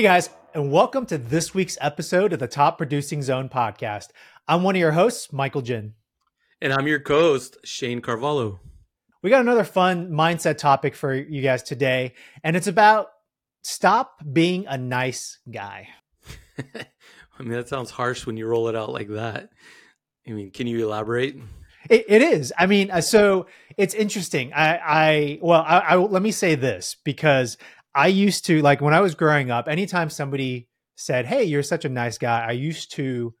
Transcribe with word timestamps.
Hey 0.00 0.04
guys, 0.04 0.30
and 0.54 0.72
welcome 0.72 1.04
to 1.04 1.18
this 1.18 1.52
week's 1.52 1.76
episode 1.78 2.32
of 2.32 2.38
the 2.38 2.48
Top 2.48 2.78
Producing 2.78 3.20
Zone 3.20 3.50
podcast. 3.50 4.06
I'm 4.48 4.62
one 4.62 4.74
of 4.74 4.80
your 4.80 4.92
hosts, 4.92 5.30
Michael 5.30 5.60
Jin. 5.60 5.92
And 6.62 6.72
I'm 6.72 6.86
your 6.86 7.00
co 7.00 7.20
host, 7.20 7.58
Shanne 7.66 8.00
Carvalho. 8.00 8.60
We 9.20 9.28
got 9.28 9.42
another 9.42 9.62
fun 9.62 10.08
mindset 10.10 10.56
topic 10.56 10.94
for 10.94 11.14
you 11.14 11.42
guys 11.42 11.62
today, 11.62 12.14
and 12.42 12.56
it's 12.56 12.66
about 12.66 13.08
stop 13.62 14.24
being 14.32 14.66
a 14.66 14.78
nice 14.78 15.38
guy. 15.50 15.88
I 16.58 17.42
mean, 17.42 17.50
that 17.50 17.68
sounds 17.68 17.90
harsh 17.90 18.24
when 18.24 18.38
you 18.38 18.46
roll 18.46 18.68
it 18.68 18.74
out 18.74 18.94
like 18.94 19.08
that. 19.08 19.50
I 20.26 20.30
mean, 20.30 20.50
can 20.50 20.66
you 20.66 20.82
elaborate? 20.82 21.36
it, 21.90 22.04
it 22.08 22.22
is. 22.22 22.52
I 22.58 22.66
mean, 22.66 22.90
uh, 22.90 23.00
so 23.00 23.46
it's 23.76 23.94
interesting. 23.94 24.52
I, 24.52 24.78
I 24.78 25.38
well, 25.42 25.62
I, 25.66 25.78
I 25.80 25.96
let 25.96 26.22
me 26.22 26.32
say 26.32 26.54
this 26.54 26.96
because 27.04 27.58
I 27.94 28.08
used 28.08 28.46
to 28.46 28.62
like 28.62 28.80
when 28.80 28.94
I 28.94 29.00
was 29.00 29.14
growing 29.14 29.50
up. 29.50 29.68
Anytime 29.68 30.10
somebody 30.10 30.68
said, 30.96 31.26
"Hey, 31.26 31.44
you're 31.44 31.62
such 31.62 31.84
a 31.84 31.88
nice 31.88 32.18
guy," 32.18 32.46
I 32.46 32.52
used 32.52 32.92
to, 32.92 33.34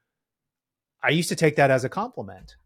I 1.02 1.10
used 1.10 1.28
to 1.30 1.36
take 1.36 1.56
that 1.56 1.70
as 1.70 1.84
a 1.84 1.88
compliment. 1.88 2.56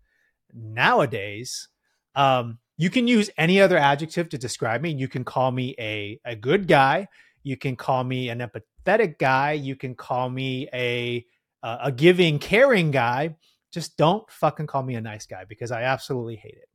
Nowadays, 0.53 1.69
um, 2.15 2.59
you 2.77 2.91
can 2.91 3.07
use 3.07 3.31
any 3.37 3.61
other 3.61 3.77
adjective 3.77 4.29
to 4.31 4.39
describe 4.39 4.81
me. 4.81 4.91
You 4.93 5.09
can 5.09 5.25
call 5.25 5.51
me 5.51 5.75
a 5.79 6.21
a 6.25 6.37
good 6.37 6.69
guy. 6.69 7.09
You 7.43 7.57
can 7.57 7.77
call 7.77 8.05
me 8.05 8.31
an 8.31 8.41
empathetic 8.41 9.19
guy. 9.19 9.53
You 9.53 9.77
can 9.77 9.95
call 9.95 10.31
me 10.31 10.69
a 10.73 11.27
a 11.63 11.91
giving, 11.91 12.39
caring 12.39 12.91
guy 12.91 13.37
just 13.75 13.97
don't 13.97 14.31
fucking 14.31 14.69
call 14.69 14.85
me 14.85 14.95
a 14.95 15.01
nice 15.01 15.27
guy 15.27 15.45
because 15.47 15.73
I 15.73 15.83
absolutely 15.83 16.37
hate 16.37 16.55
it. 16.55 16.69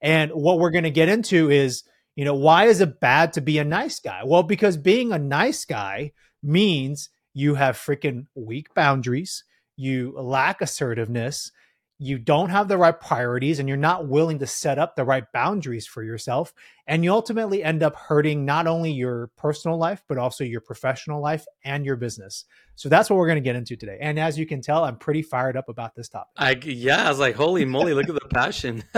And 0.00 0.30
what 0.30 0.60
we're 0.60 0.70
going 0.70 0.84
to 0.84 0.90
get 0.90 1.08
into 1.08 1.50
is, 1.50 1.82
you 2.16 2.24
know, 2.24 2.34
why 2.34 2.66
is 2.66 2.80
it 2.80 3.00
bad 3.00 3.32
to 3.34 3.40
be 3.40 3.58
a 3.58 3.64
nice 3.64 4.00
guy? 4.00 4.22
Well, 4.24 4.42
because 4.42 4.76
being 4.76 5.12
a 5.12 5.18
nice 5.18 5.64
guy 5.64 6.12
means 6.42 7.10
you 7.32 7.54
have 7.56 7.76
freaking 7.76 8.26
weak 8.34 8.72
boundaries, 8.74 9.44
you 9.76 10.14
lack 10.16 10.60
assertiveness, 10.60 11.50
you 11.98 12.18
don't 12.18 12.50
have 12.50 12.68
the 12.68 12.76
right 12.76 13.00
priorities 13.00 13.58
and 13.58 13.68
you're 13.68 13.78
not 13.78 14.08
willing 14.08 14.38
to 14.40 14.46
set 14.46 14.78
up 14.78 14.96
the 14.96 15.04
right 15.04 15.24
boundaries 15.32 15.86
for 15.86 16.02
yourself. 16.02 16.52
And 16.86 17.04
you 17.04 17.12
ultimately 17.12 17.62
end 17.62 17.82
up 17.82 17.94
hurting 17.94 18.44
not 18.44 18.66
only 18.66 18.90
your 18.90 19.30
personal 19.36 19.78
life 19.78 20.02
but 20.08 20.18
also 20.18 20.44
your 20.44 20.60
professional 20.60 21.22
life 21.22 21.46
and 21.64 21.86
your 21.86 21.96
business. 21.96 22.44
So 22.74 22.88
that's 22.88 23.08
what 23.08 23.16
we're 23.16 23.28
going 23.28 23.42
to 23.42 23.48
get 23.48 23.56
into 23.56 23.76
today. 23.76 23.98
And 24.00 24.18
as 24.18 24.38
you 24.38 24.44
can 24.44 24.60
tell 24.60 24.84
i'm 24.84 24.96
pretty 24.96 25.22
fired 25.22 25.56
up 25.56 25.68
about 25.68 25.94
this 25.94 26.08
topic. 26.08 26.32
I 26.36 26.58
yeah 26.64 27.06
i 27.06 27.08
was 27.08 27.20
like 27.20 27.36
holy 27.36 27.64
moly 27.64 27.94
look 27.94 28.08
at 28.08 28.14
the 28.14 28.28
passion. 28.28 28.84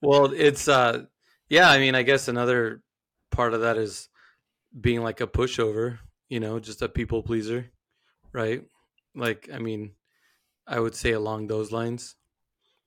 Well 0.00 0.32
it's 0.32 0.68
uh 0.68 1.06
yeah 1.48 1.70
i 1.70 1.78
mean 1.78 1.94
i 1.94 2.02
guess 2.02 2.28
another 2.28 2.82
part 3.30 3.54
of 3.54 3.62
that 3.62 3.76
is 3.76 4.08
being 4.78 5.02
like 5.02 5.20
a 5.20 5.26
pushover 5.26 5.98
you 6.28 6.40
know 6.40 6.58
just 6.58 6.82
a 6.82 6.88
people 6.88 7.22
pleaser 7.22 7.70
right 8.32 8.62
like 9.14 9.48
i 9.52 9.58
mean 9.58 9.92
I 10.68 10.78
would 10.78 10.94
say 10.94 11.12
along 11.12 11.46
those 11.46 11.72
lines. 11.72 12.14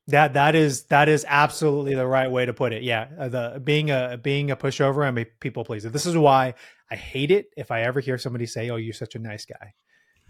That 0.07 0.33
that 0.33 0.55
is 0.55 0.83
that 0.85 1.09
is 1.09 1.25
absolutely 1.27 1.95
the 1.95 2.07
right 2.07 2.29
way 2.29 2.45
to 2.45 2.53
put 2.53 2.73
it. 2.73 2.83
Yeah, 2.83 3.07
uh, 3.19 3.29
the 3.29 3.61
being 3.63 3.91
a 3.91 4.19
being 4.21 4.51
a 4.51 4.55
pushover 4.55 5.07
and 5.07 5.17
a 5.17 5.25
people 5.25 5.63
pleaser. 5.63 5.89
This 5.89 6.05
is 6.05 6.17
why 6.17 6.53
I 6.89 6.95
hate 6.95 7.31
it. 7.31 7.47
If 7.57 7.71
I 7.71 7.81
ever 7.81 7.99
hear 7.99 8.17
somebody 8.17 8.45
say, 8.45 8.69
"Oh, 8.69 8.75
you're 8.77 8.93
such 8.93 9.15
a 9.15 9.19
nice 9.19 9.45
guy," 9.45 9.73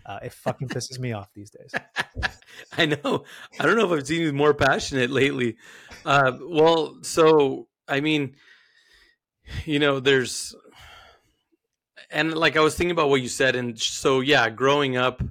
uh, 0.06 0.20
it 0.23 0.34
fucking 0.34 0.68
pisses 0.70 1.00
me 1.00 1.14
off 1.14 1.34
these 1.34 1.52
days. 1.52 1.73
I 2.78 2.86
know. 2.86 3.23
I 3.60 3.66
don't 3.66 3.78
know 3.78 3.92
if 3.92 4.00
I've 4.00 4.08
seen 4.08 4.22
you 4.22 4.34
more 4.34 4.54
passionate 4.54 5.10
lately. 5.10 5.58
Uh, 6.06 6.34
well, 6.42 6.98
so 7.02 7.68
I 7.88 8.00
mean, 8.00 8.36
you 9.66 9.80
know, 9.80 10.00
there's, 10.00 10.56
and 12.10 12.33
like 12.33 12.58
I 12.58 12.61
was 12.61 12.76
thinking 12.76 12.92
about 12.92 13.10
what 13.10 13.22
you 13.22 13.30
said, 13.30 13.55
and 13.55 13.80
so 13.80 14.20
yeah, 14.20 14.50
growing 14.50 14.98
up 14.98 15.22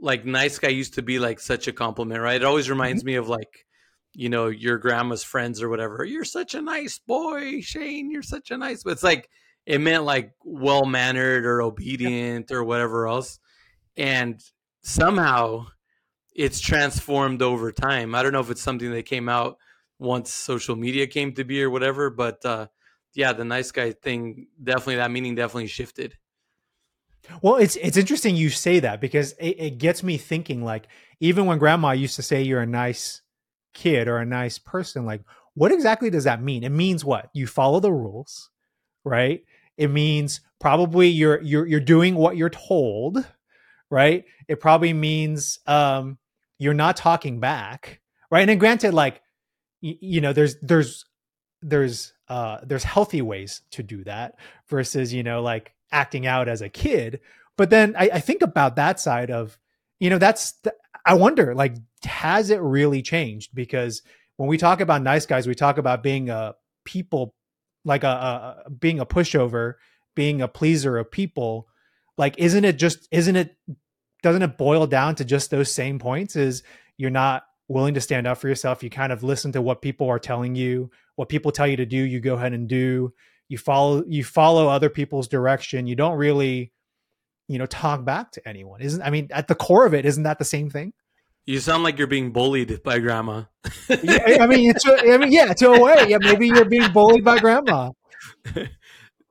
like 0.00 0.24
nice 0.24 0.58
guy 0.58 0.68
used 0.68 0.94
to 0.94 1.02
be 1.02 1.18
like 1.18 1.40
such 1.40 1.68
a 1.68 1.72
compliment, 1.72 2.20
right? 2.20 2.40
It 2.40 2.44
always 2.44 2.70
reminds 2.70 3.02
mm-hmm. 3.02 3.08
me 3.08 3.14
of 3.16 3.28
like, 3.28 3.66
you 4.14 4.28
know, 4.28 4.46
your 4.46 4.78
grandma's 4.78 5.24
friends 5.24 5.62
or 5.62 5.68
whatever. 5.68 6.04
You're 6.04 6.24
such 6.24 6.54
a 6.54 6.62
nice 6.62 6.98
boy, 6.98 7.60
Shanne. 7.60 8.10
You're 8.10 8.22
such 8.22 8.50
a 8.50 8.58
nice. 8.58 8.82
But 8.82 8.92
it's 8.92 9.02
like 9.02 9.28
it 9.66 9.80
meant 9.80 10.04
like 10.04 10.32
well 10.44 10.84
mannered 10.86 11.44
or 11.44 11.62
obedient 11.62 12.50
or 12.50 12.64
whatever 12.64 13.08
else, 13.08 13.38
and 13.96 14.40
somehow 14.82 15.66
it's 16.34 16.60
transformed 16.60 17.42
over 17.42 17.72
time. 17.72 18.14
I 18.14 18.22
don't 18.22 18.32
know 18.32 18.40
if 18.40 18.50
it's 18.50 18.62
something 18.62 18.90
that 18.92 19.06
came 19.06 19.28
out 19.28 19.58
once 19.98 20.32
social 20.32 20.76
media 20.76 21.06
came 21.06 21.32
to 21.34 21.44
be 21.44 21.62
or 21.62 21.70
whatever, 21.70 22.10
but 22.10 22.44
uh, 22.44 22.66
yeah, 23.14 23.32
the 23.32 23.44
nice 23.44 23.70
guy 23.70 23.92
thing 23.92 24.48
definitely 24.62 24.96
that 24.96 25.10
meaning 25.10 25.34
definitely 25.34 25.66
shifted. 25.66 26.16
Well, 27.42 27.56
it's 27.56 27.76
it's 27.76 27.96
interesting 27.96 28.36
you 28.36 28.50
say 28.50 28.80
that 28.80 29.00
because 29.00 29.32
it, 29.32 29.56
it, 29.58 29.78
gets 29.78 30.02
me 30.02 30.16
thinking. 30.16 30.64
Like 30.64 30.88
even 31.20 31.46
when 31.46 31.58
Grandma 31.58 31.90
used 31.92 32.16
to 32.16 32.22
say 32.22 32.42
you're 32.42 32.60
a 32.60 32.66
nice 32.66 33.22
kid 33.74 34.08
or 34.08 34.18
a 34.18 34.26
nice 34.26 34.58
person, 34.58 35.04
like 35.04 35.22
what 35.54 35.72
exactly 35.72 36.10
does 36.10 36.24
that 36.24 36.42
mean? 36.42 36.62
It 36.64 36.70
means 36.70 37.04
what 37.04 37.28
you 37.34 37.46
follow 37.46 37.80
the 37.80 37.92
rules, 37.92 38.50
right? 39.04 39.44
It 39.76 39.88
means 39.88 40.40
probably 40.58 41.08
you're 41.08 41.42
you're 41.42 41.66
you're 41.66 41.80
doing 41.80 42.14
what 42.14 42.36
you're 42.36 42.50
told, 42.50 43.26
right? 43.90 44.24
It 44.46 44.60
probably 44.60 44.92
means 44.92 45.58
um, 45.66 46.18
you're 46.58 46.74
not 46.74 46.96
talking 46.96 47.40
back, 47.40 48.00
right? 48.30 48.40
And 48.40 48.48
then 48.48 48.58
granted, 48.58 48.94
like 48.94 49.20
y- 49.82 49.98
you 50.00 50.20
know, 50.20 50.32
there's 50.32 50.56
there's 50.62 51.04
there's 51.62 52.12
uh 52.28 52.58
there's 52.62 52.84
healthy 52.84 53.22
ways 53.22 53.62
to 53.72 53.82
do 53.82 54.04
that 54.04 54.38
versus 54.68 55.12
you 55.12 55.22
know 55.22 55.42
like 55.42 55.74
acting 55.90 56.26
out 56.26 56.48
as 56.48 56.62
a 56.62 56.68
kid. 56.68 57.20
But 57.56 57.70
then 57.70 57.96
I, 57.98 58.10
I 58.14 58.20
think 58.20 58.42
about 58.42 58.76
that 58.76 59.00
side 59.00 59.32
of, 59.32 59.58
you 59.98 60.10
know, 60.10 60.18
that's, 60.18 60.52
the, 60.62 60.72
I 61.04 61.14
wonder, 61.14 61.56
like, 61.56 61.74
has 62.04 62.50
it 62.50 62.60
really 62.60 63.02
changed? 63.02 63.52
Because 63.52 64.02
when 64.36 64.48
we 64.48 64.58
talk 64.58 64.80
about 64.80 65.02
nice 65.02 65.26
guys, 65.26 65.48
we 65.48 65.56
talk 65.56 65.76
about 65.76 66.02
being 66.02 66.30
a 66.30 66.54
people, 66.84 67.34
like 67.84 68.04
a, 68.04 68.62
a 68.66 68.70
being 68.70 69.00
a 69.00 69.06
pushover, 69.06 69.74
being 70.14 70.40
a 70.40 70.46
pleaser 70.46 70.98
of 70.98 71.10
people. 71.10 71.66
Like, 72.16 72.38
isn't 72.38 72.64
it 72.64 72.78
just, 72.78 73.08
isn't 73.10 73.34
it, 73.34 73.56
doesn't 74.22 74.42
it 74.42 74.56
boil 74.56 74.86
down 74.86 75.16
to 75.16 75.24
just 75.24 75.50
those 75.50 75.72
same 75.72 75.98
points? 75.98 76.36
Is 76.36 76.62
you're 76.96 77.10
not 77.10 77.42
willing 77.68 77.94
to 77.94 78.00
stand 78.00 78.26
up 78.26 78.38
for 78.38 78.48
yourself. 78.48 78.82
You 78.82 78.90
kind 78.90 79.12
of 79.12 79.22
listen 79.22 79.52
to 79.52 79.62
what 79.62 79.82
people 79.82 80.08
are 80.08 80.18
telling 80.18 80.54
you, 80.54 80.90
what 81.16 81.28
people 81.28 81.52
tell 81.52 81.66
you 81.66 81.76
to 81.76 81.86
do, 81.86 81.96
you 81.96 82.20
go 82.20 82.34
ahead 82.34 82.54
and 82.54 82.68
do. 82.68 83.12
You 83.48 83.58
follow 83.58 84.04
you 84.06 84.24
follow 84.24 84.68
other 84.68 84.90
people's 84.90 85.28
direction. 85.28 85.86
You 85.86 85.96
don't 85.96 86.16
really 86.18 86.72
you 87.46 87.58
know 87.58 87.66
talk 87.66 88.04
back 88.04 88.32
to 88.32 88.46
anyone. 88.48 88.80
Isn't 88.82 89.02
i 89.02 89.10
mean 89.10 89.28
at 89.30 89.48
the 89.48 89.54
core 89.54 89.86
of 89.86 89.94
it 89.94 90.04
isn't 90.04 90.24
that 90.24 90.38
the 90.38 90.44
same 90.44 90.70
thing? 90.70 90.92
You 91.46 91.60
sound 91.60 91.82
like 91.82 91.96
you're 91.96 92.06
being 92.06 92.30
bullied 92.30 92.82
by 92.82 92.98
grandma. 92.98 93.44
Yeah, 93.88 94.38
i 94.40 94.46
mean 94.46 94.70
it's 94.70 94.84
i 94.86 95.16
mean 95.16 95.32
yeah 95.32 95.52
to 95.54 95.72
a 95.72 95.80
way. 95.82 96.06
Yeah 96.08 96.18
maybe 96.20 96.46
you're 96.46 96.66
being 96.66 96.92
bullied 96.92 97.24
by 97.24 97.38
grandma. 97.38 97.90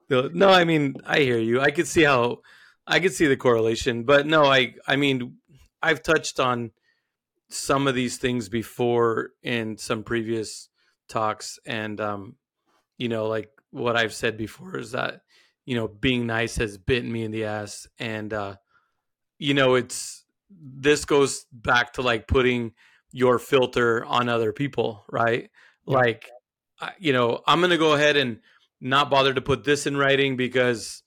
No 0.10 0.50
i 0.50 0.64
mean 0.64 0.96
i 1.06 1.20
hear 1.20 1.38
you. 1.38 1.60
I 1.60 1.70
could 1.72 1.88
see 1.88 2.04
how 2.04 2.40
i 2.88 3.00
could 3.02 3.14
see 3.14 3.28
the 3.28 3.36
correlation 3.36 4.04
but 4.04 4.26
no 4.26 4.46
i 4.46 4.74
i 4.88 4.96
mean 4.96 5.36
i've 5.84 6.02
touched 6.02 6.40
on 6.40 6.72
some 7.50 7.88
of 7.88 7.96
these 7.96 8.18
things 8.18 8.50
before 8.50 9.32
in 9.42 9.78
some 9.78 10.04
previous 10.04 10.70
talks 11.08 11.60
and 11.66 12.02
um 12.02 12.36
you 12.98 13.08
know 13.08 13.28
like 13.28 13.50
what 13.72 13.96
I've 13.96 14.14
said 14.14 14.38
before 14.38 14.78
is 14.78 14.92
that 14.92 15.22
you 15.66 15.76
know 15.76 15.88
being 15.88 16.26
nice 16.26 16.58
has 16.58 16.78
bitten 16.78 17.12
me 17.12 17.24
in 17.24 17.32
the 17.32 17.46
ass, 17.46 17.88
and 18.00 18.34
uh, 18.34 18.56
you 19.38 19.54
know 19.54 19.76
it's 19.76 20.26
this 20.50 21.06
goes 21.06 21.46
back 21.52 21.94
to 21.94 22.02
like 22.02 22.28
putting 22.28 22.74
your 23.12 23.40
filter 23.40 24.06
on 24.06 24.30
other 24.30 24.54
people, 24.54 25.04
right? 25.10 25.50
Yeah. 25.86 25.98
Like, 25.98 26.30
you 27.00 27.14
know, 27.14 27.42
I'm 27.48 27.62
gonna 27.62 27.78
go 27.78 27.94
ahead 27.94 28.18
and 28.18 28.40
not 28.80 29.10
bother 29.10 29.34
to 29.34 29.42
put 29.42 29.64
this 29.64 29.88
in 29.88 29.98
writing 29.98 30.38
because 30.38 31.04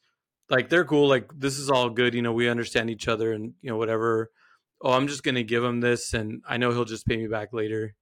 like 0.48 0.68
they're 0.68 0.84
cool 0.84 1.08
like 1.08 1.30
this 1.38 1.58
is 1.58 1.70
all 1.70 1.88
good 1.88 2.12
you 2.12 2.22
know 2.22 2.32
we 2.32 2.48
understand 2.48 2.90
each 2.90 3.06
other 3.06 3.32
and 3.32 3.54
you 3.62 3.70
know 3.70 3.76
whatever 3.76 4.32
oh 4.82 4.92
i'm 4.92 5.06
just 5.08 5.22
gonna 5.22 5.42
give 5.42 5.64
him 5.64 5.80
this 5.80 6.14
and 6.14 6.42
i 6.48 6.56
know 6.56 6.70
he'll 6.70 6.84
just 6.84 7.06
pay 7.06 7.16
me 7.16 7.26
back 7.26 7.52
later. 7.52 7.94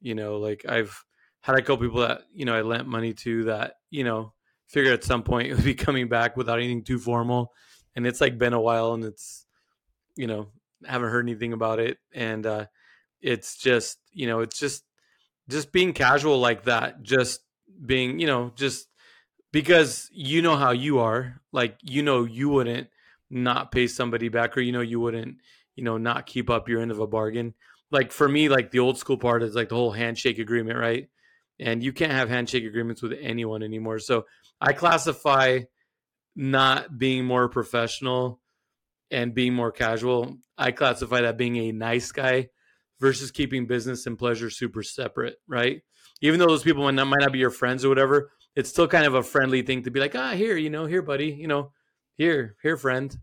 You 0.00 0.14
know 0.14 0.36
like 0.36 0.64
i've 0.68 1.04
had 1.46 1.56
a 1.56 1.62
couple 1.62 1.86
people 1.86 2.00
that 2.00 2.22
you 2.34 2.44
know 2.44 2.56
I 2.56 2.62
lent 2.62 2.88
money 2.88 3.14
to 3.14 3.44
that 3.44 3.74
you 3.90 4.02
know 4.02 4.32
figured 4.66 4.94
at 4.94 5.04
some 5.04 5.22
point 5.22 5.46
it 5.50 5.54
would 5.54 5.64
be 5.64 5.74
coming 5.74 6.08
back 6.08 6.36
without 6.36 6.58
anything 6.58 6.82
too 6.82 6.98
formal, 6.98 7.52
and 7.94 8.06
it's 8.06 8.20
like 8.20 8.36
been 8.36 8.52
a 8.52 8.60
while, 8.60 8.94
and 8.94 9.04
it's 9.04 9.46
you 10.16 10.26
know 10.26 10.48
haven't 10.84 11.10
heard 11.10 11.24
anything 11.24 11.52
about 11.52 11.78
it, 11.78 11.98
and 12.12 12.44
uh, 12.46 12.66
it's 13.20 13.56
just 13.56 13.98
you 14.12 14.26
know 14.26 14.40
it's 14.40 14.58
just 14.58 14.84
just 15.48 15.70
being 15.70 15.92
casual 15.92 16.40
like 16.40 16.64
that, 16.64 17.02
just 17.02 17.40
being 17.84 18.18
you 18.18 18.26
know 18.26 18.50
just 18.56 18.88
because 19.52 20.10
you 20.12 20.42
know 20.42 20.56
how 20.56 20.72
you 20.72 20.98
are, 20.98 21.40
like 21.52 21.78
you 21.82 22.02
know 22.02 22.24
you 22.24 22.48
wouldn't 22.48 22.88
not 23.30 23.70
pay 23.70 23.86
somebody 23.86 24.28
back, 24.28 24.56
or 24.56 24.62
you 24.62 24.72
know 24.72 24.80
you 24.80 24.98
wouldn't 24.98 25.36
you 25.76 25.84
know 25.84 25.98
not 25.98 26.26
keep 26.26 26.50
up 26.50 26.68
your 26.68 26.80
end 26.80 26.90
of 26.90 26.98
a 26.98 27.06
bargain. 27.06 27.54
Like 27.92 28.10
for 28.10 28.28
me, 28.28 28.48
like 28.48 28.72
the 28.72 28.80
old 28.80 28.98
school 28.98 29.16
part 29.16 29.44
is 29.44 29.54
like 29.54 29.68
the 29.68 29.76
whole 29.76 29.92
handshake 29.92 30.38
agreement, 30.38 30.78
right? 30.78 31.08
and 31.58 31.82
you 31.82 31.92
can't 31.92 32.12
have 32.12 32.28
handshake 32.28 32.64
agreements 32.64 33.02
with 33.02 33.14
anyone 33.20 33.62
anymore. 33.62 33.98
So 33.98 34.26
I 34.60 34.72
classify 34.72 35.60
not 36.34 36.98
being 36.98 37.24
more 37.24 37.48
professional 37.48 38.40
and 39.10 39.34
being 39.34 39.54
more 39.54 39.72
casual. 39.72 40.36
I 40.58 40.72
classify 40.72 41.22
that 41.22 41.38
being 41.38 41.56
a 41.56 41.72
nice 41.72 42.12
guy 42.12 42.48
versus 43.00 43.30
keeping 43.30 43.66
business 43.66 44.06
and 44.06 44.18
pleasure 44.18 44.50
super 44.50 44.82
separate, 44.82 45.36
right? 45.46 45.82
Even 46.20 46.40
though 46.40 46.46
those 46.46 46.62
people 46.62 46.82
might 46.82 46.94
not, 46.94 47.06
might 47.06 47.20
not 47.20 47.32
be 47.32 47.38
your 47.38 47.50
friends 47.50 47.84
or 47.84 47.88
whatever, 47.88 48.30
it's 48.54 48.70
still 48.70 48.88
kind 48.88 49.06
of 49.06 49.14
a 49.14 49.22
friendly 49.22 49.62
thing 49.62 49.82
to 49.82 49.90
be 49.90 50.00
like, 50.00 50.14
ah, 50.14 50.32
here, 50.32 50.56
you 50.56 50.70
know, 50.70 50.86
here, 50.86 51.02
buddy, 51.02 51.28
you 51.28 51.46
know, 51.46 51.72
here, 52.16 52.56
here, 52.62 52.76
friend. 52.76 53.16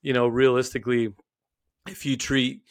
You 0.00 0.12
know, 0.12 0.28
realistically, 0.28 1.12
if 1.88 2.06
you 2.06 2.16
treat 2.16 2.62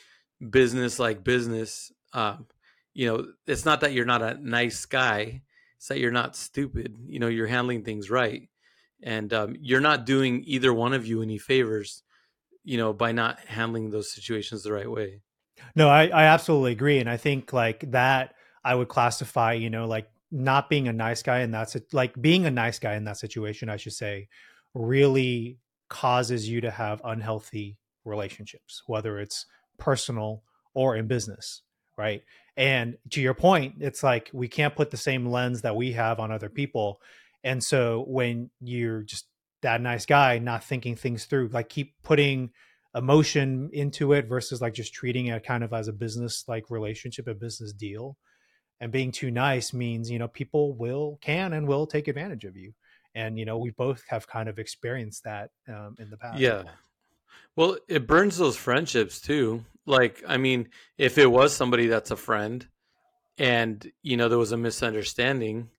business 0.50 1.00
like 1.00 1.24
business, 1.24 1.92
um, 2.14 2.48
you 2.94 3.08
know, 3.08 3.28
it's 3.46 3.66
not 3.66 3.82
that 3.82 3.94
you're 3.94 4.06
not 4.06 4.22
a 4.22 4.38
nice 4.42 4.86
guy; 4.86 5.42
it's 5.78 5.88
that 5.88 6.00
you're 6.00 6.12
not 6.12 6.36
stupid. 6.36 6.96
You 7.06 7.20
know, 7.20 7.28
you're 7.28 7.48
handling 7.48 7.84
things 7.84 8.10
right, 8.10 8.50
and 9.04 9.32
um, 9.34 9.56
you're 9.60 9.82
not 9.82 10.06
doing 10.06 10.44
either 10.46 10.74
one 10.74 10.94
of 10.94 11.06
you 11.06 11.22
any 11.22 11.38
favors. 11.38 12.04
You 12.64 12.78
know, 12.78 12.92
by 12.92 13.14
not 13.14 13.40
handling 13.40 13.92
those 13.92 14.12
situations 14.12 14.64
the 14.64 14.74
right 14.74 14.92
way. 14.92 15.22
No, 15.76 15.88
I, 15.90 16.08
I 16.08 16.24
absolutely 16.26 16.74
agree, 16.74 17.00
and 17.00 17.10
I 17.10 17.18
think 17.18 17.54
like 17.54 17.92
that 17.92 18.36
I 18.64 18.76
would 18.76 18.90
classify, 18.90 19.54
you 19.54 19.70
know, 19.70 19.88
like 19.88 20.10
not 20.32 20.70
being 20.70 20.88
a 20.88 20.94
nice 20.94 21.24
guy 21.24 21.40
and 21.40 21.54
that's 21.54 21.78
like 21.94 22.20
being 22.20 22.46
a 22.46 22.52
nice 22.52 22.80
guy 22.80 22.96
in 22.96 23.06
that 23.06 23.18
situation, 23.18 23.70
I 23.70 23.78
should 23.78 23.94
say, 23.94 24.28
really 24.74 25.58
causes 25.90 26.50
you 26.50 26.62
to 26.62 26.72
have 26.72 27.02
unhealthy 27.04 27.78
relationships, 28.08 28.84
whether 28.88 29.20
it's 29.20 29.46
personal 29.78 30.44
or 30.74 30.96
in 30.96 31.08
business, 31.08 31.62
right? 31.98 32.24
And 32.56 32.98
to 33.12 33.22
your 33.22 33.34
point, 33.34 33.76
it's 33.80 34.04
like 34.04 34.30
we 34.34 34.48
can't 34.48 34.76
put 34.76 34.90
the 34.90 34.98
same 34.98 35.28
lens 35.28 35.62
that 35.62 35.76
we 35.76 35.94
have 35.94 36.20
on 36.20 36.32
other 36.32 36.50
people. 36.50 37.02
And 37.44 37.64
so 37.64 38.06
when 38.08 38.50
you're 38.60 39.04
just 39.04 39.28
that 39.62 39.82
nice 39.82 40.06
guy, 40.06 40.40
not 40.40 40.64
thinking 40.64 40.96
things 40.96 41.26
through, 41.26 41.50
like 41.50 41.70
keep 41.70 41.94
putting 42.04 42.52
emotion 42.96 43.70
into 43.74 44.14
it 44.14 44.28
versus 44.28 44.62
like 44.62 44.74
just 44.74 44.94
treating 44.94 45.28
it 45.28 45.44
kind 45.44 45.64
of 45.64 45.74
as 45.74 45.88
a 45.88 45.94
business 45.94 46.46
like 46.48 46.72
relationship, 46.72 47.28
a 47.28 47.34
business 47.34 47.74
deal. 47.74 48.18
And 48.80 48.92
being 48.92 49.12
too 49.12 49.32
nice 49.32 49.74
means, 49.74 50.10
you 50.10 50.20
know, 50.20 50.28
people 50.28 50.76
will, 50.76 51.18
can, 51.22 51.54
and 51.54 51.68
will 51.68 51.88
take 51.88 52.08
advantage 52.08 52.44
of 52.44 52.56
you. 52.56 52.74
And, 53.16 53.40
you 53.40 53.46
know, 53.46 53.58
we 53.58 53.72
both 53.72 54.04
have 54.10 54.28
kind 54.28 54.48
of 54.48 54.60
experienced 54.60 55.24
that 55.24 55.50
um, 55.68 55.96
in 56.00 56.12
the 56.12 56.18
past. 56.18 56.40
Yeah. 56.40 56.64
Well, 57.56 57.78
it 57.88 58.08
burns 58.08 58.38
those 58.38 58.56
friendships 58.56 59.20
too. 59.20 59.66
Like, 59.86 60.24
I 60.28 60.38
mean, 60.38 60.70
if 60.98 61.18
it 61.18 61.32
was 61.32 61.56
somebody 61.56 61.88
that's 61.88 62.12
a 62.12 62.16
friend 62.16 62.68
and, 63.38 63.90
you 64.04 64.18
know, 64.18 64.30
there 64.30 64.38
was 64.38 64.52
a 64.52 64.58
misunderstanding, 64.58 65.70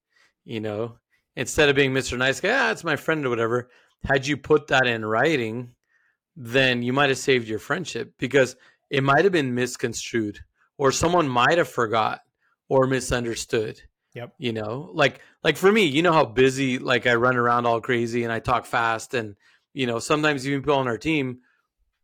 you 0.45 0.61
know, 0.61 0.99
instead 1.37 1.69
of 1.69 1.77
being 1.77 1.93
Mr. 1.93 2.17
Nice 2.19 2.41
Guy, 2.41 2.51
ah, 2.51 2.71
it's 2.71 2.85
my 2.85 2.97
friend 2.97 3.25
or 3.25 3.31
whatever, 3.31 3.71
had 4.05 4.27
you 4.27 4.37
put 4.37 4.69
that 4.69 4.87
in 4.87 5.05
writing, 5.05 5.75
then 6.37 6.83
you 6.83 6.93
might 6.93 7.11
have 7.11 7.19
saved 7.19 7.49
your 7.49 7.59
friendship 7.59 8.15
because 8.19 8.57
it 8.91 9.03
might 9.03 9.25
have 9.25 9.33
been 9.33 9.55
misconstrued 9.55 10.41
or 10.79 10.93
someone 10.93 11.29
might 11.29 11.59
have 11.59 11.69
forgot 11.69 12.21
or 12.69 12.87
misunderstood. 12.87 13.81
Yep. 14.15 14.35
You 14.39 14.53
know, 14.53 14.91
like 14.95 15.21
like 15.45 15.57
for 15.57 15.71
me, 15.71 15.85
you 15.85 16.03
know 16.03 16.13
how 16.13 16.25
busy 16.25 16.79
like 16.79 17.07
I 17.07 17.15
run 17.15 17.37
around 17.37 17.67
all 17.67 17.81
crazy 17.81 18.25
and 18.25 18.33
I 18.33 18.41
talk 18.41 18.67
fast 18.67 19.15
and 19.15 19.37
you 19.75 19.87
know, 19.87 19.99
sometimes 19.99 20.47
even 20.47 20.63
people 20.63 20.77
on 20.77 20.89
our 20.89 20.99
team 20.99 21.41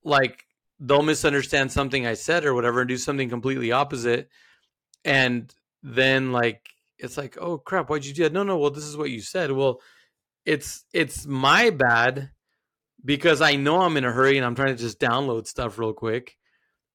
like 0.05 0.45
they'll 0.79 1.03
misunderstand 1.03 1.73
something 1.73 2.07
I 2.07 2.15
said 2.15 2.45
or 2.45 2.55
whatever 2.55 2.81
and 2.81 2.89
do 2.89 2.97
something 2.97 3.29
completely 3.29 3.73
opposite. 3.73 4.29
And 5.05 5.53
then 5.83 6.33
like 6.33 6.69
it's 6.99 7.17
like, 7.17 7.37
oh 7.41 7.59
crap, 7.59 7.91
why'd 7.91 8.05
you 8.05 8.15
do 8.15 8.23
that? 8.25 8.33
No, 8.33 8.43
no, 8.43 8.59
well, 8.59 8.71
this 8.71 8.85
is 8.85 8.97
what 8.97 9.11
you 9.11 9.21
said. 9.21 9.53
Well, 9.53 9.81
it's 10.45 10.85
it's 10.93 11.27
my 11.27 11.71
bad 11.71 12.31
because 13.05 13.41
I 13.41 13.57
know 13.57 13.83
I'm 13.83 13.97
in 13.97 14.05
a 14.05 14.13
hurry 14.13 14.37
and 14.37 14.47
I'm 14.47 14.55
trying 14.55 14.77
to 14.77 14.83
just 14.83 15.01
download 15.01 15.47
stuff 15.47 15.79
real 15.79 15.93
quick. 15.93 16.37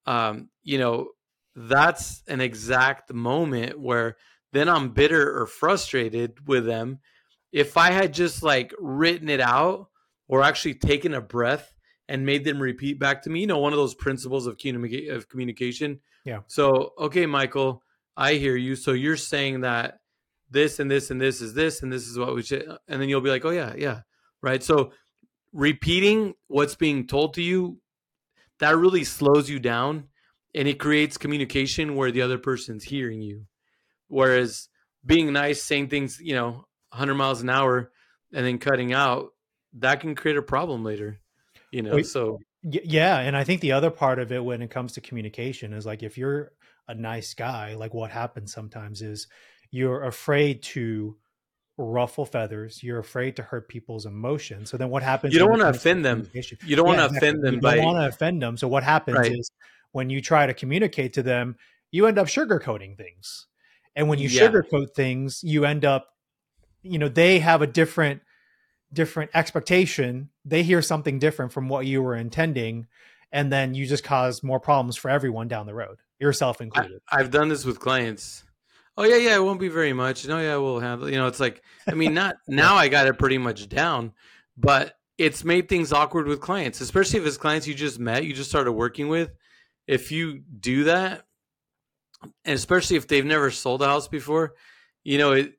Um, 0.05 0.49
you 0.63 0.77
know, 0.77 1.09
that's 1.55 2.23
an 2.27 2.41
exact 2.41 3.13
moment 3.13 3.79
where 3.79 4.17
then 4.53 4.69
I'm 4.69 4.89
bitter 4.89 5.39
or 5.39 5.45
frustrated 5.45 6.47
with 6.47 6.65
them. 6.65 6.99
If 7.51 7.77
I 7.77 7.91
had 7.91 8.13
just 8.13 8.41
like 8.43 8.73
written 8.79 9.29
it 9.29 9.41
out 9.41 9.89
or 10.27 10.43
actually 10.43 10.75
taken 10.75 11.13
a 11.13 11.21
breath 11.21 11.73
and 12.09 12.25
made 12.25 12.43
them 12.43 12.59
repeat 12.59 12.99
back 12.99 13.21
to 13.21 13.29
me. 13.29 13.41
You 13.41 13.47
know, 13.47 13.59
one 13.59 13.71
of 13.71 13.77
those 13.77 13.93
principles 13.93 14.47
of, 14.47 14.57
of 14.65 15.29
communication. 15.29 15.99
Yeah. 16.25 16.39
So, 16.47 16.93
okay, 16.97 17.27
Michael, 17.27 17.83
I 18.17 18.33
hear 18.33 18.55
you. 18.57 18.75
So 18.75 18.91
you're 18.91 19.15
saying 19.15 19.61
that 19.61 19.99
this 20.49 20.79
and 20.79 20.89
this 20.89 21.11
and 21.11 21.21
this 21.21 21.39
is 21.39 21.53
this 21.53 21.83
and 21.83 21.93
this 21.93 22.07
is 22.07 22.17
what 22.17 22.35
we 22.35 22.41
should, 22.41 22.67
uh, 22.67 22.79
and 22.87 22.99
then 22.99 23.07
you'll 23.07 23.21
be 23.21 23.29
like, 23.29 23.45
oh 23.45 23.51
yeah, 23.51 23.75
yeah, 23.77 24.01
right. 24.41 24.63
So 24.63 24.91
repeating 25.53 26.33
what's 26.47 26.75
being 26.75 27.05
told 27.05 27.35
to 27.35 27.43
you, 27.43 27.79
that 28.57 28.75
really 28.75 29.03
slows 29.03 29.47
you 29.47 29.59
down, 29.59 30.05
and 30.55 30.67
it 30.67 30.79
creates 30.79 31.17
communication 31.17 31.95
where 31.95 32.11
the 32.11 32.23
other 32.23 32.39
person's 32.39 32.83
hearing 32.83 33.21
you. 33.21 33.45
Whereas 34.07 34.67
being 35.05 35.31
nice, 35.31 35.61
saying 35.63 35.89
things, 35.89 36.19
you 36.19 36.33
know, 36.33 36.65
100 36.89 37.13
miles 37.13 37.41
an 37.41 37.49
hour, 37.49 37.91
and 38.33 38.45
then 38.45 38.57
cutting 38.57 38.91
out, 38.91 39.27
that 39.73 40.01
can 40.01 40.15
create 40.15 40.37
a 40.37 40.41
problem 40.41 40.83
later 40.83 41.19
you 41.71 41.81
know 41.81 42.01
so 42.01 42.39
yeah 42.63 43.19
and 43.19 43.37
i 43.37 43.43
think 43.43 43.61
the 43.61 43.71
other 43.71 43.89
part 43.89 44.19
of 44.19 44.31
it 44.31 44.43
when 44.43 44.61
it 44.61 44.69
comes 44.69 44.93
to 44.93 45.01
communication 45.01 45.73
is 45.73 45.85
like 45.85 46.03
if 46.03 46.17
you're 46.17 46.51
a 46.87 46.95
nice 46.95 47.33
guy 47.33 47.75
like 47.75 47.93
what 47.93 48.11
happens 48.11 48.51
sometimes 48.51 49.01
is 49.01 49.27
you're 49.71 50.03
afraid 50.03 50.61
to 50.61 51.15
ruffle 51.77 52.25
feathers 52.25 52.83
you're 52.83 52.99
afraid 52.99 53.35
to 53.35 53.41
hurt 53.41 53.69
people's 53.69 54.05
emotions 54.05 54.69
so 54.69 54.75
then 54.75 54.89
what 54.89 55.01
happens 55.01 55.33
you 55.33 55.39
don't 55.39 55.49
want 55.49 55.61
to 55.61 55.69
offend 55.69 56.03
them 56.03 56.29
you 56.33 56.75
don't 56.75 56.87
yeah, 56.87 56.97
want 56.97 57.11
to 57.11 57.17
offend 57.17 57.41
them 57.43 57.55
you 57.55 57.61
don't 57.61 57.83
want 57.83 57.97
to 57.97 58.07
offend 58.07 58.41
them 58.41 58.57
so 58.57 58.67
what 58.67 58.83
happens 58.83 59.17
right. 59.17 59.31
is 59.31 59.49
when 59.91 60.09
you 60.09 60.21
try 60.21 60.45
to 60.45 60.53
communicate 60.53 61.13
to 61.13 61.23
them 61.23 61.55
you 61.91 62.05
end 62.05 62.17
up 62.17 62.27
sugarcoating 62.27 62.97
things 62.97 63.47
and 63.95 64.09
when 64.09 64.19
you 64.19 64.27
yeah. 64.27 64.41
sugarcoat 64.41 64.93
things 64.93 65.41
you 65.41 65.63
end 65.63 65.85
up 65.85 66.09
you 66.83 66.99
know 66.99 67.07
they 67.07 67.39
have 67.39 67.61
a 67.61 67.67
different 67.67 68.21
different 68.91 69.31
expectation 69.33 70.29
they 70.45 70.63
hear 70.63 70.81
something 70.81 71.19
different 71.19 71.51
from 71.51 71.69
what 71.69 71.85
you 71.85 72.01
were 72.01 72.15
intending 72.15 72.87
and 73.31 73.51
then 73.51 73.73
you 73.73 73.85
just 73.85 74.03
cause 74.03 74.41
more 74.41 74.59
problems 74.59 74.95
for 74.95 75.09
everyone 75.09 75.47
down 75.47 75.65
the 75.65 75.73
road 75.73 75.99
yourself 76.19 76.61
included. 76.61 77.01
I, 77.09 77.19
have 77.19 77.31
done 77.31 77.49
this 77.49 77.65
with 77.65 77.79
clients. 77.79 78.43
Oh 78.97 79.03
yeah 79.03 79.15
yeah 79.15 79.35
it 79.35 79.43
won't 79.43 79.59
be 79.59 79.69
very 79.69 79.93
much. 79.93 80.27
No 80.27 80.39
yeah 80.39 80.57
we'll 80.57 80.79
handle 80.79 81.09
you 81.09 81.17
know 81.17 81.27
it's 81.27 81.39
like 81.39 81.63
i 81.87 81.93
mean 81.93 82.13
not 82.13 82.35
now 82.47 82.75
i 82.75 82.89
got 82.89 83.07
it 83.07 83.17
pretty 83.17 83.37
much 83.37 83.69
down 83.69 84.13
but 84.57 84.95
it's 85.17 85.43
made 85.43 85.69
things 85.69 85.93
awkward 85.93 86.27
with 86.27 86.41
clients 86.41 86.81
especially 86.81 87.19
if 87.19 87.25
it's 87.25 87.37
clients 87.37 87.67
you 87.67 87.73
just 87.73 87.99
met 87.99 88.25
you 88.25 88.33
just 88.33 88.49
started 88.49 88.71
working 88.73 89.07
with. 89.07 89.31
If 89.87 90.11
you 90.11 90.41
do 90.59 90.83
that 90.85 91.25
and 92.45 92.55
especially 92.55 92.97
if 92.97 93.07
they've 93.07 93.25
never 93.25 93.49
sold 93.49 93.81
a 93.81 93.85
house 93.85 94.07
before 94.07 94.53
you 95.03 95.17
know 95.17 95.31
it 95.31 95.53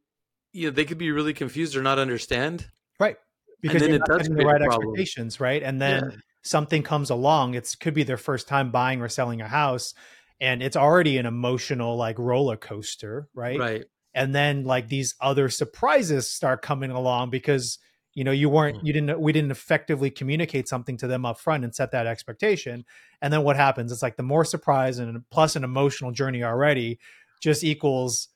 you 0.52 0.66
know 0.66 0.70
they 0.70 0.84
could 0.84 0.98
be 0.98 1.10
really 1.10 1.32
confused 1.32 1.76
or 1.76 1.82
not 1.82 1.98
understand 1.98 2.68
right 3.00 3.16
because 3.60 3.82
you're 3.82 3.98
not 3.98 4.08
setting 4.08 4.34
the 4.34 4.44
right 4.44 4.62
expectations 4.62 5.40
right? 5.40 5.62
And 5.62 5.80
then 5.80 6.10
yeah. 6.10 6.16
something 6.42 6.82
comes 6.82 7.10
along 7.10 7.54
it 7.54 7.74
could 7.80 7.94
be 7.94 8.02
their 8.02 8.16
first 8.16 8.48
time 8.48 8.70
buying 8.70 9.00
or 9.00 9.08
selling 9.08 9.40
a 9.40 9.48
house 9.48 9.94
and 10.40 10.62
it's 10.62 10.76
already 10.76 11.18
an 11.18 11.26
emotional 11.26 11.96
like 11.96 12.18
roller 12.18 12.56
coaster 12.56 13.28
right? 13.34 13.58
Right. 13.58 13.84
And 14.14 14.34
then 14.34 14.64
like 14.64 14.88
these 14.88 15.14
other 15.20 15.48
surprises 15.48 16.30
start 16.30 16.62
coming 16.62 16.90
along 16.90 17.30
because 17.30 17.78
you 18.14 18.24
know 18.24 18.32
you 18.32 18.48
weren't 18.48 18.78
mm. 18.78 18.80
you 18.84 18.92
didn't 18.92 19.20
we 19.20 19.32
didn't 19.32 19.52
effectively 19.52 20.10
communicate 20.10 20.66
something 20.68 20.96
to 20.96 21.06
them 21.06 21.24
up 21.24 21.38
front 21.38 21.64
and 21.64 21.74
set 21.74 21.92
that 21.92 22.06
expectation. 22.06 22.84
And 23.22 23.32
then 23.32 23.44
what 23.44 23.56
happens? 23.56 23.92
It's 23.92 24.02
like 24.02 24.16
the 24.16 24.24
more 24.24 24.44
surprise 24.44 24.98
and 24.98 25.22
plus 25.30 25.54
an 25.54 25.62
emotional 25.62 26.10
journey 26.10 26.42
already 26.42 26.98
just 27.40 27.62
equals 27.62 28.28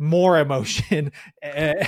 more 0.00 0.38
emotion 0.38 1.12
and 1.42 1.86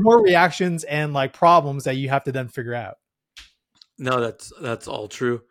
more 0.00 0.22
reactions 0.22 0.84
and 0.84 1.12
like 1.12 1.32
problems 1.32 1.84
that 1.84 1.96
you 1.96 2.10
have 2.10 2.24
to 2.24 2.32
then 2.32 2.46
figure 2.46 2.74
out. 2.74 2.98
No, 3.98 4.20
that's 4.20 4.52
that's 4.60 4.86
all 4.86 5.08
true. 5.08 5.42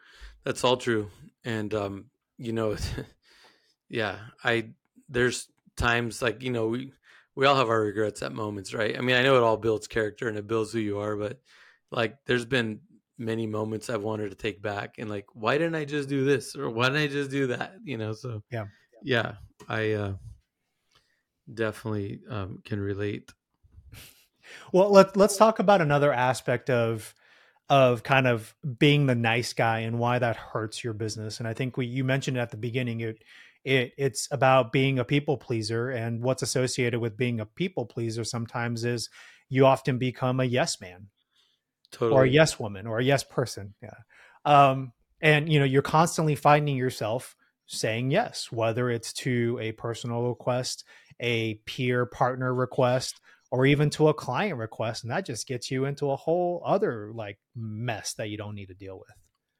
That's 0.45 0.63
all 0.63 0.77
true. 0.77 1.09
And 1.43 1.73
um, 1.73 2.05
you 2.37 2.53
know, 2.53 2.77
yeah, 3.89 4.17
I 4.43 4.69
there's 5.09 5.47
times 5.75 6.21
like, 6.21 6.43
you 6.43 6.51
know, 6.51 6.67
we 6.67 6.93
we 7.35 7.45
all 7.45 7.55
have 7.55 7.69
our 7.69 7.81
regrets 7.81 8.21
at 8.21 8.31
moments, 8.31 8.73
right? 8.73 8.97
I 8.97 9.01
mean, 9.01 9.15
I 9.15 9.23
know 9.23 9.37
it 9.37 9.43
all 9.43 9.57
builds 9.57 9.87
character 9.87 10.27
and 10.27 10.37
it 10.37 10.47
builds 10.47 10.71
who 10.71 10.79
you 10.79 10.99
are, 10.99 11.15
but 11.15 11.39
like 11.91 12.17
there's 12.25 12.45
been 12.45 12.81
many 13.17 13.47
moments 13.47 13.89
I've 13.89 14.03
wanted 14.03 14.29
to 14.29 14.35
take 14.35 14.61
back 14.61 14.95
and 14.97 15.09
like, 15.09 15.27
why 15.33 15.57
didn't 15.57 15.75
I 15.75 15.85
just 15.85 16.09
do 16.09 16.25
this 16.25 16.55
or 16.55 16.69
why 16.69 16.87
didn't 16.87 17.03
I 17.03 17.07
just 17.07 17.31
do 17.31 17.47
that? 17.47 17.73
You 17.83 17.97
know, 17.97 18.13
so 18.13 18.43
yeah, 18.51 18.65
yeah, 19.03 19.33
I 19.67 19.91
uh, 19.93 20.13
definitely 21.51 22.21
um, 22.29 22.59
can 22.65 22.79
relate. 22.79 23.31
Well, 24.73 24.91
let 24.91 25.15
let's 25.15 25.37
talk 25.37 25.59
about 25.59 25.81
another 25.81 26.11
aspect 26.11 26.69
of 26.69 27.13
of 27.69 28.03
kind 28.03 28.27
of 28.27 28.53
being 28.79 29.05
the 29.05 29.15
nice 29.15 29.53
guy 29.53 29.79
and 29.79 29.97
why 29.97 30.19
that 30.19 30.35
hurts 30.35 30.83
your 30.83 30.93
business. 30.93 31.39
And 31.39 31.47
I 31.47 31.53
think 31.53 31.77
we 31.77 31.85
you 31.85 32.03
mentioned 32.03 32.37
at 32.37 32.51
the 32.51 32.57
beginning 32.57 32.99
it 32.99 33.23
it 33.63 33.93
it's 33.97 34.27
about 34.31 34.71
being 34.71 34.99
a 34.99 35.05
people 35.05 35.37
pleaser 35.37 35.89
and 35.89 36.21
what's 36.21 36.41
associated 36.41 36.99
with 36.99 37.17
being 37.17 37.39
a 37.39 37.45
people 37.45 37.85
pleaser 37.85 38.23
sometimes 38.23 38.83
is 38.83 39.09
you 39.49 39.65
often 39.65 39.97
become 39.97 40.39
a 40.39 40.45
yes 40.45 40.81
man 40.81 41.07
totally. 41.91 42.19
or 42.19 42.23
a 42.23 42.29
yes 42.29 42.59
woman 42.59 42.87
or 42.87 42.99
a 42.99 43.03
yes 43.03 43.23
person. 43.23 43.73
Yeah. 43.81 43.93
Um, 44.43 44.93
and 45.21 45.51
you 45.51 45.59
know 45.59 45.65
you're 45.65 45.81
constantly 45.81 46.35
finding 46.35 46.75
yourself 46.75 47.35
saying 47.67 48.11
yes 48.11 48.51
whether 48.51 48.89
it's 48.89 49.13
to 49.13 49.57
a 49.61 49.71
personal 49.73 50.27
request 50.27 50.83
a 51.19 51.55
peer 51.65 52.05
partner 52.05 52.53
request 52.53 53.19
or 53.51 53.65
even 53.65 53.89
to 53.91 54.07
a 54.07 54.13
client 54.13 54.57
request 54.57 55.03
and 55.03 55.11
that 55.11 55.25
just 55.25 55.47
gets 55.47 55.69
you 55.69 55.85
into 55.85 56.09
a 56.09 56.15
whole 56.15 56.63
other 56.65 57.11
like 57.13 57.37
mess 57.55 58.13
that 58.13 58.29
you 58.29 58.37
don't 58.37 58.55
need 58.55 58.67
to 58.67 58.73
deal 58.73 58.97
with. 58.97 59.13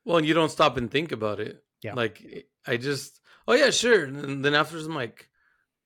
Well 0.05 0.17
and 0.17 0.27
you 0.27 0.33
don't 0.33 0.51
stop 0.51 0.77
and 0.77 0.89
think 0.89 1.11
about 1.11 1.39
it. 1.39 1.63
Yeah. 1.83 1.95
like 1.95 2.45
i 2.65 2.77
just 2.77 3.19
oh 3.47 3.53
yeah 3.53 3.71
sure. 3.71 4.03
And 4.05 4.45
then 4.45 4.55
afterwards 4.55 4.87
i'm 4.87 4.95
like 4.95 5.27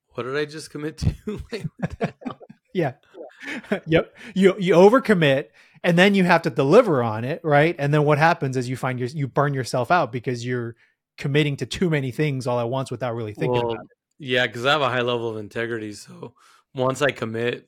what 0.10 0.24
did 0.24 0.38
i 0.38 0.46
just 0.46 0.70
commit 0.72 0.98
to? 1.00 1.14
Like, 1.52 1.66
what 1.78 2.00
the 2.00 2.14
hell? 2.26 2.40
yeah. 2.74 2.94
Yep. 3.88 4.16
You 4.34 4.56
you 4.60 4.74
overcommit 4.76 5.48
and 5.84 5.98
then 5.98 6.16
you 6.16 6.24
have 6.24 6.44
to 6.44 6.50
deliver 6.50 7.04
on 7.04 7.24
it 7.26 7.42
right? 7.44 7.76
And 7.78 7.94
then 7.94 8.04
what 8.04 8.18
happens 8.18 8.58
is 8.58 8.70
you 8.70 8.78
find 8.78 9.00
your 9.00 9.10
you 9.10 9.28
burn 9.28 9.54
yourself 9.54 9.92
out 9.92 10.12
because 10.12 10.46
you're 10.46 10.76
committing 11.18 11.58
to 11.58 11.66
too 11.66 11.90
many 11.90 12.12
things 12.12 12.46
all 12.48 12.60
at 12.60 12.70
once 12.70 12.92
without 12.92 13.16
really 13.16 13.34
thinking 13.34 13.52
Well, 13.54 13.72
about 13.72 13.86
it 13.86 13.95
yeah 14.18 14.48
because 14.48 14.66
i 14.66 14.72
have 14.72 14.82
a 14.82 14.90
high 14.90 15.02
level 15.02 15.30
of 15.30 15.38
integrity 15.38 15.94
so 15.94 16.34
once 16.74 17.02
i 17.02 17.12
commit 17.12 17.68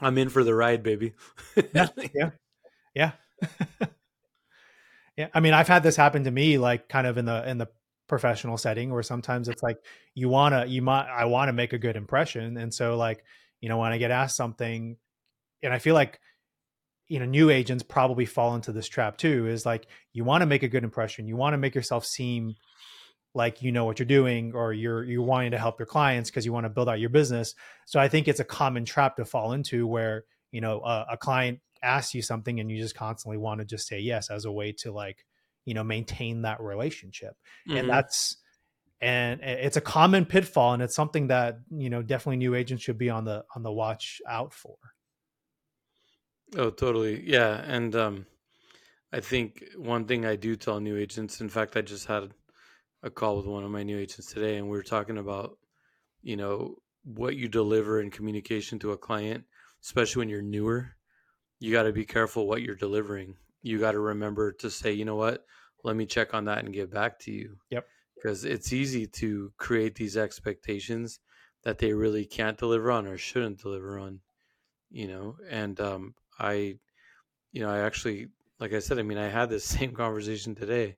i'm 0.00 0.18
in 0.18 0.28
for 0.28 0.44
the 0.44 0.54
ride 0.54 0.82
baby 0.82 1.12
Yeah, 1.74 1.88
yeah, 2.14 2.30
yeah. 2.94 3.12
yeah. 5.16 5.28
I 5.34 5.40
mean, 5.40 5.54
I've 5.54 5.68
had 5.68 5.82
this 5.82 5.96
happen 5.96 6.24
to 6.24 6.30
me, 6.30 6.58
like 6.58 6.88
kind 6.88 7.06
of 7.06 7.18
in 7.18 7.24
the 7.24 7.48
in 7.48 7.58
the 7.58 7.68
professional 8.08 8.56
setting, 8.56 8.92
where 8.92 9.02
sometimes 9.02 9.48
it's 9.48 9.62
like 9.62 9.78
you 10.14 10.28
wanna, 10.28 10.66
you 10.66 10.82
might, 10.82 11.06
I 11.08 11.24
want 11.26 11.48
to 11.48 11.52
make 11.52 11.72
a 11.72 11.78
good 11.78 11.96
impression, 11.96 12.56
and 12.56 12.72
so 12.72 12.96
like 12.96 13.24
you 13.60 13.68
know 13.68 13.78
when 13.78 13.92
I 13.92 13.98
get 13.98 14.10
asked 14.10 14.36
something, 14.36 14.96
and 15.62 15.72
I 15.72 15.78
feel 15.78 15.94
like 15.94 16.20
you 17.08 17.18
know 17.18 17.26
new 17.26 17.50
agents 17.50 17.82
probably 17.82 18.26
fall 18.26 18.54
into 18.54 18.72
this 18.72 18.88
trap 18.88 19.16
too. 19.16 19.46
Is 19.46 19.66
like 19.66 19.86
you 20.12 20.24
want 20.24 20.42
to 20.42 20.46
make 20.46 20.62
a 20.62 20.68
good 20.68 20.84
impression, 20.84 21.28
you 21.28 21.36
want 21.36 21.54
to 21.54 21.58
make 21.58 21.74
yourself 21.74 22.04
seem 22.04 22.54
like 23.34 23.62
you 23.62 23.72
know 23.72 23.84
what 23.84 23.98
you're 23.98 24.06
doing 24.06 24.52
or 24.54 24.72
you're 24.72 25.04
you're 25.04 25.22
wanting 25.22 25.50
to 25.50 25.58
help 25.58 25.78
your 25.78 25.86
clients 25.86 26.30
because 26.30 26.46
you 26.46 26.52
want 26.52 26.64
to 26.64 26.70
build 26.70 26.88
out 26.88 27.00
your 27.00 27.10
business 27.10 27.54
so 27.84 27.98
i 27.98 28.08
think 28.08 28.28
it's 28.28 28.40
a 28.40 28.44
common 28.44 28.84
trap 28.84 29.16
to 29.16 29.24
fall 29.24 29.52
into 29.52 29.86
where 29.86 30.24
you 30.52 30.60
know 30.60 30.80
a, 30.82 31.06
a 31.12 31.16
client 31.16 31.60
asks 31.82 32.14
you 32.14 32.22
something 32.22 32.60
and 32.60 32.70
you 32.70 32.80
just 32.80 32.94
constantly 32.94 33.36
want 33.36 33.60
to 33.60 33.64
just 33.64 33.86
say 33.86 33.98
yes 33.98 34.30
as 34.30 34.44
a 34.44 34.52
way 34.52 34.72
to 34.72 34.92
like 34.92 35.24
you 35.64 35.74
know 35.74 35.84
maintain 35.84 36.42
that 36.42 36.60
relationship 36.60 37.36
Mhm. 37.68 37.80
and 37.80 37.90
that's 37.90 38.36
and 39.00 39.40
it's 39.42 39.76
a 39.76 39.82
common 39.82 40.24
pitfall 40.24 40.72
and 40.72 40.82
it's 40.82 40.94
something 40.94 41.26
that 41.26 41.58
you 41.70 41.90
know 41.90 42.02
definitely 42.02 42.36
new 42.36 42.54
agents 42.54 42.82
should 42.84 42.96
be 42.98 43.10
on 43.10 43.24
the 43.24 43.44
on 43.54 43.62
the 43.62 43.72
watch 43.72 44.22
out 44.28 44.54
for 44.54 44.76
Oh, 46.56 46.70
totally. 46.70 47.22
Yeah. 47.28 47.62
And 47.66 47.96
um, 47.96 48.26
I 49.12 49.20
think 49.20 49.64
one 49.76 50.04
thing 50.04 50.24
I 50.24 50.36
do 50.36 50.56
tell 50.56 50.80
new 50.80 50.96
agents, 50.96 51.40
in 51.40 51.48
fact, 51.48 51.76
I 51.76 51.82
just 51.82 52.06
had 52.06 52.32
a 53.04 53.10
call 53.10 53.36
with 53.36 53.46
one 53.46 53.64
of 53.64 53.70
my 53.70 53.82
new 53.82 53.98
agents 53.98 54.32
today, 54.32 54.56
and 54.56 54.66
we 54.66 54.76
were 54.76 54.82
talking 54.82 55.18
about, 55.18 55.58
you 56.22 56.36
know, 56.36 56.76
what 57.04 57.36
you 57.36 57.48
deliver 57.48 58.00
in 58.00 58.10
communication 58.10 58.78
to 58.78 58.92
a 58.92 58.98
client, 58.98 59.44
especially 59.82 60.20
when 60.20 60.30
you're 60.30 60.42
newer. 60.42 60.96
You 61.60 61.70
got 61.70 61.82
to 61.82 61.92
be 61.92 62.06
careful 62.06 62.48
what 62.48 62.62
you're 62.62 62.74
delivering. 62.74 63.36
You 63.62 63.78
got 63.78 63.92
to 63.92 64.00
remember 64.00 64.52
to 64.52 64.70
say, 64.70 64.92
you 64.92 65.04
know 65.04 65.16
what, 65.16 65.44
let 65.84 65.96
me 65.96 66.06
check 66.06 66.32
on 66.32 66.46
that 66.46 66.64
and 66.64 66.72
get 66.72 66.90
back 66.90 67.18
to 67.20 67.30
you. 67.30 67.58
Yep. 67.70 67.86
Because 68.16 68.44
it's 68.46 68.72
easy 68.72 69.06
to 69.06 69.52
create 69.58 69.94
these 69.94 70.16
expectations 70.16 71.20
that 71.62 71.78
they 71.78 71.92
really 71.92 72.24
can't 72.24 72.56
deliver 72.56 72.90
on 72.90 73.06
or 73.06 73.18
shouldn't 73.18 73.60
deliver 73.60 73.98
on, 73.98 74.20
you 74.90 75.08
know, 75.08 75.36
and 75.50 75.78
um, 75.78 76.14
I, 76.38 76.78
you 77.52 77.60
know, 77.60 77.68
I 77.68 77.80
actually, 77.80 78.28
like 78.60 78.72
I 78.72 78.78
said, 78.78 78.98
I 78.98 79.02
mean, 79.02 79.18
I 79.18 79.28
had 79.28 79.50
this 79.50 79.64
same 79.64 79.92
conversation 79.92 80.54
today, 80.54 80.96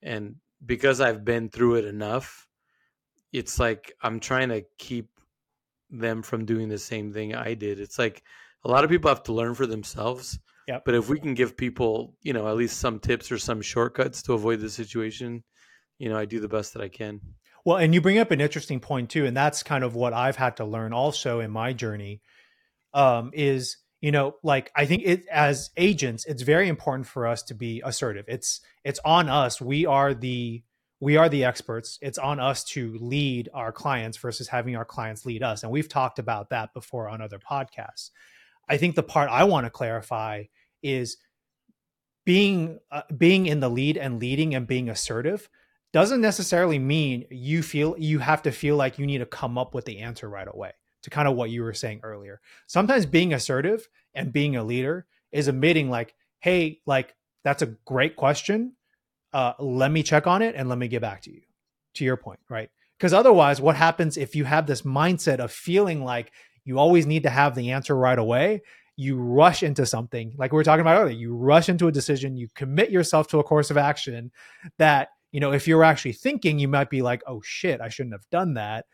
and 0.00 0.36
because 0.64 1.00
I've 1.00 1.24
been 1.24 1.48
through 1.48 1.76
it 1.76 1.84
enough, 1.84 2.46
it's 3.32 3.58
like 3.58 3.92
I'm 4.02 4.20
trying 4.20 4.48
to 4.50 4.64
keep 4.78 5.08
them 5.90 6.22
from 6.22 6.44
doing 6.44 6.68
the 6.68 6.78
same 6.78 7.12
thing 7.12 7.34
I 7.34 7.54
did. 7.54 7.80
It's 7.80 7.98
like 7.98 8.22
a 8.64 8.70
lot 8.70 8.84
of 8.84 8.90
people 8.90 9.08
have 9.08 9.22
to 9.24 9.32
learn 9.32 9.54
for 9.54 9.66
themselves. 9.66 10.38
Yep. 10.68 10.82
But 10.84 10.94
if 10.94 11.08
we 11.08 11.18
can 11.18 11.34
give 11.34 11.56
people, 11.56 12.14
you 12.22 12.32
know, 12.32 12.46
at 12.46 12.56
least 12.56 12.78
some 12.78 13.00
tips 13.00 13.32
or 13.32 13.38
some 13.38 13.60
shortcuts 13.60 14.22
to 14.22 14.34
avoid 14.34 14.60
the 14.60 14.70
situation, 14.70 15.42
you 15.98 16.08
know, 16.08 16.16
I 16.16 16.26
do 16.26 16.38
the 16.38 16.48
best 16.48 16.74
that 16.74 16.82
I 16.82 16.88
can. 16.88 17.20
Well, 17.64 17.76
and 17.76 17.92
you 17.92 18.00
bring 18.00 18.18
up 18.18 18.30
an 18.30 18.40
interesting 18.40 18.80
point 18.80 19.10
too, 19.10 19.26
and 19.26 19.36
that's 19.36 19.62
kind 19.62 19.84
of 19.84 19.94
what 19.94 20.12
I've 20.12 20.36
had 20.36 20.56
to 20.58 20.64
learn 20.64 20.92
also 20.92 21.40
in 21.40 21.50
my 21.50 21.72
journey. 21.72 22.22
Um, 22.92 23.30
is 23.34 23.76
you 24.00 24.10
know, 24.10 24.36
like 24.42 24.70
I 24.74 24.86
think 24.86 25.02
it 25.04 25.26
as 25.28 25.70
agents, 25.76 26.24
it's 26.24 26.42
very 26.42 26.68
important 26.68 27.06
for 27.06 27.26
us 27.26 27.42
to 27.44 27.54
be 27.54 27.82
assertive. 27.84 28.24
It's 28.28 28.60
it's 28.84 29.00
on 29.04 29.28
us. 29.28 29.60
We 29.60 29.86
are 29.86 30.14
the 30.14 30.62
we 31.00 31.16
are 31.16 31.28
the 31.28 31.44
experts. 31.44 31.98
It's 32.02 32.18
on 32.18 32.40
us 32.40 32.64
to 32.64 32.96
lead 33.00 33.48
our 33.54 33.72
clients 33.72 34.18
versus 34.18 34.48
having 34.48 34.76
our 34.76 34.84
clients 34.84 35.24
lead 35.24 35.42
us. 35.42 35.62
And 35.62 35.72
we've 35.72 35.88
talked 35.88 36.18
about 36.18 36.50
that 36.50 36.74
before 36.74 37.08
on 37.08 37.22
other 37.22 37.38
podcasts. 37.38 38.10
I 38.68 38.76
think 38.76 38.94
the 38.94 39.02
part 39.02 39.30
I 39.30 39.44
want 39.44 39.64
to 39.66 39.70
clarify 39.70 40.44
is 40.82 41.16
being 42.24 42.78
uh, 42.90 43.02
being 43.16 43.46
in 43.46 43.60
the 43.60 43.68
lead 43.68 43.96
and 43.96 44.18
leading 44.18 44.54
and 44.54 44.66
being 44.66 44.88
assertive 44.88 45.48
doesn't 45.92 46.20
necessarily 46.20 46.78
mean 46.78 47.26
you 47.30 47.62
feel 47.62 47.96
you 47.98 48.18
have 48.20 48.42
to 48.42 48.52
feel 48.52 48.76
like 48.76 48.98
you 48.98 49.06
need 49.06 49.18
to 49.18 49.26
come 49.26 49.58
up 49.58 49.74
with 49.74 49.84
the 49.84 49.98
answer 49.98 50.28
right 50.28 50.48
away 50.48 50.72
to 51.02 51.10
kind 51.10 51.28
of 51.28 51.36
what 51.36 51.50
you 51.50 51.62
were 51.62 51.74
saying 51.74 52.00
earlier. 52.02 52.40
Sometimes 52.66 53.06
being 53.06 53.32
assertive 53.32 53.88
and 54.14 54.32
being 54.32 54.56
a 54.56 54.64
leader 54.64 55.06
is 55.32 55.48
admitting 55.48 55.90
like 55.90 56.14
hey 56.40 56.80
like 56.86 57.14
that's 57.44 57.62
a 57.62 57.74
great 57.84 58.16
question. 58.16 58.74
Uh, 59.32 59.52
let 59.58 59.90
me 59.90 60.02
check 60.02 60.26
on 60.26 60.42
it 60.42 60.54
and 60.56 60.68
let 60.68 60.76
me 60.76 60.88
get 60.88 61.00
back 61.00 61.22
to 61.22 61.32
you 61.32 61.42
to 61.94 62.04
your 62.04 62.16
point 62.16 62.40
right? 62.48 62.70
Because 62.98 63.12
otherwise 63.12 63.60
what 63.60 63.76
happens 63.76 64.16
if 64.16 64.34
you 64.34 64.44
have 64.44 64.66
this 64.66 64.82
mindset 64.82 65.38
of 65.38 65.52
feeling 65.52 66.04
like 66.04 66.32
you 66.64 66.78
always 66.78 67.06
need 67.06 67.22
to 67.22 67.30
have 67.30 67.54
the 67.54 67.70
answer 67.70 67.96
right 67.96 68.18
away? 68.18 68.62
You 68.96 69.16
rush 69.16 69.62
into 69.62 69.86
something 69.86 70.34
like 70.36 70.52
we 70.52 70.56
were 70.56 70.64
talking 70.64 70.82
about 70.82 71.00
earlier 71.00 71.16
you 71.16 71.34
rush 71.34 71.70
into 71.70 71.88
a 71.88 71.92
decision 71.92 72.36
you 72.36 72.48
commit 72.54 72.90
yourself 72.90 73.28
to 73.28 73.38
a 73.38 73.44
course 73.44 73.70
of 73.70 73.78
action 73.78 74.30
that 74.76 75.08
you 75.32 75.40
know 75.40 75.52
if 75.52 75.66
you're 75.66 75.84
actually 75.84 76.12
thinking 76.12 76.58
you 76.58 76.68
might 76.68 76.90
be 76.90 77.00
like 77.00 77.22
oh 77.26 77.40
shit 77.42 77.80
i 77.80 77.88
shouldn't 77.88 78.12
have 78.14 78.28
done 78.30 78.54
that 78.54 78.84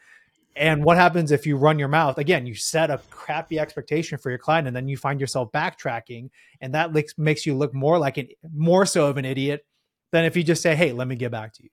and 0.56 0.82
what 0.84 0.96
happens 0.96 1.30
if 1.30 1.46
you 1.46 1.56
run 1.56 1.78
your 1.78 1.88
mouth 1.88 2.18
again 2.18 2.46
you 2.46 2.54
set 2.54 2.90
a 2.90 2.98
crappy 3.10 3.58
expectation 3.58 4.18
for 4.18 4.30
your 4.30 4.38
client 4.38 4.66
and 4.66 4.74
then 4.74 4.88
you 4.88 4.96
find 4.96 5.20
yourself 5.20 5.50
backtracking 5.52 6.30
and 6.60 6.74
that 6.74 6.92
makes 6.92 7.16
makes 7.18 7.46
you 7.46 7.54
look 7.54 7.74
more 7.74 7.98
like 7.98 8.16
an 8.16 8.28
more 8.54 8.86
so 8.86 9.06
of 9.06 9.16
an 9.16 9.24
idiot 9.24 9.64
than 10.12 10.24
if 10.24 10.36
you 10.36 10.42
just 10.42 10.62
say 10.62 10.74
hey 10.74 10.92
let 10.92 11.06
me 11.06 11.16
get 11.16 11.30
back 11.30 11.52
to 11.52 11.62
you 11.62 11.70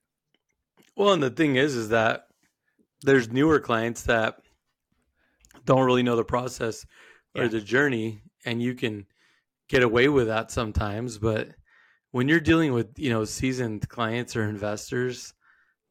Well, 0.95 1.13
and 1.13 1.23
the 1.23 1.29
thing 1.29 1.55
is, 1.55 1.75
is 1.75 1.89
that 1.89 2.27
there's 3.01 3.31
newer 3.31 3.59
clients 3.59 4.03
that 4.03 4.39
don't 5.65 5.85
really 5.85 6.03
know 6.03 6.15
the 6.15 6.23
process 6.23 6.85
or 7.35 7.43
Yeah. 7.43 7.49
the 7.49 7.61
journey, 7.61 8.21
and 8.45 8.61
you 8.61 8.75
can 8.75 9.05
get 9.69 9.83
away 9.83 10.07
with 10.09 10.27
that 10.27 10.51
sometimes. 10.51 11.17
But 11.17 11.49
when 12.11 12.27
you're 12.27 12.39
dealing 12.39 12.73
with 12.73 12.97
you 12.99 13.09
know 13.09 13.25
seasoned 13.25 13.87
clients 13.89 14.35
or 14.35 14.43
investors, 14.43 15.33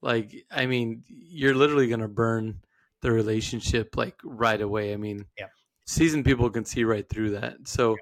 like 0.03 0.33
I 0.51 0.67
mean, 0.67 1.05
you're 1.09 1.55
literally 1.55 1.89
going 1.89 2.01
to 2.01 2.09
burn 2.09 2.61
the 3.03 3.13
relationship 3.13 3.97
like 3.97 4.17
right 4.25 4.61
away. 4.61 4.93
I 4.93 4.97
mean, 4.97 5.27
Yeah. 5.39 5.49
seasoned 5.87 6.25
people 6.25 6.49
can 6.51 6.65
see 6.65 6.85
right 6.85 7.09
through 7.09 7.31
that. 7.31 7.57
So 7.69 7.97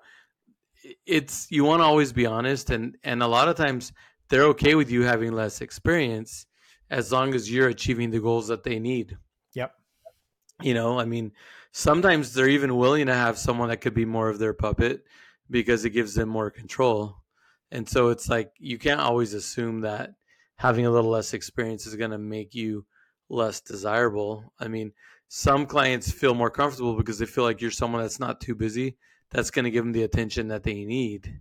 it's 1.06 1.50
you 1.50 1.64
want 1.64 1.80
to 1.80 1.84
always 1.84 2.12
be 2.12 2.26
honest, 2.26 2.70
and 2.70 2.96
and 3.02 3.22
a 3.22 3.26
lot 3.26 3.48
of 3.48 3.56
times 3.56 3.92
they're 4.28 4.44
okay 4.44 4.74
with 4.74 4.90
you 4.90 5.02
having 5.02 5.32
less 5.32 5.60
experience 5.60 6.46
as 6.90 7.12
long 7.12 7.34
as 7.34 7.50
you're 7.50 7.68
achieving 7.68 8.10
the 8.10 8.20
goals 8.20 8.48
that 8.48 8.62
they 8.64 8.78
need. 8.78 9.16
Yep. 9.54 9.74
You 10.62 10.74
know, 10.74 10.98
I 10.98 11.04
mean, 11.04 11.32
sometimes 11.72 12.32
they're 12.34 12.48
even 12.48 12.76
willing 12.76 13.06
to 13.06 13.14
have 13.14 13.38
someone 13.38 13.68
that 13.68 13.80
could 13.80 13.94
be 13.94 14.04
more 14.04 14.28
of 14.28 14.38
their 14.38 14.54
puppet 14.54 15.04
because 15.50 15.84
it 15.84 15.90
gives 15.90 16.14
them 16.14 16.28
more 16.28 16.50
control. 16.50 17.16
And 17.70 17.88
so 17.88 18.08
it's 18.08 18.28
like 18.28 18.52
you 18.58 18.78
can't 18.78 19.00
always 19.00 19.34
assume 19.34 19.80
that 19.82 20.14
having 20.56 20.86
a 20.86 20.90
little 20.90 21.10
less 21.10 21.32
experience 21.34 21.86
is 21.86 21.96
going 21.96 22.10
to 22.10 22.18
make 22.18 22.54
you 22.54 22.84
less 23.30 23.60
desirable. 23.60 24.52
I 24.58 24.68
mean, 24.68 24.92
some 25.28 25.64
clients 25.66 26.10
feel 26.10 26.34
more 26.34 26.50
comfortable 26.50 26.94
because 26.96 27.18
they 27.18 27.26
feel 27.26 27.44
like 27.44 27.60
you're 27.60 27.70
someone 27.70 28.02
that's 28.02 28.20
not 28.20 28.40
too 28.40 28.54
busy, 28.54 28.96
that's 29.30 29.50
going 29.50 29.64
to 29.64 29.70
give 29.70 29.84
them 29.84 29.92
the 29.92 30.02
attention 30.02 30.48
that 30.48 30.64
they 30.64 30.84
need. 30.84 31.40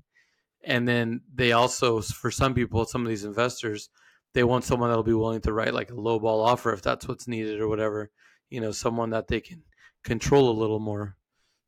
And 0.63 0.87
then 0.87 1.21
they 1.33 1.51
also, 1.51 2.01
for 2.01 2.29
some 2.31 2.53
people, 2.53 2.85
some 2.85 3.01
of 3.01 3.09
these 3.09 3.23
investors, 3.25 3.89
they 4.33 4.43
want 4.43 4.63
someone 4.63 4.89
that'll 4.89 5.03
be 5.03 5.13
willing 5.13 5.41
to 5.41 5.53
write 5.53 5.73
like 5.73 5.89
a 5.89 5.95
low 5.99 6.19
ball 6.19 6.41
offer 6.41 6.71
if 6.71 6.81
that's 6.81 7.07
what's 7.07 7.27
needed 7.27 7.59
or 7.59 7.67
whatever. 7.67 8.11
You 8.49 8.61
know, 8.61 8.71
someone 8.71 9.09
that 9.11 9.27
they 9.27 9.41
can 9.41 9.63
control 10.03 10.49
a 10.49 10.59
little 10.59 10.79
more 10.79 11.15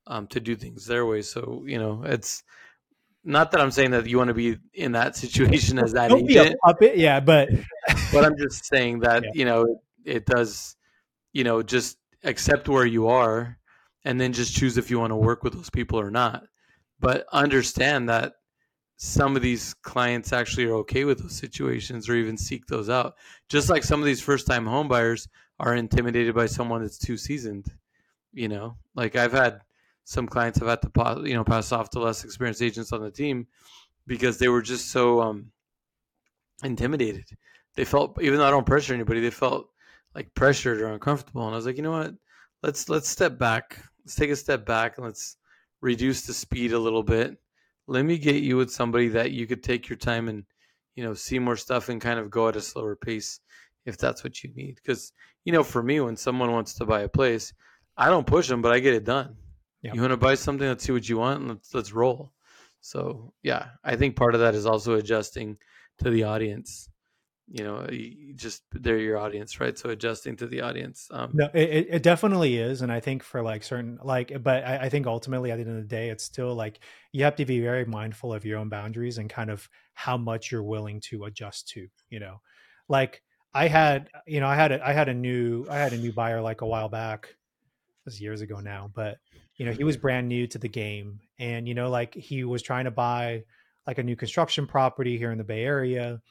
um, 0.08 0.28
to 0.28 0.40
do 0.40 0.56
things 0.56 0.86
their 0.86 1.06
way. 1.06 1.22
So 1.24 1.64
you 1.66 1.80
know, 1.80 2.04
it's 2.06 2.44
not 3.24 3.52
that 3.52 3.62
I'm 3.62 3.72
saying 3.72 3.92
that 3.92 4.08
you 4.08 4.18
want 4.18 4.28
to 4.30 4.34
be 4.34 4.58
in 4.74 4.92
that 4.94 5.16
situation 5.24 5.80
as 5.80 5.94
that 5.94 6.10
don't 6.10 6.26
be 6.26 6.38
a 6.38 6.44
agent, 6.44 6.60
puppet 6.64 6.98
yeah 6.98 7.20
but 7.20 7.50
but 8.12 8.26
I'm 8.26 8.36
just 8.38 8.66
saying 8.66 9.00
that 9.02 9.24
Yeah. 9.24 9.30
you 9.34 9.46
know 9.46 9.82
it, 10.06 10.26
does. 10.26 10.76
You 11.34 11.44
know, 11.44 11.64
just 11.64 11.98
accept 12.24 12.68
where 12.68 12.86
you 12.86 13.08
are, 13.08 13.58
and 14.04 14.20
then 14.20 14.34
just 14.34 14.56
choose 14.56 14.78
if 14.78 14.90
you 14.90 15.00
want 15.00 15.12
to 15.12 15.18
work 15.18 15.44
with 15.44 15.54
those 15.54 15.70
people 15.70 16.00
or 16.00 16.12
not. 16.12 16.44
But 17.00 17.26
understand 17.32 18.10
that 18.10 18.34
some 19.04 19.36
of 19.36 19.42
these 19.42 19.74
clients 19.74 20.32
actually 20.32 20.66
are 20.66 20.76
okay 20.76 21.06
with 21.06 21.20
those 21.20 21.36
situations 21.36 22.08
or 22.08 22.14
even 22.14 22.38
seek 22.38 22.68
those 22.68 22.88
out. 22.88 23.16
Just 23.50 23.68
like 23.68 23.84
some 23.84 24.00
of 24.00 24.06
these 24.06 24.22
first 24.22 24.46
time 24.46 24.68
home 24.68 24.88
buyers 24.88 25.28
are 25.60 25.74
intimidated 25.74 26.36
by 26.36 26.46
someone 26.46 26.84
that's 26.84 27.00
too 27.00 27.18
seasoned. 27.18 27.66
You 28.32 28.48
know, 28.48 28.78
like 28.94 29.16
I've 29.16 29.32
had 29.32 29.62
some 30.04 30.28
clients 30.28 30.60
have 30.60 30.68
had 30.68 30.82
to 30.84 31.24
you 31.28 31.34
know 31.34 31.44
pass 31.44 31.72
off 31.72 31.90
to 31.92 32.00
less 32.00 32.24
experienced 32.24 32.62
agents 32.62 32.94
on 32.94 33.02
the 33.02 33.10
team 33.10 33.48
because 34.06 34.38
they 34.38 34.50
were 34.50 34.62
just 34.62 34.92
so 34.92 35.20
um, 35.20 35.52
intimidated. 36.64 37.26
They 37.76 37.86
felt 37.86 38.22
even 38.22 38.38
though 38.38 38.48
I 38.48 38.52
don't 38.52 38.68
pressure 38.68 38.94
anybody, 38.94 39.20
they 39.20 39.32
felt 39.32 39.71
like 40.16 40.34
pressured 40.34 40.82
or 40.82 40.88
uncomfortable. 40.88 41.46
And 41.46 41.54
I 41.54 41.58
was 41.58 41.66
like, 41.66 41.78
you 41.78 41.84
know 41.84 41.92
what? 41.92 42.14
Let's 42.64 42.90
let's 42.90 43.10
step 43.10 43.38
back. 43.38 43.84
Let's 44.04 44.16
take 44.16 44.30
a 44.30 44.36
step 44.36 44.66
back 44.66 44.98
and 44.98 45.06
let's 45.06 45.38
reduce 45.82 46.24
the 46.24 46.34
speed 46.34 46.74
a 46.74 46.80
little 46.80 47.04
bit. 47.04 47.38
Let 47.88 48.04
me 48.04 48.18
get 48.18 48.44
you 48.44 48.58
with 48.58 48.72
somebody 48.72 49.08
that 49.10 49.32
you 49.32 49.48
could 49.48 49.64
take 49.64 49.90
your 49.90 49.98
time 49.98 50.28
and 50.28 50.44
you 50.96 51.04
know 51.04 51.14
see 51.14 51.40
more 51.40 51.58
stuff 51.58 51.90
and 51.90 52.00
kind 52.00 52.20
of 52.20 52.30
go 52.30 52.48
at 52.48 52.56
a 52.56 52.62
slower 52.62 52.96
pace 52.96 53.40
if 53.86 53.98
that's 53.98 54.24
what 54.24 54.44
you 54.44 54.52
need. 54.56 54.76
Because 54.76 55.14
you 55.46 55.52
know, 55.52 55.64
for 55.64 55.82
me, 55.82 56.00
when 56.00 56.16
someone 56.16 56.52
wants 56.52 56.74
to 56.76 56.86
buy 56.86 57.02
a 57.02 57.10
place, 57.10 57.54
I 57.98 58.10
don't 58.10 58.28
push 58.28 58.48
them, 58.48 58.62
but 58.62 58.72
I 58.72 58.80
get 58.80 58.94
it 58.94 59.06
done. 59.06 59.36
Yep. 59.82 59.96
You 59.96 60.02
want 60.02 60.12
to 60.12 60.18
buy 60.18 60.36
something? 60.36 60.68
Let's 60.68 60.84
see 60.84 60.92
what 60.92 61.10
you 61.10 61.18
want. 61.18 61.40
And 61.42 61.50
let's 61.50 61.74
let's 61.74 61.92
roll. 61.92 62.32
So 62.82 63.34
yeah, 63.44 63.70
I 63.84 63.96
think 63.96 64.16
part 64.16 64.36
of 64.36 64.42
that 64.42 64.56
is 64.56 64.66
also 64.66 64.96
adjusting 64.96 65.58
to 66.00 66.10
the 66.10 66.24
audience 66.24 66.90
you 67.48 67.64
know 67.64 67.88
just 68.36 68.64
they're 68.72 68.98
your 68.98 69.18
audience 69.18 69.60
right? 69.60 69.78
So 69.78 69.90
adjusting 69.90 70.36
to 70.38 70.48
the 70.48 70.62
audience 70.62 71.08
um, 71.12 71.32
no 71.34 71.50
it, 71.54 71.88
it 71.90 72.04
definitely 72.04 72.58
is 72.58 72.82
and 72.82 72.92
i 72.92 73.00
think 73.00 73.24
for 73.24 73.42
like 73.42 73.64
certain 73.64 74.00
like 74.04 74.32
but 74.42 74.64
I, 74.64 74.78
I, 74.84 74.90
think 74.90 75.08
ultimately 75.08 75.52
at 75.52 75.56
the 75.56 75.64
end 75.64 75.72
of 75.72 75.78
the 75.78 75.84
day 75.84 76.10
it's 76.10 76.24
still 76.24 76.56
like 76.56 76.80
you 77.12 77.24
have 77.24 77.36
to 77.38 77.46
be 77.46 77.60
very 77.60 77.86
mindful 77.86 78.34
of 78.34 78.46
your 78.46 78.60
own 78.60 78.70
boundaries 78.70 79.18
and 79.18 79.30
kind 79.30 79.50
of 79.50 79.68
how 79.94 80.18
much 80.18 80.52
you're 80.52 80.64
willing 80.64 81.02
to 81.02 81.26
adjust 81.26 81.68
to 81.70 81.88
you 82.10 82.20
know? 82.20 82.42
Like 82.88 83.22
i 83.54 83.68
had 83.68 84.10
you 84.26 84.40
know 84.40 84.48
i 84.48 84.56
had 84.56 84.72
a 84.72 84.88
i 84.88 84.94
had 84.94 85.10
a 85.10 85.14
new 85.14 85.66
i 85.70 85.78
had 85.78 85.94
a 85.94 85.98
new 85.98 86.14
buyer 86.14 86.42
like 86.42 86.62
a 86.62 86.68
while 86.68 86.90
back. 86.90 87.36
This 88.06 88.14
was 88.14 88.22
years 88.22 88.42
ago 88.42 88.60
now 88.60 88.90
but 88.94 89.18
you 89.58 89.66
know 89.66 89.74
he 89.74 89.84
was 89.84 89.98
brand 89.98 90.28
new 90.28 90.48
to 90.48 90.58
the 90.58 90.70
game 90.70 91.20
and 91.38 91.68
you 91.68 91.74
know 91.74 91.90
like 91.90 92.14
he 92.14 92.44
was 92.44 92.62
trying 92.62 92.86
to 92.86 92.92
buy 92.92 93.44
like 93.86 93.98
a 93.98 94.04
new 94.04 94.16
construction 94.16 94.66
property 94.66 95.18
here 95.18 95.32
in 95.32 95.38
the 95.38 95.44
bay 95.44 95.64
area 95.64 96.22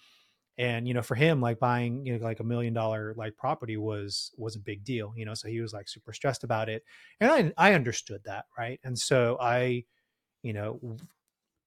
and 0.61 0.87
you 0.87 0.93
know 0.93 1.01
for 1.01 1.15
him 1.15 1.41
like 1.41 1.59
buying 1.59 2.05
you 2.05 2.17
know 2.17 2.23
like 2.23 2.39
a 2.41 2.45
million 2.45 2.75
dollar 2.75 3.15
like 3.17 3.35
property 3.37 3.79
was 3.79 4.31
was 4.37 4.57
a 4.57 4.61
big 4.61 4.85
deal 4.85 5.13
you 5.17 5.25
know 5.25 5.33
so 5.33 5.49
he 5.49 5.61
was 5.61 5.73
like 5.73 5.89
super 5.89 6.13
stressed 6.13 6.45
about 6.45 6.69
it 6.69 6.85
and 7.19 7.31
i 7.31 7.71
i 7.71 7.75
understood 7.75 8.21
that 8.25 8.45
right? 8.57 8.79
And 8.85 8.97
so 8.97 9.39
i 9.41 9.83
you 10.43 10.53
know 10.53 10.79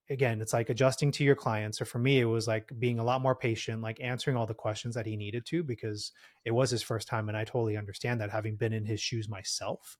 again 0.09 0.41
it's 0.41 0.53
like 0.53 0.69
adjusting 0.69 1.11
to 1.11 1.23
your 1.23 1.35
clients 1.35 1.79
so 1.79 1.85
for 1.85 1.97
me 1.97 2.19
it 2.19 2.25
was 2.25 2.47
like 2.47 2.71
being 2.77 2.99
a 2.99 3.03
lot 3.03 3.21
more 3.21 3.35
patient 3.35 3.81
like 3.81 3.99
answering 3.99 4.37
all 4.37 4.45
the 4.45 4.53
questions 4.53 4.93
that 4.93 5.07
he 5.07 5.15
needed 5.15 5.43
to 5.45 5.63
because 5.63 6.11
it 6.45 6.51
was 6.51 6.69
his 6.69 6.83
first 6.83 7.07
time 7.07 7.29
and 7.29 7.37
i 7.37 7.43
totally 7.43 7.77
understand 7.77 8.21
that 8.21 8.29
having 8.29 8.55
been 8.55 8.73
in 8.73 8.85
his 8.85 8.99
shoes 8.99 9.27
myself 9.27 9.97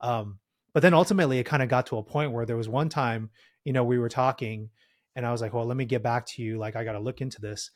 um 0.00 0.38
but 0.74 0.82
then 0.82 0.92
ultimately 0.92 1.38
it 1.38 1.44
kind 1.44 1.62
of 1.62 1.70
got 1.70 1.86
to 1.86 1.96
a 1.96 2.02
point 2.02 2.32
where 2.32 2.44
there 2.44 2.56
was 2.56 2.68
one 2.68 2.88
time 2.88 3.30
you 3.64 3.72
know 3.72 3.84
we 3.84 3.98
were 3.98 4.08
talking 4.08 4.68
and 5.14 5.24
i 5.24 5.30
was 5.30 5.40
like 5.40 5.54
well 5.54 5.64
let 5.64 5.76
me 5.76 5.84
get 5.84 6.02
back 6.02 6.26
to 6.26 6.42
you 6.42 6.58
like 6.58 6.74
i 6.74 6.84
got 6.84 6.92
to 6.92 6.98
look 6.98 7.20
into 7.20 7.40
this 7.40 7.70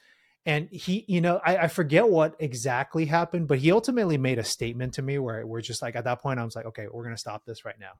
and 0.47 0.69
he 0.71 1.05
you 1.07 1.21
know 1.21 1.41
I, 1.45 1.57
I, 1.59 1.69
forget 1.69 2.09
what 2.09 2.35
exactly 2.39 3.05
happened 3.05 3.47
but 3.47 3.59
he 3.59 3.71
ultimately 3.73 4.17
made 4.17 4.39
a 4.39 4.45
statement 4.45 4.95
to 4.95 5.03
me 5.03 5.19
where 5.19 5.47
we're 5.47 5.61
just 5.61 5.83
like 5.83 5.97
at 5.97 6.05
that 6.05 6.23
point 6.23 6.41
i 6.41 6.45
was 6.45 6.57
like 6.57 6.65
okay 6.67 6.87
we're 6.91 7.05
gonna 7.05 7.17
stop 7.19 7.45
this 7.45 7.65
right 7.65 7.79
now. 7.79 7.93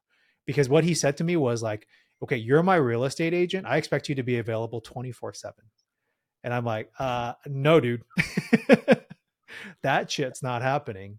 Because 0.47 0.69
what 0.69 0.85
he 0.85 0.95
said 0.95 1.19
to 1.19 1.25
me 1.25 1.37
was 1.37 1.63
like 1.63 1.87
okay 2.23 2.37
you're 2.37 2.63
my 2.63 2.77
real 2.77 3.05
estate 3.05 3.35
agent. 3.35 3.67
I 3.67 3.77
expect 3.77 4.09
you 4.09 4.15
to 4.17 4.23
be 4.23 4.39
available 4.39 4.81
24 4.81 5.35
7 5.35 5.55
and 6.43 6.55
i'm 6.55 6.65
like 6.65 6.91
uh 6.99 7.35
no 7.47 7.81
dude. 7.81 8.03
That 9.83 10.11
shit's 10.11 10.43
not 10.43 10.63
happening. 10.63 11.19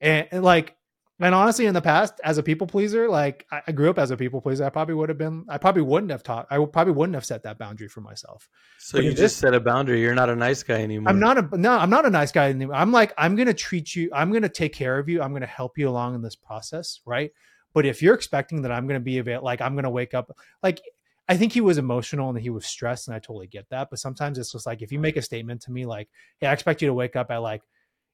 And, 0.00 0.28
and 0.30 0.44
like 0.44 0.76
and 1.20 1.34
honestly, 1.34 1.66
in 1.66 1.74
the 1.74 1.82
past, 1.82 2.14
as 2.22 2.38
a 2.38 2.42
people 2.42 2.66
pleaser, 2.66 3.08
like 3.08 3.44
I, 3.50 3.72
grew 3.72 3.90
up 3.90 3.98
as 3.98 4.10
a 4.10 4.16
people 4.16 4.40
pleaser, 4.40 4.64
I 4.64 4.70
probably 4.70 4.94
would 4.94 5.08
have 5.08 5.18
been, 5.18 5.44
I 5.48 5.58
probably 5.58 5.82
wouldn't 5.82 6.12
have 6.12 6.22
taught, 6.22 6.46
I 6.50 6.64
probably 6.64 6.92
wouldn't 6.92 7.14
have 7.14 7.24
set 7.24 7.42
that 7.42 7.58
boundary 7.58 7.88
for 7.88 8.00
myself. 8.00 8.48
So 8.78 8.98
but 8.98 9.04
you 9.04 9.12
just 9.12 9.38
set 9.38 9.52
a 9.52 9.60
boundary. 9.60 10.00
You're 10.00 10.14
not 10.14 10.30
a 10.30 10.36
nice 10.36 10.62
guy 10.62 10.80
anymore. 10.82 11.10
I'm 11.10 11.18
not 11.18 11.38
a, 11.38 11.58
no, 11.58 11.76
I'm 11.76 11.90
not 11.90 12.06
a 12.06 12.10
nice 12.10 12.30
guy 12.30 12.50
anymore. 12.50 12.76
I'm 12.76 12.92
like, 12.92 13.12
I'm 13.18 13.34
going 13.34 13.48
to 13.48 13.54
treat 13.54 13.96
you, 13.96 14.10
I'm 14.12 14.30
going 14.30 14.42
to 14.42 14.48
take 14.48 14.72
care 14.72 14.98
of 14.98 15.08
you. 15.08 15.20
I'm 15.20 15.30
going 15.30 15.40
to 15.40 15.46
help 15.48 15.76
you 15.76 15.88
along 15.88 16.14
in 16.14 16.22
this 16.22 16.36
process. 16.36 17.00
Right. 17.04 17.32
But 17.74 17.84
if 17.84 18.00
you're 18.00 18.14
expecting 18.14 18.62
that 18.62 18.72
I'm 18.72 18.86
going 18.86 19.00
to 19.00 19.04
be 19.04 19.18
available, 19.18 19.44
like 19.44 19.60
I'm 19.60 19.74
going 19.74 19.84
to 19.84 19.90
wake 19.90 20.14
up, 20.14 20.36
like 20.62 20.80
I 21.28 21.36
think 21.36 21.52
he 21.52 21.60
was 21.60 21.78
emotional 21.78 22.30
and 22.30 22.38
he 22.38 22.50
was 22.50 22.64
stressed, 22.64 23.08
and 23.08 23.14
I 23.14 23.18
totally 23.18 23.46
get 23.46 23.68
that. 23.70 23.90
But 23.90 23.98
sometimes 23.98 24.38
it's 24.38 24.52
just 24.52 24.66
like 24.66 24.82
if 24.82 24.90
you 24.92 24.98
make 24.98 25.16
a 25.16 25.22
statement 25.22 25.62
to 25.62 25.72
me 25.72 25.84
like, 25.84 26.08
"Hey, 26.38 26.46
I 26.46 26.52
expect 26.52 26.80
you 26.80 26.88
to 26.88 26.94
wake 26.94 27.16
up 27.16 27.30
at 27.30 27.38
like, 27.38 27.62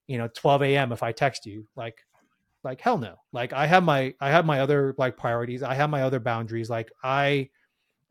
you 0.07 0.19
know, 0.19 0.29
12 0.35 0.63
a.m. 0.63 0.91
if 0.91 1.03
I 1.03 1.13
text 1.13 1.47
you," 1.47 1.67
like 1.77 2.05
like 2.65 2.81
hell 2.81 2.99
no. 2.99 3.17
Like 3.33 3.53
i 3.53 3.67
have 3.67 3.85
my 3.85 4.15
i 4.21 4.31
have 4.31 4.47
my 4.47 4.61
other 4.61 4.95
like 4.99 5.17
priorities. 5.17 5.63
I 5.63 5.75
have 5.75 5.91
my 5.91 6.03
other 6.03 6.21
boundaries. 6.21 6.71
Like 6.71 6.91
i 7.03 7.49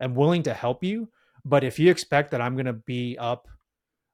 am 0.00 0.14
willing 0.14 0.42
to 0.44 0.54
help 0.54 0.82
you 0.82 1.08
but 1.44 1.62
if 1.62 1.78
you 1.78 1.90
expect 1.90 2.30
that 2.32 2.40
i'm 2.40 2.54
going 2.54 2.66
to 2.66 2.72
be 2.72 3.16
up 3.18 3.48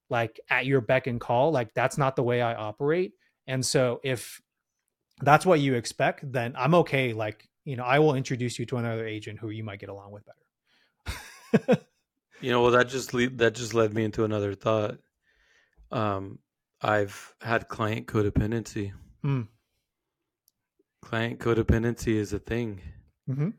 like 0.09 0.41
at 0.51 0.67
your 0.67 0.81
beck 0.81 1.07
and 1.07 1.21
call 1.21 1.53
like 1.53 1.73
that's 1.75 1.97
not 1.97 2.17
the 2.17 2.23
way 2.23 2.43
i 2.43 2.55
operate. 2.55 3.13
And 3.47 3.65
so 3.65 4.01
if 4.05 4.41
that's 5.23 5.45
what 5.45 5.61
you 5.61 5.75
expect 5.75 6.31
then 6.33 6.55
i'm 6.57 6.75
okay 6.75 7.13
like 7.13 7.49
you 7.65 7.77
know 7.77 7.85
i 7.85 7.99
will 7.99 8.15
introduce 8.15 8.59
you 8.59 8.67
to 8.67 8.77
another 8.77 9.07
agent 9.07 9.39
who 9.39 9.51
you 9.51 9.65
might 9.65 9.81
get 9.81 9.89
along 9.89 10.13
with 10.13 10.25
better. 10.27 11.81
You 12.43 12.51
know 12.51 12.63
well 12.63 12.71
that 12.71 12.89
just 12.89 13.13
lead, 13.13 13.37
that 13.39 13.55
just 13.55 13.75
led 13.75 13.93
me 13.93 14.03
into 14.03 14.25
another 14.25 14.55
thought. 14.55 14.97
Um 15.93 16.39
i've 16.81 17.35
had 17.43 17.69
client 17.69 18.07
codependency. 18.07 18.93
Mm 19.23 19.49
client 21.03 21.39
codependency 21.39 22.15
is 22.15 22.33
a 22.33 22.39
thing. 22.39 22.81
Mm-hmm. 23.29 23.51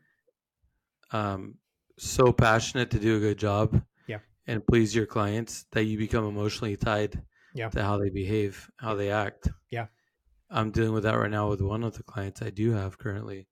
Um, 1.16 1.54
so 1.98 2.32
passionate 2.32 2.90
to 2.90 2.98
do 2.98 3.16
a 3.16 3.20
good 3.20 3.38
job, 3.38 3.82
yeah, 4.06 4.18
and 4.46 4.66
please 4.66 4.94
your 4.94 5.06
clients 5.06 5.66
that 5.72 5.84
you 5.84 5.98
become 5.98 6.24
emotionally 6.24 6.76
tied, 6.76 7.22
yeah. 7.54 7.68
to 7.68 7.82
how 7.82 7.98
they 7.98 8.10
behave, 8.10 8.70
how 8.76 8.94
they 8.94 9.10
act. 9.10 9.48
Yeah, 9.70 9.86
I'm 10.50 10.70
dealing 10.70 10.92
with 10.92 11.02
that 11.04 11.18
right 11.18 11.30
now 11.30 11.48
with 11.48 11.60
one 11.60 11.84
of 11.84 11.96
the 11.96 12.02
clients 12.02 12.42
I 12.42 12.50
do 12.50 12.72
have 12.72 12.98
currently, 12.98 13.48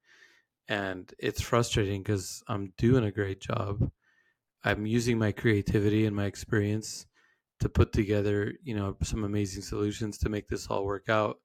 and 0.68 1.12
it's 1.18 1.42
frustrating 1.42 2.02
because 2.02 2.42
I'm 2.48 2.72
doing 2.78 3.04
a 3.04 3.12
great 3.12 3.40
job. 3.40 3.90
I'm 4.64 4.86
using 4.86 5.18
my 5.18 5.32
creativity 5.32 6.06
and 6.06 6.14
my 6.14 6.26
experience 6.26 7.06
to 7.60 7.68
put 7.68 7.92
together, 7.92 8.54
you 8.62 8.74
know, 8.74 8.96
some 9.02 9.24
amazing 9.24 9.62
solutions 9.62 10.18
to 10.18 10.28
make 10.28 10.48
this 10.48 10.66
all 10.66 10.84
work 10.84 11.08
out 11.08 11.38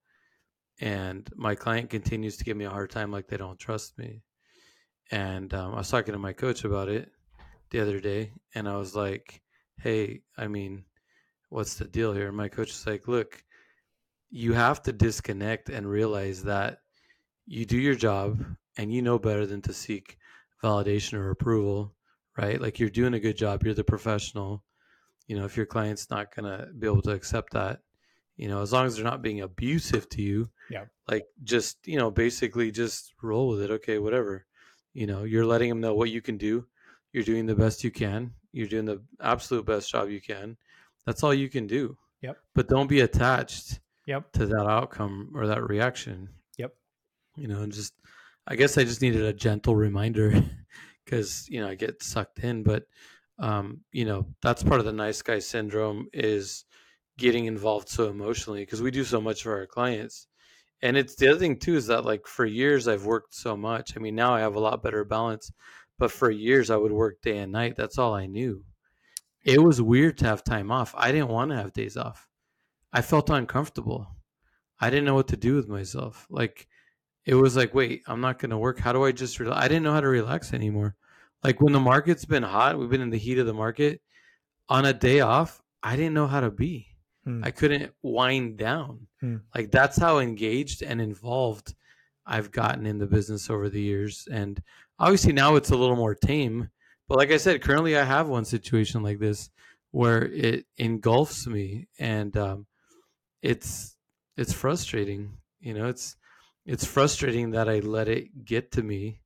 and 0.82 1.30
my 1.36 1.56
client 1.56 1.90
continues 1.90 2.38
to 2.38 2.44
give 2.44 2.58
me 2.58 2.66
a 2.66 2.70
hard 2.70 2.92
time 2.92 3.12
like 3.12 3.28
they 3.28 3.38
don't 3.38 3.60
trust 3.60 3.98
me. 3.98 4.22
And 5.12 5.54
um, 5.54 5.74
i 5.74 5.78
was 5.78 5.90
talking 5.90 6.14
to 6.14 6.20
my 6.20 6.34
coach 6.34 6.64
about 6.64 6.90
it 6.90 7.12
the 7.70 7.80
other 7.80 8.00
day 8.00 8.32
and 8.54 8.68
i 8.68 8.76
was 8.76 8.96
like 8.96 9.42
hey 9.80 10.22
i 10.38 10.48
mean 10.48 10.84
what's 11.50 11.76
the 11.76 11.86
deal 11.86 12.12
here? 12.14 12.28
And 12.28 12.38
my 12.38 12.50
coach 12.50 12.72
is 12.72 12.88
like 12.88 13.08
look 13.08 13.44
you 14.30 14.54
have 14.54 14.82
to 14.84 14.92
disconnect 14.92 15.70
and 15.70 15.88
realize 15.88 16.44
that 16.44 16.80
you 17.46 17.66
do 17.66 17.78
your 17.78 17.96
job 17.96 18.44
and 18.78 18.92
you 18.92 19.02
know 19.02 19.20
better 19.20 19.46
than 19.46 19.62
to 19.62 19.74
seek 19.74 20.18
validation 20.64 21.14
or 21.14 21.30
approval 21.30 21.96
right? 22.38 22.60
Like 22.60 22.80
you're 22.80 22.90
doing 22.90 23.14
a 23.14 23.20
good 23.20 23.38
job. 23.38 23.64
You're 23.64 23.74
the 23.74 23.84
professional. 23.84 24.64
You 25.28 25.38
know 25.38 25.46
if 25.46 25.58
your 25.58 25.66
client's 25.66 26.10
not 26.10 26.36
going 26.36 26.46
to 26.46 26.68
be 26.78 26.88
able 26.88 27.02
to 27.04 27.12
accept 27.12 27.54
that 27.54 27.80
you 28.38 28.48
know 28.48 28.62
as 28.62 28.72
long 28.72 28.86
as 28.86 28.96
they're 28.96 29.04
not 29.04 29.24
being 29.24 29.42
abusive 29.42 30.08
to 30.10 30.22
you 30.22 30.50
yeah. 30.69 30.86
like 31.08 31.25
just 31.43 31.88
you 31.88 31.97
know 31.97 32.12
basically 32.12 32.71
just 32.71 33.13
roll 33.21 33.49
with 33.49 33.62
it 33.62 33.71
okay 33.71 33.99
whatever. 33.99 34.45
You 34.93 35.08
know 35.08 35.23
you're 35.23 35.45
letting 35.45 35.69
them 35.69 35.82
know 35.82 35.93
what 35.93 36.10
you 36.10 36.21
can 36.21 36.38
do. 36.38 36.65
You're 37.13 37.23
doing 37.23 37.45
the 37.45 37.56
best 37.56 37.84
you 37.84 37.91
can. 37.91 38.32
You're 38.51 38.67
doing 38.67 38.86
the 38.86 39.01
absolute 39.21 39.65
best 39.65 39.89
job 39.89 40.10
you 40.10 40.21
can. 40.21 40.58
That's 41.06 41.23
all 41.23 41.34
you 41.34 41.49
can 41.49 41.67
do. 41.67 41.97
Yep. 42.21 42.38
But 42.54 42.67
don't 42.67 42.88
be 42.88 43.01
attached 43.01 43.80
yep. 44.06 44.32
to 44.34 44.45
that 44.45 44.67
outcome 44.67 45.32
or 45.36 45.47
that 45.47 45.67
reaction. 45.67 46.30
Yep. 46.58 46.73
You 47.38 47.47
know 47.47 47.62
and 47.62 47.71
just 47.71 47.93
i 48.47 48.56
guess 48.56 48.78
i 48.78 48.84
just 48.84 49.01
needed 49.01 49.23
a 49.23 49.34
gentle 49.34 49.75
reminder 49.75 50.43
because 51.06 51.47
you 51.49 51.60
know 51.60 51.67
i 51.67 51.75
get 51.75 52.04
sucked 52.04 52.39
in 52.39 52.62
but 52.62 52.84
um 53.39 53.82
you 53.91 54.06
know 54.06 54.23
that's 54.43 54.62
part 54.62 54.80
of 54.80 54.86
the 54.86 54.93
nice 54.93 55.23
guy 55.23 55.39
syndrome 55.39 56.08
is 56.13 56.65
getting 57.17 57.45
involved 57.45 57.89
so 57.89 58.10
emotionally 58.10 58.62
because 58.62 58.82
we 58.82 58.91
do 58.91 59.04
so 59.04 59.21
much 59.21 59.43
for 59.43 59.58
our 59.58 59.65
clients. 59.65 60.28
And 60.82 60.98
it's 60.98 61.16
the 61.16 61.30
other 61.30 61.40
thing 61.40 61.58
too 61.58 61.76
is 61.76 61.88
that 61.88 62.06
like 62.06 62.28
for 62.28 62.46
years 62.46 62.88
I've 62.88 63.06
worked 63.06 63.34
so 63.34 63.56
much. 63.56 63.96
I 63.96 64.00
mean, 64.00 64.16
now 64.16 64.34
I 64.36 64.42
have 64.42 64.56
a 64.56 64.60
lot 64.60 64.84
better 64.84 65.04
balance, 65.04 65.52
but 65.98 66.12
for 66.12 66.30
years 66.30 66.70
I 66.70 66.78
would 66.78 66.92
work 66.92 67.22
day 67.22 67.38
and 67.40 67.52
night. 67.52 67.76
That's 67.76 67.98
all 67.98 68.14
I 68.14 68.28
knew. 68.28 68.64
It 69.44 69.62
was 69.62 69.82
weird 69.82 70.18
to 70.20 70.26
have 70.26 70.44
time 70.44 70.72
off. 70.72 70.94
I 70.98 71.12
didn't 71.12 71.30
want 71.30 71.52
to 71.52 71.58
have 71.58 71.74
days 71.74 71.98
off. 71.98 72.28
I 72.92 73.02
felt 73.02 73.30
uncomfortable. 73.30 74.08
I 74.80 74.90
didn't 74.90 75.06
know 75.06 75.16
what 75.16 75.30
to 75.30 75.38
do 75.38 75.56
with 75.56 75.68
myself. 75.68 76.28
Like 76.30 76.68
it 77.26 77.36
was 77.36 77.56
like, 77.56 77.74
wait, 77.74 78.04
I'm 78.08 78.22
not 78.22 78.40
going 78.40 78.52
to 78.52 78.58
work. 78.58 78.80
How 78.80 78.94
do 78.94 79.04
I 79.04 79.12
just 79.12 79.40
relax? 79.40 79.64
I 79.64 79.68
didn't 79.68 79.84
know 79.84 79.94
how 79.94 80.02
to 80.02 80.08
relax 80.08 80.54
anymore. 80.54 80.96
Like 81.44 81.62
when 81.62 81.74
the 81.74 81.80
market's 81.80 82.26
been 82.26 82.44
hot, 82.44 82.78
we've 82.78 82.90
been 82.90 83.02
in 83.02 83.10
the 83.10 83.18
heat 83.18 83.40
of 83.40 83.46
the 83.46 83.54
market. 83.54 84.02
On 84.70 84.86
a 84.86 84.94
day 84.94 85.20
off, 85.20 85.62
I 85.84 85.96
didn't 85.96 86.14
know 86.14 86.28
how 86.28 86.40
to 86.40 86.52
be. 86.52 86.94
Hmm. 87.26 87.44
I 87.44 87.52
couldn't 87.52 87.92
wind 88.02 88.58
down. 88.58 89.08
Hmm. 89.20 89.38
Like 89.54 89.72
that's 89.72 89.98
how 89.98 90.20
engaged 90.20 90.84
and 90.84 91.02
involved 91.02 91.74
I've 92.26 92.52
gotten 92.52 92.86
in 92.86 92.98
the 92.98 93.08
business 93.08 93.50
over 93.50 93.70
the 93.70 93.82
years. 93.82 94.28
And 94.32 94.62
obviously 95.00 95.34
now 95.34 95.56
it's 95.56 95.72
a 95.72 95.78
little 95.78 95.96
more 95.96 96.16
tame. 96.16 96.70
But 97.08 97.18
like 97.18 97.32
I 97.32 97.38
said, 97.38 97.62
currently 97.62 97.98
I 97.98 98.04
have 98.04 98.28
one 98.28 98.46
situation 98.46 99.04
like 99.04 99.20
this 99.20 99.50
where 99.92 100.26
it 100.26 100.66
engulfs 100.78 101.48
me 101.48 101.88
and 102.00 102.36
um, 102.36 102.66
it's 103.42 103.96
it's 104.38 104.54
frustrating. 104.54 105.38
You 105.60 105.74
know, 105.74 105.88
it's 105.88 106.18
it's 106.66 106.86
frustrating 106.86 107.52
that 107.52 107.70
I 107.70 107.80
let 107.80 108.08
it 108.08 108.46
get 108.46 108.72
to 108.74 108.84
me. 108.84 109.22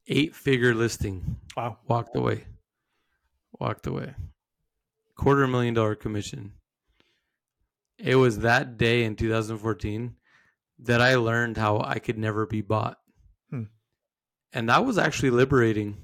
eight 0.07 0.35
figure 0.35 0.75
listing 0.75 1.37
Wow. 1.57 1.79
walked 1.89 2.15
away 2.17 2.45
walked 3.59 3.87
away 3.87 4.15
quarter 5.17 5.47
million 5.49 5.73
dollar 5.75 5.95
commission 5.95 6.53
it 7.99 8.17
was 8.17 8.41
that 8.41 8.77
day 8.77 9.05
in 9.05 9.17
2014 9.17 10.17
that 10.81 11.01
i 11.01 11.15
learned 11.15 11.57
how 11.57 11.81
i 11.81 11.99
could 11.99 12.19
never 12.19 12.47
be 12.47 12.61
bought. 12.61 12.99
Hmm. 13.51 13.65
and 14.53 14.69
that 14.69 14.85
was 14.85 14.99
actually 14.99 15.31
liberating. 15.31 15.97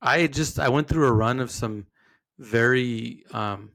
I 0.00 0.26
just 0.28 0.58
i 0.58 0.68
went 0.68 0.88
through 0.88 1.06
a 1.06 1.12
run 1.12 1.40
of 1.40 1.50
some 1.50 1.86
very 2.38 3.24
um 3.32 3.72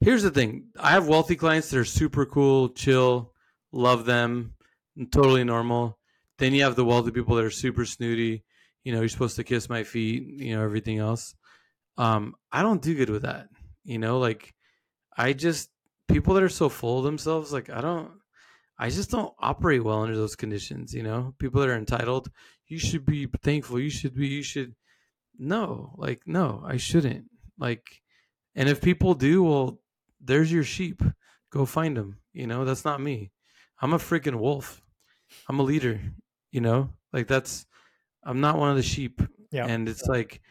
here's 0.00 0.22
the 0.22 0.30
thing. 0.30 0.68
I 0.78 0.90
have 0.92 1.08
wealthy 1.08 1.36
clients 1.36 1.70
that 1.70 1.78
are 1.78 1.84
super 1.84 2.24
cool 2.26 2.70
chill 2.70 3.32
love 3.72 4.06
them 4.06 4.54
totally 5.12 5.44
normal. 5.44 5.98
Then 6.38 6.54
you 6.54 6.62
have 6.62 6.76
the 6.76 6.84
wealthy 6.84 7.10
people 7.10 7.36
that 7.36 7.44
are 7.44 7.50
super 7.50 7.84
snooty. 7.84 8.44
You 8.84 8.92
know 8.92 9.00
you're 9.00 9.08
supposed 9.08 9.36
to 9.36 9.44
kiss 9.44 9.68
my 9.68 9.84
feet 9.84 10.22
you 10.22 10.54
know 10.54 10.62
everything 10.62 10.98
else. 10.98 11.34
Um 11.96 12.34
i 12.52 12.62
don't 12.62 12.82
do 12.82 12.94
good 12.94 13.10
with 13.10 13.22
that. 13.22 13.48
You 13.84 13.98
know 13.98 14.18
like 14.18 14.54
i 15.16 15.32
just 15.32 15.70
people 16.08 16.34
that 16.34 16.42
are 16.42 16.48
so 16.48 16.68
full 16.68 16.98
of 16.98 17.04
themselves 17.04 17.52
like 17.52 17.70
i 17.70 17.80
don't 17.80 18.10
i 18.78 18.88
just 18.88 19.10
don't 19.10 19.34
operate 19.38 19.84
well 19.84 20.02
under 20.02 20.16
those 20.16 20.36
conditions 20.36 20.94
you 20.94 21.02
know? 21.02 21.34
People 21.38 21.60
that 21.60 21.68
are 21.68 21.76
entitled 21.76 22.30
you 22.66 22.78
should 22.78 23.06
be 23.06 23.26
thankful. 23.42 23.80
You 23.80 23.90
should 23.90 24.14
be 24.14 24.26
you 24.28 24.42
should 24.42 24.74
no 25.38 25.94
like 25.96 26.22
no 26.26 26.62
i 26.66 26.76
shouldn't. 26.76 27.26
Like 27.58 28.02
and 28.54 28.68
if 28.68 28.80
people 28.80 29.14
do 29.14 29.42
well 29.42 29.80
there's 30.20 30.52
your 30.52 30.64
sheep. 30.64 31.02
Go 31.50 31.64
find 31.64 31.96
them 31.96 32.18
you 32.32 32.46
know? 32.46 32.64
That's 32.64 32.84
not 32.84 33.00
me. 33.00 33.30
I'm 33.80 33.92
a 33.94 33.98
freaking 33.98 34.36
wolf. 34.36 34.82
I'm 35.48 35.60
a 35.60 35.62
leader 35.62 36.00
you 36.50 36.60
know? 36.60 36.90
Like 37.12 37.26
that's 37.26 37.66
i'm 38.24 38.40
not 38.40 38.58
one 38.58 38.70
of 38.70 38.76
the 38.76 38.82
sheep. 38.82 39.22
Yeah. 39.50 39.66
and 39.66 39.88
it's 39.88 40.06
like 40.06 40.42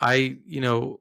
i 0.00 0.38
you 0.46 0.60
know 0.60 1.00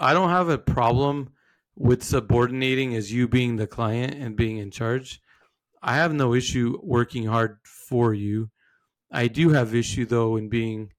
i 0.00 0.12
don't 0.12 0.30
have 0.30 0.48
a 0.48 0.58
problem 0.58 1.30
with 1.76 2.02
subordinating 2.02 2.94
as 2.94 3.12
you 3.12 3.26
being 3.28 3.56
the 3.56 3.66
client 3.66 4.14
and 4.14 4.36
being 4.36 4.58
in 4.58 4.70
charge 4.70 5.20
i 5.82 5.96
have 5.96 6.12
no 6.14 6.32
issue 6.34 6.78
working 6.82 7.26
hard 7.26 7.58
for 7.64 8.14
you 8.14 8.48
i 9.12 9.26
do 9.26 9.50
have 9.50 9.74
issue 9.74 10.04
though 10.06 10.36
in 10.36 10.48
being 10.48 10.92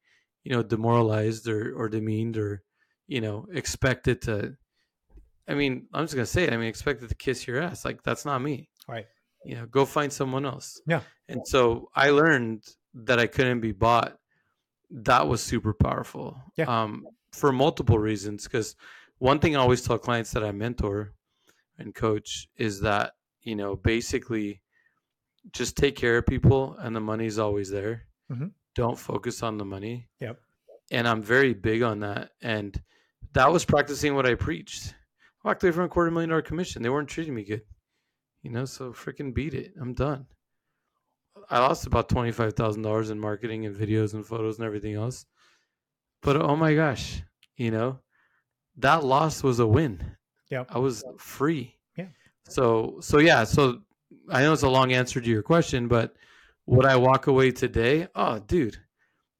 you 0.43 0.51
know 0.51 0.61
demoralized 0.61 1.47
or, 1.47 1.73
or 1.75 1.87
demeaned 1.89 2.37
or 2.37 2.61
you 3.07 3.21
know 3.21 3.45
expected 3.53 4.21
to 4.21 4.53
i 5.47 5.53
mean 5.53 5.87
i'm 5.93 6.03
just 6.03 6.13
gonna 6.15 6.25
say 6.25 6.43
it 6.43 6.53
i 6.53 6.57
mean 6.57 6.67
expected 6.67 7.07
to 7.09 7.15
kiss 7.15 7.47
your 7.47 7.61
ass 7.61 7.85
like 7.85 8.03
that's 8.03 8.25
not 8.25 8.39
me 8.41 8.69
Right. 8.87 9.05
you 9.45 9.55
know 9.55 9.65
go 9.65 9.85
find 9.85 10.11
someone 10.11 10.45
else 10.45 10.81
Yeah. 10.85 11.01
and 11.29 11.41
so 11.47 11.89
i 11.95 12.09
learned 12.09 12.63
that 12.93 13.17
i 13.19 13.27
couldn't 13.27 13.61
be 13.61 13.71
bought 13.71 14.17
that 14.91 15.27
was 15.27 15.41
super 15.41 15.73
powerful 15.73 16.37
Yeah. 16.57 16.65
um 16.83 17.05
for 17.31 17.51
multiple 17.51 17.97
reasons 17.99 18.43
because 18.43 18.75
one 19.25 19.39
thing 19.39 19.55
i 19.55 19.59
always 19.59 19.81
tell 19.81 19.97
clients 19.97 20.31
that 20.31 20.43
i 20.43 20.51
mentor 20.51 21.13
and 21.79 21.95
coach 21.95 22.47
is 22.57 22.81
that 22.81 23.13
you 23.41 23.55
know 23.55 23.75
basically 23.75 24.61
just 25.51 25.75
take 25.75 25.95
care 25.95 26.17
of 26.19 26.25
people 26.27 26.75
and 26.79 26.95
the 26.95 26.99
money's 26.99 27.37
always 27.37 27.69
there. 27.69 28.07
Mhm. 28.31 28.51
don't 28.75 28.97
focus 28.99 29.41
on 29.43 29.57
the 29.57 29.65
money. 29.65 30.09
Yep. 30.19 30.39
and 30.91 31.07
i'm 31.07 31.21
very 31.23 31.53
big 31.53 31.81
on 31.81 31.99
that. 32.01 32.31
And 32.41 32.71
that 33.33 33.51
was 33.51 33.65
practicing 33.65 34.13
what 34.15 34.27
i 34.27 34.35
preached. 34.35 34.93
I 35.43 35.47
walked 35.47 35.63
away 35.63 35.71
from 35.71 35.85
a 35.85 35.89
quarter 35.89 36.11
million 36.11 36.29
dollar 36.29 36.41
commission. 36.43 36.81
They 36.83 36.89
weren't 36.89 37.09
treating 37.09 37.33
me 37.35 37.43
good 37.43 37.63
you 38.43 38.51
know 38.51 38.65
so 38.65 38.93
freaking 38.93 39.33
beat 39.33 39.55
it. 39.55 39.73
I'm 39.81 39.93
done. 39.93 40.27
I 41.49 41.59
lost 41.59 41.87
about 41.87 42.09
$25000 42.09 43.11
in 43.11 43.19
marketing 43.19 43.65
and 43.65 43.75
videos 43.75 44.13
and 44.13 44.25
photos 44.25 44.57
and 44.57 44.65
everything 44.65 44.93
else. 44.93 45.25
But 46.21 46.35
oh 46.37 46.55
my 46.55 46.75
gosh 46.75 47.23
you 47.57 47.71
know 47.71 47.99
that 48.77 49.03
loss 49.03 49.43
was 49.43 49.59
a 49.59 49.67
win. 49.67 50.15
Yeah. 50.49 50.65
i 50.69 50.77
was 50.77 51.03
free. 51.17 51.75
Yeah. 51.97 52.07
so 52.47 52.97
so 53.01 53.17
yeah 53.19 53.43
so 53.43 53.81
i 54.29 54.41
know 54.41 54.53
it's 54.53 54.63
a 54.63 54.69
long 54.69 54.93
answer 54.93 55.19
to 55.19 55.29
your 55.29 55.41
question 55.41 55.87
but 55.87 56.15
would 56.65 56.85
i 56.85 56.95
walk 56.95 57.27
away 57.27 57.51
today? 57.51 58.07
Oh 58.15 58.39
dude. 58.39 58.77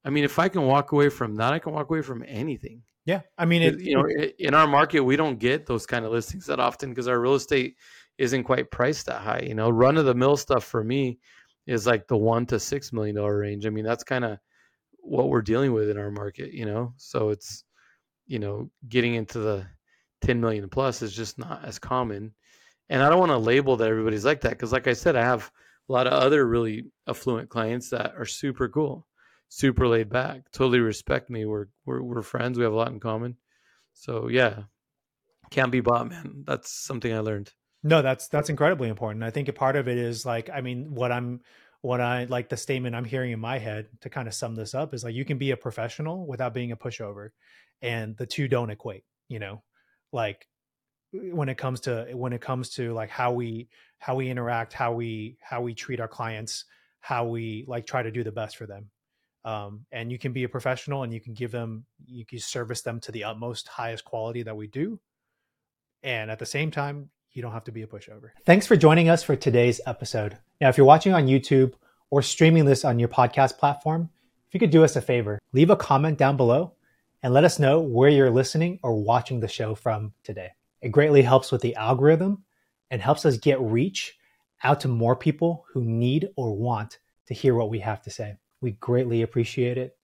I 0.04 0.10
mean 0.10 0.24
if 0.24 0.39
i 0.39 0.48
can 0.50 0.63
walk 0.63 0.91
away 0.91 1.10
from 1.10 1.36
that 1.36 1.54
i 1.54 1.60
can 1.60 1.74
walk 1.74 1.89
away 1.89 2.02
from 2.02 2.24
anything. 2.28 2.84
Yeah. 3.06 3.21
I 3.38 3.45
mean, 3.45 3.62
it, 3.62 3.80
you 3.82 3.95
know 3.95 4.08
in 4.39 4.54
our 4.56 4.67
market 4.67 5.02
we 5.02 5.15
don't 5.15 5.38
get 5.38 5.67
those 5.67 5.86
kind 5.86 6.06
of 6.06 6.12
listings 6.12 6.48
that 6.48 6.60
often 6.60 6.89
because 6.89 7.08
our 7.08 7.19
real 7.19 7.36
estate 7.36 7.76
isn't 8.17 8.43
quite 8.45 8.71
priced 8.71 9.06
that 9.08 9.21
high 9.21 9.43
you 9.45 9.54
know? 9.54 9.69
Run 9.69 9.98
of 9.98 10.06
the 10.06 10.15
mill 10.15 10.38
stuff 10.38 10.63
for 10.63 10.84
me 10.84 11.19
is 11.67 11.86
like 11.86 12.08
the 12.08 12.17
one 12.17 12.45
to 12.48 12.60
six 12.60 12.91
million 12.93 13.15
dollar 13.15 13.38
range. 13.38 13.65
I 13.67 13.69
mean 13.69 13.86
that's 13.86 14.04
kind 14.04 14.26
of 14.26 14.39
what 15.02 15.30
we're 15.30 15.43
dealing 15.43 15.71
with 15.71 15.89
in 15.89 15.98
our 16.00 16.10
market 16.10 16.52
you 16.52 16.65
know? 16.65 16.93
So 16.98 17.30
it's 17.30 17.64
you 18.28 18.40
know 18.40 18.70
getting 18.88 19.16
into 19.16 19.40
the 19.40 19.66
10 20.22 20.42
million 20.42 20.70
plus 20.70 21.02
is 21.02 21.16
just 21.16 21.38
not 21.38 21.64
as 21.66 21.80
common 21.80 22.34
and 22.90 23.04
i 23.04 23.10
don't 23.10 23.20
want 23.20 23.32
to 23.32 23.38
label 23.38 23.78
that 23.78 23.90
everybody's 23.90 24.26
like 24.26 24.42
that 24.42 24.52
because 24.52 24.72
like 24.72 24.88
i 24.88 24.94
said 24.94 25.16
i 25.16 25.24
have 25.24 25.52
a 25.90 25.94
lot 25.94 26.08
of 26.08 26.14
other 26.14 26.46
really 26.46 26.86
affluent 27.08 27.50
clients 27.50 27.90
that 27.90 28.14
are 28.18 28.26
super 28.26 28.68
cool 28.70 29.06
super 29.50 29.88
laid 29.88 30.10
back 30.10 30.50
totally 30.52 30.80
respect 30.80 31.30
me 31.30 31.46
we're 31.46 31.68
we're, 31.86 32.02
we're 32.02 32.22
friends 32.22 32.58
we 32.58 32.64
have 32.64 32.74
a 32.74 32.78
lot 32.78 32.92
in 32.92 33.00
common 33.00 33.36
so 33.94 34.28
yeah 34.28 34.64
can't 35.52 35.72
be 35.72 35.82
bought 35.82 36.10
man 36.10 36.44
that's 36.46 36.72
something 36.72 37.14
i 37.14 37.20
learned 37.20 37.52
No, 37.84 38.02
that's 38.02 38.28
that's 38.30 38.50
incredibly 38.50 38.90
important. 38.90 39.24
I 39.24 39.30
think 39.30 39.48
a 39.48 39.54
part 39.54 39.76
of 39.76 39.88
it 39.88 40.00
is 40.00 40.26
like, 40.26 40.50
I 40.50 40.62
mean, 40.62 40.96
what 40.96 41.12
I'm 41.12 41.42
what 41.86 42.02
I 42.02 42.24
like 42.24 42.50
the 42.50 42.58
statement 42.58 42.95
I'm 42.95 43.06
hearing 43.06 43.32
in 43.32 43.39
my 43.39 43.60
head 43.60 43.88
to 44.02 44.10
kind 44.10 44.28
of 44.28 44.34
sum 44.34 44.56
this 44.56 44.74
up 44.74 44.95
is 44.95 45.04
like 45.04 45.13
you 45.13 45.24
can 45.24 45.38
be 45.38 45.52
a 45.52 45.58
professional 45.58 46.26
without 46.26 46.52
being 46.52 46.71
a 46.71 46.76
pushover. 46.76 47.30
And 47.84 48.17
the 48.17 48.26
two 48.26 48.48
don't 48.48 48.71
equate, 48.71 49.04
you 49.30 49.38
know. 49.38 49.62
Like 50.12 50.48
when 51.12 51.48
it 51.48 51.60
comes 51.60 51.82
to 51.82 52.08
when 52.13 52.34
it 52.34 52.41
comes 52.41 52.71
to 52.71 52.91
like 52.93 53.12
how 53.12 53.34
we 53.34 53.69
how 54.00 54.15
we 54.15 54.32
interact 54.32 54.74
how 54.74 54.93
we 54.93 55.38
how 55.41 55.62
we 55.62 55.76
treat 55.76 56.00
our 56.00 56.08
clients 56.08 56.65
how 57.02 57.26
we 57.26 57.63
like 57.67 57.86
try 57.86 58.02
to 58.02 58.12
do 58.12 58.24
the 58.24 58.32
best 58.32 58.58
for 58.58 58.65
them 58.65 58.89
um, 59.45 59.86
and 59.91 60.12
you 60.12 60.17
can 60.17 60.34
be 60.34 60.43
a 60.43 60.50
professional 60.50 61.04
and 61.04 61.13
you 61.13 61.21
can 61.21 61.34
give 61.34 61.52
them 61.52 61.86
you 62.06 62.26
can 62.26 62.39
service 62.39 62.82
them 62.82 63.00
to 63.00 63.12
the 63.12 63.24
utmost 63.24 63.67
highest 63.67 64.04
quality 64.04 64.43
that 64.43 64.58
we 64.58 64.67
do 64.67 65.00
and 66.04 66.30
at 66.30 66.39
the 66.39 66.45
same 66.45 66.69
time 66.69 67.10
you 67.36 67.41
don't 67.41 67.52
have 67.52 67.63
to 67.63 67.71
be 67.71 67.84
a 67.84 67.88
pushover 67.88 68.30
thanks 68.45 68.65
for 68.65 68.76
joining 68.76 69.10
us 69.10 69.21
for 69.21 69.36
today's 69.36 69.80
episode 69.86 70.38
now 70.60 70.69
if 70.69 70.78
you're 70.78 70.86
watching 70.86 71.13
on 71.13 71.28
youtube 71.28 71.74
or 72.10 72.21
streaming 72.21 72.65
this 72.65 72.84
on 72.84 72.98
your 72.98 73.10
podcast 73.10 73.58
platform 73.58 74.10
if 74.48 74.54
you 74.54 74.60
could 74.60 74.71
do 74.71 74.84
us 74.84 74.95
a 74.95 75.02
favor 75.02 75.39
leave 75.54 75.69
a 75.69 75.76
comment 75.76 76.17
down 76.17 76.36
below 76.36 76.74
and 77.21 77.34
let 77.34 77.43
us 77.43 77.60
know 77.60 77.80
where 77.80 78.10
you're 78.10 78.32
listening 78.32 78.80
or 78.82 78.95
watching 78.95 79.39
the 79.39 79.48
show 79.48 79.76
from 79.76 80.13
today 80.24 80.50
it 80.82 80.89
greatly 80.89 81.21
helps 81.21 81.52
with 81.52 81.62
the 81.62 81.76
algorithm 81.76 82.43
and 82.91 83.02
helps 83.02 83.26
us 83.26 83.38
get 83.38 83.60
reach 83.60 84.17
out 84.63 84.80
to 84.82 84.88
more 84.88 85.15
people 85.15 85.65
who 85.71 85.84
need 85.84 86.30
or 86.36 86.56
want 86.56 87.00
to 87.28 87.34
hear 87.34 87.56
what 87.56 87.69
we 87.69 87.80
have 87.80 88.02
to 88.04 88.10
say. 88.10 88.36
We 88.62 88.71
greatly 88.71 89.21
appreciate 89.21 89.78
it. 89.78 89.98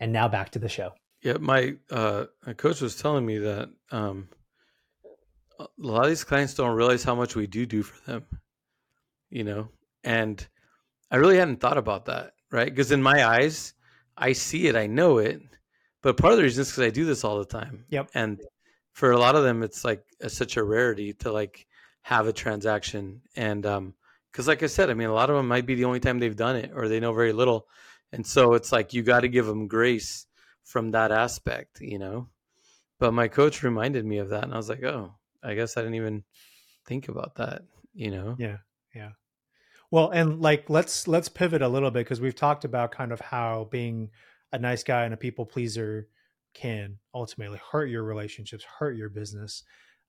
And 0.00 0.12
now 0.12 0.28
back 0.28 0.50
to 0.50 0.58
the 0.58 0.68
show. 0.68 0.92
Yeah, 1.22 1.38
my 1.40 1.76
uh, 1.90 2.26
coach 2.56 2.80
was 2.80 2.96
telling 2.96 3.24
me 3.24 3.38
that 3.38 3.70
um, 3.90 4.28
a 5.58 5.66
lot 5.78 6.04
of 6.04 6.08
these 6.08 6.24
clients 6.24 6.54
don't 6.54 6.76
realize 6.76 7.04
how 7.04 7.14
much 7.14 7.34
we 7.34 7.46
do 7.46 7.66
do 7.66 7.82
for 7.82 8.10
them, 8.10 8.24
you 9.30 9.44
know. 9.44 9.68
And 10.04 10.46
I 11.10 11.16
really 11.16 11.38
hadn't 11.38 11.60
thought 11.60 11.78
about 11.78 12.06
that, 12.06 12.32
right? 12.50 12.68
Because 12.68 12.92
in 12.92 13.02
my 13.02 13.26
eyes, 13.26 13.74
I 14.16 14.32
see 14.32 14.66
it, 14.66 14.76
I 14.76 14.86
know 14.86 15.18
it, 15.18 15.40
but 16.02 16.16
part 16.16 16.32
of 16.32 16.36
the 16.38 16.42
reason 16.42 16.62
is 16.62 16.70
because 16.70 16.84
I 16.84 16.90
do 16.90 17.04
this 17.04 17.24
all 17.24 17.38
the 17.38 17.44
time. 17.44 17.84
Yep. 17.88 18.10
And 18.14 18.40
for 18.96 19.10
a 19.10 19.18
lot 19.18 19.36
of 19.36 19.44
them 19.44 19.62
it's 19.62 19.84
like 19.84 20.02
a, 20.22 20.30
such 20.30 20.56
a 20.56 20.64
rarity 20.64 21.12
to 21.12 21.30
like 21.30 21.66
have 22.00 22.26
a 22.26 22.32
transaction 22.32 23.20
and 23.36 23.66
um 23.66 23.92
because 24.32 24.48
like 24.48 24.62
i 24.62 24.66
said 24.66 24.88
i 24.88 24.94
mean 24.94 25.08
a 25.08 25.12
lot 25.12 25.28
of 25.28 25.36
them 25.36 25.46
might 25.46 25.66
be 25.66 25.74
the 25.74 25.84
only 25.84 26.00
time 26.00 26.18
they've 26.18 26.34
done 26.34 26.56
it 26.56 26.70
or 26.74 26.88
they 26.88 26.98
know 26.98 27.12
very 27.12 27.34
little 27.34 27.68
and 28.12 28.26
so 28.26 28.54
it's 28.54 28.72
like 28.72 28.94
you 28.94 29.02
got 29.02 29.20
to 29.20 29.28
give 29.28 29.44
them 29.44 29.68
grace 29.68 30.26
from 30.64 30.92
that 30.92 31.12
aspect 31.12 31.78
you 31.82 31.98
know 31.98 32.26
but 32.98 33.12
my 33.12 33.28
coach 33.28 33.62
reminded 33.62 34.06
me 34.06 34.16
of 34.16 34.30
that 34.30 34.44
and 34.44 34.54
i 34.54 34.56
was 34.56 34.70
like 34.70 34.82
oh 34.82 35.12
i 35.46 35.54
guess 35.54 35.76
i 35.76 35.80
didn't 35.80 35.94
even 35.94 36.22
think 36.86 37.08
about 37.08 37.36
that 37.36 37.62
you 37.94 38.10
know 38.10 38.36
yeah 38.38 38.58
yeah 38.94 39.10
well 39.90 40.10
and 40.10 40.40
like 40.40 40.68
let's 40.68 41.08
let's 41.08 41.28
pivot 41.28 41.62
a 41.62 41.68
little 41.68 41.90
bit 41.90 42.00
because 42.00 42.20
we've 42.20 42.34
talked 42.34 42.64
about 42.64 42.90
kind 42.90 43.12
of 43.12 43.20
how 43.20 43.68
being 43.70 44.10
a 44.52 44.58
nice 44.58 44.82
guy 44.82 45.04
and 45.04 45.14
a 45.14 45.16
people 45.16 45.44
pleaser 45.44 46.08
can 46.56 46.98
ultimately 47.14 47.60
hurt 47.70 47.90
your 47.90 48.02
relationships, 48.02 48.64
hurt 48.78 48.96
your 48.96 49.10
business. 49.10 49.62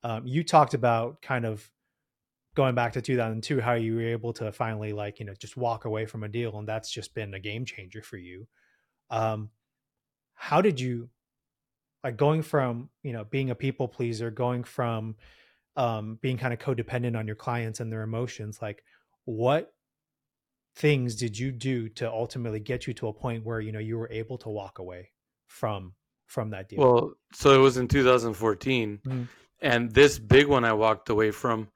Um, 0.04 0.26
you 0.26 0.44
talked 0.44 0.74
about 0.74 1.22
kind 1.22 1.46
of 1.46 1.70
going 2.56 2.74
back 2.74 2.94
to 2.94 3.02
2002, 3.02 3.60
how 3.60 3.74
you 3.74 3.96
were 3.96 4.02
able 4.02 4.32
to 4.34 4.52
finally 4.54 4.94
like, 4.94 5.20
you 5.20 5.26
know, 5.26 5.34
just 5.34 5.58
walk 5.58 5.84
away 5.84 6.06
from 6.06 6.24
a 6.24 6.30
deal. 6.30 6.58
And 6.58 6.68
that's 6.68 6.90
just 6.90 7.14
been 7.14 7.34
a 7.34 7.40
game 7.40 7.66
changer 7.66 8.02
for 8.02 8.16
you. 8.16 8.48
Um, 9.10 9.50
how 10.36 10.62
did 10.62 10.80
you 10.80 11.10
like 12.04 12.18
going 12.18 12.42
from, 12.42 12.90
you 13.04 13.14
know, 13.14 13.24
being 13.24 13.50
a 13.50 13.56
people 13.56 13.88
pleaser, 13.88 14.32
going 14.32 14.64
from 14.64 15.16
um, 15.76 16.18
being 16.22 16.38
kind 16.38 16.54
of 16.54 16.60
codependent 16.60 17.18
on 17.18 17.28
your 17.28 17.36
clients 17.36 17.80
and 17.80 17.92
their 17.92 18.02
emotions, 18.02 18.60
like 18.62 18.84
what 19.26 19.74
things 20.76 21.16
did 21.16 21.38
you 21.38 21.52
do 21.52 21.90
to 21.90 22.10
ultimately 22.10 22.60
get 22.60 22.88
you 22.88 22.94
to 22.94 23.08
a 23.08 23.14
point 23.14 23.46
where, 23.46 23.60
you 23.60 23.72
know, 23.72 23.80
you 23.80 23.98
were 23.98 24.10
able 24.12 24.38
to 24.40 24.50
walk 24.50 24.80
away 24.80 25.12
from 25.48 25.94
from 26.26 26.52
that 26.52 26.70
deal? 26.70 26.80
Well, 26.80 27.14
so 27.34 27.54
it 27.54 27.62
was 27.62 27.78
in 27.78 27.88
2014, 27.88 29.00
mm-hmm. 29.06 29.24
and 29.62 29.92
this 29.92 30.20
big 30.20 30.48
one 30.48 30.66
I 30.66 30.74
walked 30.74 31.10
away 31.10 31.32
from. 31.32 31.70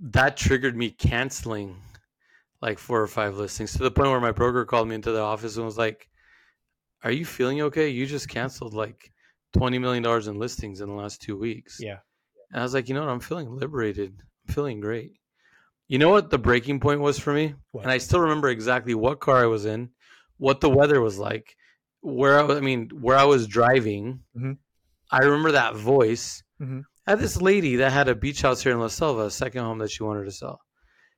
That 0.00 0.36
triggered 0.36 0.76
me 0.76 0.90
canceling 0.90 1.76
like 2.60 2.78
four 2.78 3.00
or 3.00 3.08
five 3.08 3.36
listings 3.36 3.72
to 3.72 3.82
the 3.82 3.90
point 3.90 4.10
where 4.10 4.20
my 4.20 4.30
broker 4.30 4.64
called 4.64 4.88
me 4.88 4.94
into 4.94 5.10
the 5.10 5.20
office 5.20 5.56
and 5.56 5.64
was 5.64 5.78
like, 5.78 6.08
"Are 7.02 7.10
you 7.10 7.24
feeling 7.24 7.62
okay? 7.62 7.88
You 7.88 8.06
just 8.06 8.28
canceled 8.28 8.74
like 8.74 9.12
20 9.52 9.78
million 9.78 10.02
dollars 10.02 10.28
in 10.28 10.38
listings 10.38 10.80
in 10.80 10.88
the 10.88 10.94
last 10.94 11.22
two 11.22 11.36
weeks." 11.36 11.78
Yeah, 11.80 11.98
and 12.50 12.60
I 12.60 12.62
was 12.62 12.74
like, 12.74 12.88
"You 12.88 12.94
know 12.94 13.02
what? 13.02 13.10
I'm 13.10 13.20
feeling 13.20 13.54
liberated. 13.54 14.22
I'm 14.48 14.54
feeling 14.54 14.80
great." 14.80 15.12
You 15.88 15.98
know 15.98 16.08
what 16.08 16.30
the 16.30 16.38
breaking 16.38 16.80
point 16.80 17.00
was 17.00 17.18
for 17.18 17.34
me? 17.34 17.54
What? 17.70 17.82
And 17.82 17.90
I 17.90 17.98
still 17.98 18.20
remember 18.20 18.48
exactly 18.48 18.94
what 18.94 19.20
car 19.20 19.42
I 19.42 19.46
was 19.46 19.66
in, 19.66 19.90
what 20.38 20.60
the 20.60 20.70
weather 20.70 21.00
was 21.02 21.18
like, 21.18 21.54
where 22.00 22.38
I, 22.38 22.42
was, 22.44 22.56
I 22.56 22.60
mean, 22.60 22.88
where 23.00 23.18
I 23.18 23.24
was 23.24 23.46
driving, 23.46 24.20
mm-hmm. 24.34 24.52
I 25.10 25.18
remember 25.18 25.52
that 25.52 25.76
voice. 25.76 26.42
Mm-hmm. 26.60 26.80
I 27.06 27.10
had 27.10 27.20
this 27.20 27.42
lady 27.42 27.76
that 27.76 27.92
had 27.92 28.08
a 28.08 28.14
beach 28.14 28.42
house 28.42 28.62
here 28.62 28.72
in 28.72 28.80
La 28.80 28.88
Selva, 28.88 29.26
a 29.26 29.30
second 29.30 29.64
home 29.64 29.78
that 29.78 29.90
she 29.90 30.02
wanted 30.02 30.24
to 30.24 30.30
sell. 30.30 30.60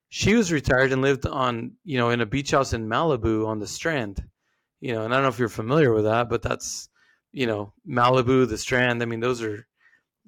She 0.08 0.34
was 0.34 0.50
retired 0.50 0.92
and 0.92 1.02
lived 1.02 1.26
on, 1.26 1.72
you 1.84 1.98
know, 1.98 2.10
in 2.10 2.20
a 2.20 2.26
beach 2.26 2.50
house 2.50 2.72
in 2.72 2.88
Malibu 2.88 3.46
on 3.46 3.60
the 3.60 3.66
Strand. 3.66 4.24
You 4.80 4.94
know, 4.94 5.04
and 5.04 5.14
I 5.14 5.18
don't 5.18 5.24
know 5.24 5.28
if 5.28 5.38
you're 5.38 5.48
familiar 5.48 5.92
with 5.92 6.04
that, 6.04 6.28
but 6.28 6.42
that's, 6.42 6.88
you 7.34 7.46
know, 7.46 7.72
Malibu, 7.86 8.48
the 8.48 8.56
Strand. 8.56 9.02
I 9.02 9.06
mean, 9.06 9.20
those 9.20 9.42
are 9.42 9.66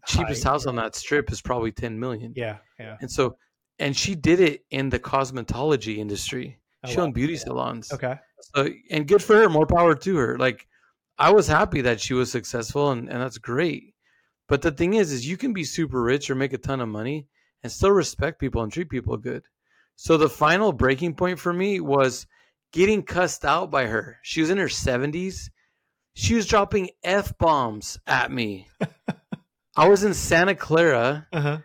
cheapest 0.07 0.43
High, 0.43 0.51
house 0.51 0.67
on 0.67 0.77
that 0.77 0.97
strip 0.97 1.31
is 1.31 1.41
probably 1.41 1.71
10 1.71 1.99
million. 1.99 2.33
Yeah, 2.37 2.59
yeah. 2.79 2.97
And 3.01 3.11
so, 3.11 3.37
and 3.79 3.97
she 3.97 4.15
did 4.15 4.41
it 4.41 4.65
in 4.71 4.89
the 4.89 4.99
cosmetology 4.99 5.99
industry. 5.99 6.59
Oh, 6.85 6.89
she 6.91 6.97
wow. 6.97 7.05
owned 7.05 7.15
beauty 7.15 7.37
salons. 7.37 7.93
Okay. 7.93 8.17
So, 8.55 8.69
and 8.91 9.07
good 9.07 9.23
for 9.23 9.37
her. 9.37 9.49
More 9.49 9.67
power 9.67 9.95
to 9.95 10.17
her. 10.17 10.37
Like, 10.37 10.67
I 11.17 11.31
was 11.31 11.47
happy 11.47 11.81
that 11.83 12.01
she 12.01 12.13
was 12.13 12.31
successful, 12.31 12.91
and, 12.91 13.09
and 13.09 13.23
that's 13.23 13.39
great. 13.39 13.95
But 14.49 14.63
the 14.63 14.73
thing 14.73 14.95
is, 14.95 15.13
is 15.13 15.27
you 15.27 15.37
can 15.37 15.53
be 15.53 15.65
super 15.65 16.03
rich 16.03 16.29
or 16.29 16.35
make 16.35 16.53
a 16.53 16.59
ton 16.59 16.81
of 16.81 16.89
money 16.89 17.29
and 17.63 17.73
still 17.73 17.91
respect 17.91 18.41
people 18.41 18.63
and 18.63 18.73
treat 18.73 18.91
people 18.91 19.17
good. 19.17 19.45
So 19.95 20.17
the 20.17 20.29
final 20.29 20.73
breaking 20.73 21.15
point 21.15 21.39
for 21.39 21.53
me 21.53 21.81
was 21.81 22.27
getting 22.73 23.03
cussed 23.03 23.45
out 23.45 23.71
by 23.71 23.87
her. 23.87 24.19
She 24.23 24.41
was 24.41 24.51
in 24.51 24.59
her 24.59 24.67
70s. 24.67 25.51
She 26.19 26.35
was 26.35 26.47
dropping 26.47 26.89
F 27.05 27.37
bombs 27.37 27.99
at 28.07 28.33
me. 28.33 28.69
I 29.77 29.87
was 29.87 30.03
in 30.03 30.15
Santa 30.15 30.55
Clara. 30.55 31.27
Uh-huh. 31.31 31.59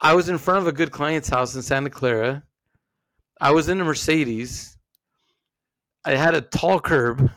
I 0.00 0.14
was 0.14 0.30
in 0.30 0.38
front 0.38 0.60
of 0.60 0.66
a 0.66 0.72
good 0.72 0.90
client's 0.90 1.28
house 1.28 1.54
in 1.54 1.60
Santa 1.60 1.90
Clara. 1.90 2.42
I 3.38 3.50
was 3.50 3.68
in 3.68 3.82
a 3.82 3.84
Mercedes. 3.84 4.78
I 6.06 6.12
had 6.12 6.34
a 6.34 6.40
tall 6.40 6.80
curb. 6.80 7.30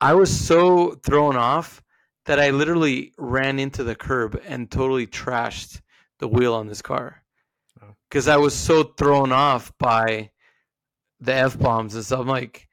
I 0.00 0.14
was 0.14 0.34
so 0.34 0.94
thrown 0.94 1.36
off 1.36 1.82
that 2.24 2.40
I 2.40 2.50
literally 2.50 3.12
ran 3.18 3.58
into 3.58 3.84
the 3.84 3.94
curb 3.94 4.40
and 4.46 4.70
totally 4.70 5.06
trashed 5.06 5.82
the 6.20 6.28
wheel 6.28 6.54
on 6.54 6.68
this 6.68 6.80
car 6.80 7.22
because 8.08 8.28
oh. 8.28 8.32
I 8.32 8.38
was 8.38 8.54
so 8.54 8.82
thrown 8.82 9.30
off 9.30 9.76
by 9.76 10.30
the 11.20 11.34
f 11.34 11.58
bombs 11.58 11.94
and 11.94 12.02
stuff. 12.04 12.20
I'm 12.20 12.28
like, 12.28 12.66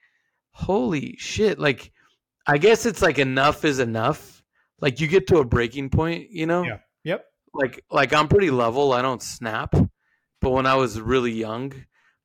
holy 0.52 1.18
shit! 1.18 1.60
Like, 1.60 1.92
I 2.48 2.58
guess 2.58 2.86
it's 2.86 3.02
like 3.02 3.20
enough 3.20 3.66
is 3.66 3.80
enough. 3.80 4.44
Like 4.80 5.00
you 5.00 5.08
get 5.08 5.28
to 5.28 5.40
a 5.40 5.46
breaking 5.46 5.90
point, 5.90 6.32
you 6.32 6.46
know? 6.46 6.64
Yeah. 6.64 6.78
Yep. 7.04 7.26
Like, 7.54 7.84
like 7.92 8.14
I'm 8.14 8.28
pretty 8.28 8.52
level. 8.52 8.94
I 8.94 9.02
don't 9.02 9.22
snap. 9.22 9.76
But 10.40 10.52
when 10.52 10.66
I 10.66 10.76
was 10.76 11.02
really 11.02 11.32
young, 11.32 11.74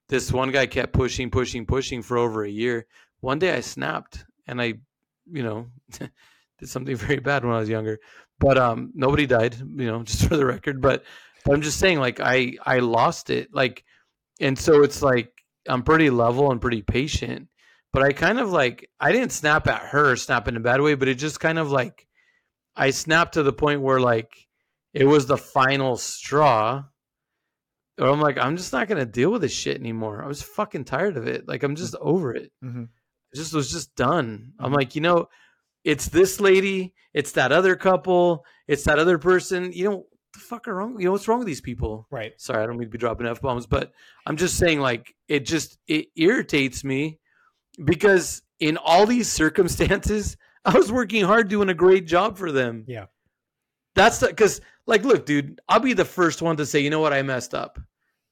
this 0.09 0.31
one 0.31 0.53
guy 0.53 0.67
kept 0.67 0.93
pushing, 0.93 1.31
pushing, 1.31 1.67
pushing 1.67 2.03
for 2.03 2.19
over 2.19 2.45
a 2.45 2.51
year. 2.51 2.87
One 3.21 3.39
day 3.39 3.55
I 3.55 3.61
snapped 3.61 4.25
and 4.47 4.61
I, 4.61 4.75
you 5.31 5.43
know, 5.43 5.69
did 5.99 6.69
something 6.69 6.97
very 6.97 7.21
bad 7.21 7.45
when 7.45 7.55
I 7.55 7.61
was 7.61 7.69
younger. 7.69 7.99
But 8.39 8.59
um, 8.59 8.93
nobody 8.95 9.27
died, 9.27 9.57
you 9.57 9.87
know, 9.87 10.03
just 10.05 10.27
for 10.27 10.37
the 10.37 10.47
record. 10.47 10.81
But, 10.81 11.05
but 11.45 11.55
I'm 11.55 11.63
just 11.63 11.79
saying, 11.79 11.99
like 11.99 12.21
I 12.21 12.55
I 12.65 12.79
lost 12.79 13.31
it, 13.31 13.53
like, 13.53 13.85
and 14.41 14.59
so 14.59 14.83
it's 14.83 15.03
like 15.03 15.33
I'm 15.69 15.83
pretty 15.83 16.11
level 16.11 16.51
and 16.51 16.61
pretty 16.61 16.83
patient. 16.83 17.49
But 17.93 18.03
I 18.03 18.13
kind 18.13 18.41
of 18.41 18.51
like 18.51 18.89
I 18.99 19.13
didn't 19.13 19.33
snap 19.33 19.67
at 19.67 19.83
her, 19.83 20.17
snap 20.17 20.49
in 20.49 20.57
a 20.57 20.61
bad 20.61 20.81
way, 20.81 20.95
but 20.95 21.09
it 21.09 21.17
just 21.17 21.41
kind 21.41 21.59
of 21.59 21.71
like 21.71 22.07
I 22.75 22.91
snapped 22.91 23.35
to 23.35 23.43
the 23.43 23.53
point 23.53 23.83
where 23.83 24.01
like 24.01 24.33
it 24.95 25.05
was 25.05 25.27
the 25.27 25.37
final 25.37 25.97
straw 25.97 26.85
or 27.99 28.09
I'm 28.09 28.21
like, 28.21 28.39
I'm 28.39 28.57
just 28.57 28.73
not 28.73 28.89
gonna 28.89 29.05
deal 29.05 29.31
with 29.31 29.43
this 29.43 29.53
shit 29.53 29.79
anymore. 29.79 30.25
I 30.25 30.27
was 30.27 30.43
fucking 30.43 30.85
tired 30.85 31.17
of 31.17 31.27
it. 31.27 31.47
Like 31.47 31.63
I'm 31.63 31.77
just 31.77 31.95
over 32.01 32.35
it. 32.35 32.51
Mm-hmm. 32.65 32.85
It 33.33 33.37
just 33.37 33.55
was 33.55 33.71
just 33.71 33.95
done. 33.95 34.53
Mm-hmm. 34.55 34.65
I'm 34.65 34.73
like, 34.73 34.95
you 34.95 35.03
know, 35.03 35.29
it's 35.85 36.09
this 36.09 36.41
lady, 36.41 36.95
it's 37.13 37.33
that 37.33 37.53
other 37.53 37.77
couple, 37.77 38.45
it's 38.67 38.85
that 38.85 38.99
other 38.99 39.19
person. 39.19 39.73
You 39.73 39.91
know, 39.91 40.07
the 40.33 40.41
fuck 40.41 40.67
are 40.69 40.75
wrong? 40.75 40.97
You 40.99 41.07
know 41.07 41.13
what's 41.13 41.29
wrong 41.29 41.39
with 41.39 41.47
these 41.47 41.61
people? 41.61 42.07
Right. 42.11 42.33
Sorry, 42.39 42.63
I 42.63 42.67
don't 42.67 42.79
mean 42.79 42.89
to 42.89 42.93
be 42.93 42.99
dropping 42.99 43.27
f 43.27 43.41
bombs, 43.41 43.67
but 43.67 43.93
I'm 44.27 44.37
just 44.37 44.57
saying, 44.57 44.81
like, 44.81 45.15
it 45.29 45.45
just 45.45 45.79
it 45.87 46.07
irritates 46.17 46.85
me 46.85 47.19
because 47.85 48.43
in 48.61 48.77
all 48.77 49.07
these 49.07 49.31
circumstances, 49.31 50.37
I 50.65 50.77
was 50.77 50.93
working 50.93 51.25
hard, 51.25 51.49
doing 51.49 51.69
a 51.69 51.75
great 51.75 52.07
job 52.07 52.39
for 52.39 52.53
them. 52.53 52.85
Yeah. 52.87 53.07
That's 53.95 54.21
because, 54.21 54.61
like, 54.87 55.05
look, 55.05 55.27
dude, 55.27 55.61
I'll 55.69 55.81
be 55.81 55.93
the 55.93 56.05
first 56.05 56.41
one 56.41 56.57
to 56.57 56.67
say, 56.67 56.81
you 56.81 56.91
know 56.91 57.01
what, 57.01 57.13
I 57.13 57.23
messed 57.23 57.55
up. 57.55 57.79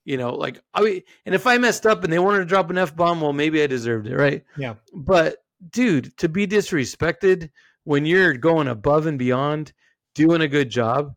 You 0.04 0.16
know, 0.16 0.34
like 0.34 0.60
I 0.72 0.80
mean, 0.80 1.02
and 1.26 1.34
if 1.34 1.46
I 1.46 1.58
messed 1.58 1.86
up 1.86 2.04
and 2.04 2.12
they 2.12 2.18
wanted 2.18 2.38
to 2.38 2.44
drop 2.46 2.70
an 2.70 2.78
f 2.78 2.96
bomb, 2.96 3.20
well, 3.20 3.34
maybe 3.34 3.62
I 3.62 3.66
deserved 3.66 4.06
it, 4.06 4.16
right? 4.16 4.42
Yeah. 4.56 4.74
But 4.94 5.36
dude, 5.70 6.16
to 6.18 6.28
be 6.28 6.46
disrespected 6.46 7.50
when 7.84 8.06
you're 8.06 8.34
going 8.34 8.68
above 8.68 9.06
and 9.06 9.18
beyond, 9.18 9.72
doing 10.14 10.40
a 10.40 10.48
good 10.48 10.70
job, 10.70 11.14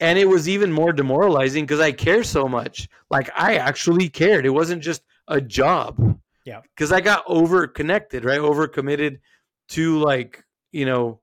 and 0.00 0.18
it 0.18 0.28
was 0.28 0.48
even 0.48 0.72
more 0.72 0.92
demoralizing 0.92 1.64
because 1.64 1.80
I 1.80 1.92
care 1.92 2.22
so 2.22 2.46
much. 2.46 2.88
Like 3.10 3.30
I 3.34 3.56
actually 3.56 4.08
cared. 4.10 4.44
It 4.46 4.50
wasn't 4.50 4.82
just 4.82 5.02
a 5.26 5.40
job. 5.40 6.17
Yeah. 6.48 6.62
Because 6.74 6.92
I 6.92 7.02
got 7.02 7.24
over 7.26 7.66
connected, 7.66 8.24
right? 8.24 8.38
Over 8.40 8.66
committed 8.66 9.20
to 9.70 9.98
like, 9.98 10.42
you 10.72 10.86
know, 10.86 11.20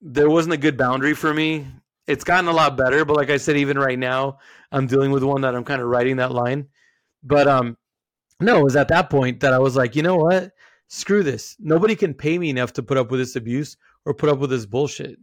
there 0.00 0.28
wasn't 0.28 0.54
a 0.54 0.56
good 0.58 0.76
boundary 0.76 1.14
for 1.14 1.32
me. 1.32 1.68
It's 2.08 2.24
gotten 2.24 2.48
a 2.50 2.52
lot 2.52 2.76
better, 2.76 3.04
but 3.04 3.16
like 3.16 3.30
I 3.30 3.36
said, 3.36 3.56
even 3.56 3.78
right 3.78 3.98
now, 3.98 4.38
I'm 4.72 4.88
dealing 4.88 5.12
with 5.12 5.22
one 5.22 5.42
that 5.42 5.54
I'm 5.54 5.62
kind 5.62 5.80
of 5.80 5.86
writing 5.86 6.16
that 6.16 6.32
line. 6.32 6.66
But 7.22 7.46
um 7.46 7.76
no, 8.40 8.58
it 8.58 8.64
was 8.64 8.74
at 8.74 8.88
that 8.88 9.08
point 9.08 9.38
that 9.38 9.52
I 9.52 9.60
was 9.60 9.76
like, 9.76 9.94
you 9.94 10.02
know 10.02 10.16
what? 10.16 10.50
Screw 10.88 11.22
this. 11.22 11.54
Nobody 11.60 11.94
can 11.94 12.12
pay 12.12 12.36
me 12.36 12.50
enough 12.50 12.72
to 12.72 12.82
put 12.82 12.96
up 12.98 13.12
with 13.12 13.20
this 13.20 13.36
abuse 13.36 13.76
or 14.04 14.14
put 14.14 14.30
up 14.30 14.40
with 14.40 14.50
this 14.50 14.66
bullshit. 14.66 15.16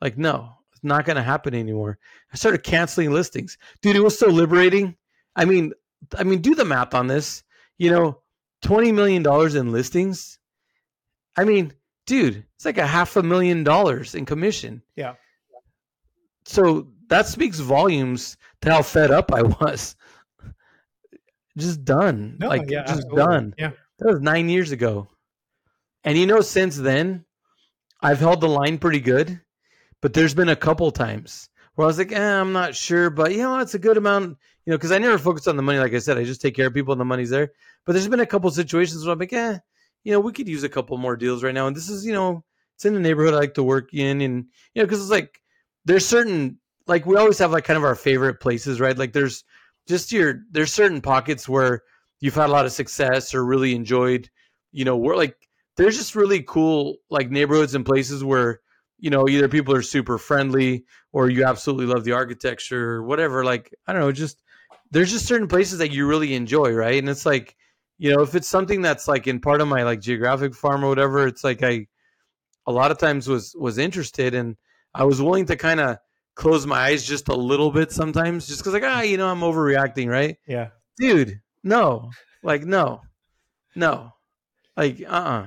Like, 0.00 0.16
no, 0.16 0.52
it's 0.72 0.84
not 0.84 1.04
to 1.04 1.20
happen 1.20 1.52
anymore. 1.52 1.98
I 2.32 2.36
started 2.36 2.62
canceling 2.62 3.10
listings. 3.10 3.58
Dude, 3.82 3.96
it 3.96 4.04
was 4.04 4.16
so 4.16 4.28
liberating. 4.28 4.94
I 5.34 5.46
mean, 5.46 5.72
I 6.16 6.22
mean, 6.22 6.40
do 6.42 6.54
the 6.54 6.64
math 6.64 6.94
on 6.94 7.08
this. 7.08 7.42
You 7.76 7.90
know, 7.90 8.22
$20 8.66 8.94
million 8.94 9.56
in 9.56 9.72
listings. 9.72 10.38
I 11.36 11.44
mean, 11.44 11.72
dude, 12.06 12.44
it's 12.56 12.64
like 12.64 12.78
a 12.78 12.86
half 12.86 13.16
a 13.16 13.22
million 13.22 13.64
dollars 13.64 14.14
in 14.14 14.24
commission. 14.24 14.82
Yeah. 14.96 15.14
So 16.46 16.88
that 17.08 17.26
speaks 17.26 17.58
volumes 17.58 18.36
to 18.62 18.72
how 18.72 18.82
fed 18.82 19.10
up 19.10 19.32
I 19.32 19.42
was. 19.42 19.94
Just 21.56 21.84
done. 21.84 22.36
No, 22.38 22.48
like 22.48 22.68
yeah, 22.68 22.82
just 22.82 23.04
absolutely. 23.04 23.24
done. 23.24 23.54
Yeah. 23.56 23.70
That 23.98 24.12
was 24.12 24.20
nine 24.20 24.48
years 24.48 24.72
ago. 24.72 25.08
And 26.04 26.18
you 26.18 26.26
know, 26.26 26.40
since 26.40 26.76
then, 26.76 27.24
I've 28.02 28.20
held 28.20 28.40
the 28.40 28.48
line 28.48 28.78
pretty 28.78 29.00
good. 29.00 29.40
But 30.02 30.12
there's 30.12 30.34
been 30.34 30.50
a 30.50 30.56
couple 30.56 30.90
times 30.90 31.48
where 31.74 31.84
I 31.84 31.88
was 31.88 31.98
like, 31.98 32.12
eh, 32.12 32.40
I'm 32.40 32.52
not 32.52 32.74
sure, 32.74 33.10
but 33.10 33.32
you 33.32 33.38
know, 33.38 33.58
it's 33.60 33.74
a 33.74 33.78
good 33.78 33.96
amount, 33.96 34.38
you 34.64 34.70
know, 34.70 34.76
because 34.76 34.92
I 34.92 34.98
never 34.98 35.18
focus 35.18 35.46
on 35.46 35.56
the 35.56 35.62
money. 35.62 35.78
Like 35.78 35.94
I 35.94 35.98
said, 35.98 36.18
I 36.18 36.24
just 36.24 36.40
take 36.42 36.54
care 36.54 36.66
of 36.66 36.74
people 36.74 36.92
and 36.92 37.00
the 37.00 37.04
money's 37.06 37.30
there. 37.30 37.52
But 37.86 37.92
there's 37.92 38.08
been 38.08 38.20
a 38.20 38.26
couple 38.26 38.50
situations 38.50 39.04
where 39.04 39.12
I'm 39.12 39.18
like, 39.18 39.32
eh, 39.32 39.58
you 40.04 40.12
know, 40.12 40.20
we 40.20 40.32
could 40.32 40.48
use 40.48 40.64
a 40.64 40.68
couple 40.68 40.98
more 40.98 41.16
deals 41.16 41.42
right 41.42 41.54
now. 41.54 41.68
And 41.68 41.76
this 41.76 41.88
is, 41.88 42.04
you 42.04 42.12
know, 42.12 42.44
it's 42.74 42.84
in 42.84 42.94
the 42.94 43.00
neighborhood 43.00 43.32
I 43.32 43.38
like 43.38 43.54
to 43.54 43.62
work 43.62 43.94
in. 43.94 44.20
And, 44.20 44.46
you 44.74 44.82
know, 44.82 44.86
because 44.86 45.00
it's 45.00 45.10
like, 45.10 45.40
there's 45.84 46.06
certain, 46.06 46.58
like, 46.86 47.06
we 47.06 47.16
always 47.16 47.38
have 47.38 47.52
like 47.52 47.64
kind 47.64 47.76
of 47.76 47.84
our 47.84 47.94
favorite 47.94 48.40
places, 48.40 48.80
right? 48.80 48.98
Like, 48.98 49.12
there's 49.12 49.44
just 49.88 50.12
your, 50.12 50.42
there's 50.50 50.72
certain 50.72 51.00
pockets 51.00 51.48
where 51.48 51.82
you've 52.20 52.34
had 52.34 52.48
a 52.48 52.52
lot 52.52 52.66
of 52.66 52.72
success 52.72 53.34
or 53.34 53.44
really 53.44 53.74
enjoyed, 53.74 54.28
you 54.72 54.84
know, 54.84 54.96
we're 54.96 55.16
like, 55.16 55.36
there's 55.76 55.96
just 55.96 56.16
really 56.16 56.42
cool, 56.42 56.96
like, 57.08 57.30
neighborhoods 57.30 57.74
and 57.74 57.86
places 57.86 58.24
where, 58.24 58.60
you 58.98 59.10
know, 59.10 59.28
either 59.28 59.48
people 59.48 59.74
are 59.74 59.82
super 59.82 60.18
friendly 60.18 60.84
or 61.12 61.28
you 61.28 61.44
absolutely 61.44 61.86
love 61.86 62.04
the 62.04 62.12
architecture 62.12 62.92
or 62.94 63.02
whatever. 63.02 63.44
Like, 63.44 63.74
I 63.86 63.92
don't 63.92 64.00
know, 64.00 64.12
just 64.12 64.38
there's 64.90 65.12
just 65.12 65.26
certain 65.26 65.48
places 65.48 65.78
that 65.78 65.92
you 65.92 66.06
really 66.06 66.34
enjoy, 66.34 66.72
right? 66.72 66.98
And 66.98 67.08
it's 67.08 67.26
like, 67.26 67.56
you 67.98 68.14
know, 68.14 68.22
if 68.22 68.34
it's 68.34 68.48
something 68.48 68.82
that's 68.82 69.08
like 69.08 69.26
in 69.26 69.40
part 69.40 69.60
of 69.60 69.68
my 69.68 69.82
like 69.82 70.00
geographic 70.00 70.54
farm 70.54 70.84
or 70.84 70.88
whatever, 70.88 71.26
it's 71.26 71.44
like 71.44 71.62
I 71.62 71.86
a 72.66 72.72
lot 72.72 72.90
of 72.90 72.98
times 72.98 73.28
was 73.28 73.54
was 73.58 73.78
interested 73.78 74.34
and 74.34 74.56
I 74.94 75.04
was 75.04 75.22
willing 75.22 75.46
to 75.46 75.56
kind 75.56 75.80
of 75.80 75.98
close 76.34 76.66
my 76.66 76.78
eyes 76.78 77.06
just 77.06 77.28
a 77.28 77.34
little 77.34 77.70
bit 77.70 77.90
sometimes 77.90 78.46
just 78.46 78.60
because 78.60 78.74
like 78.74 78.82
ah 78.84 79.00
you 79.00 79.16
know 79.16 79.26
i'm 79.26 79.40
overreacting 79.40 80.06
right? 80.06 80.36
Yeah. 80.46 80.68
dude 80.98 81.40
no. 81.66 82.12
Like 82.44 82.64
no. 82.64 83.02
No. 83.74 84.12
Like 84.76 85.02
uh-uh. 85.06 85.46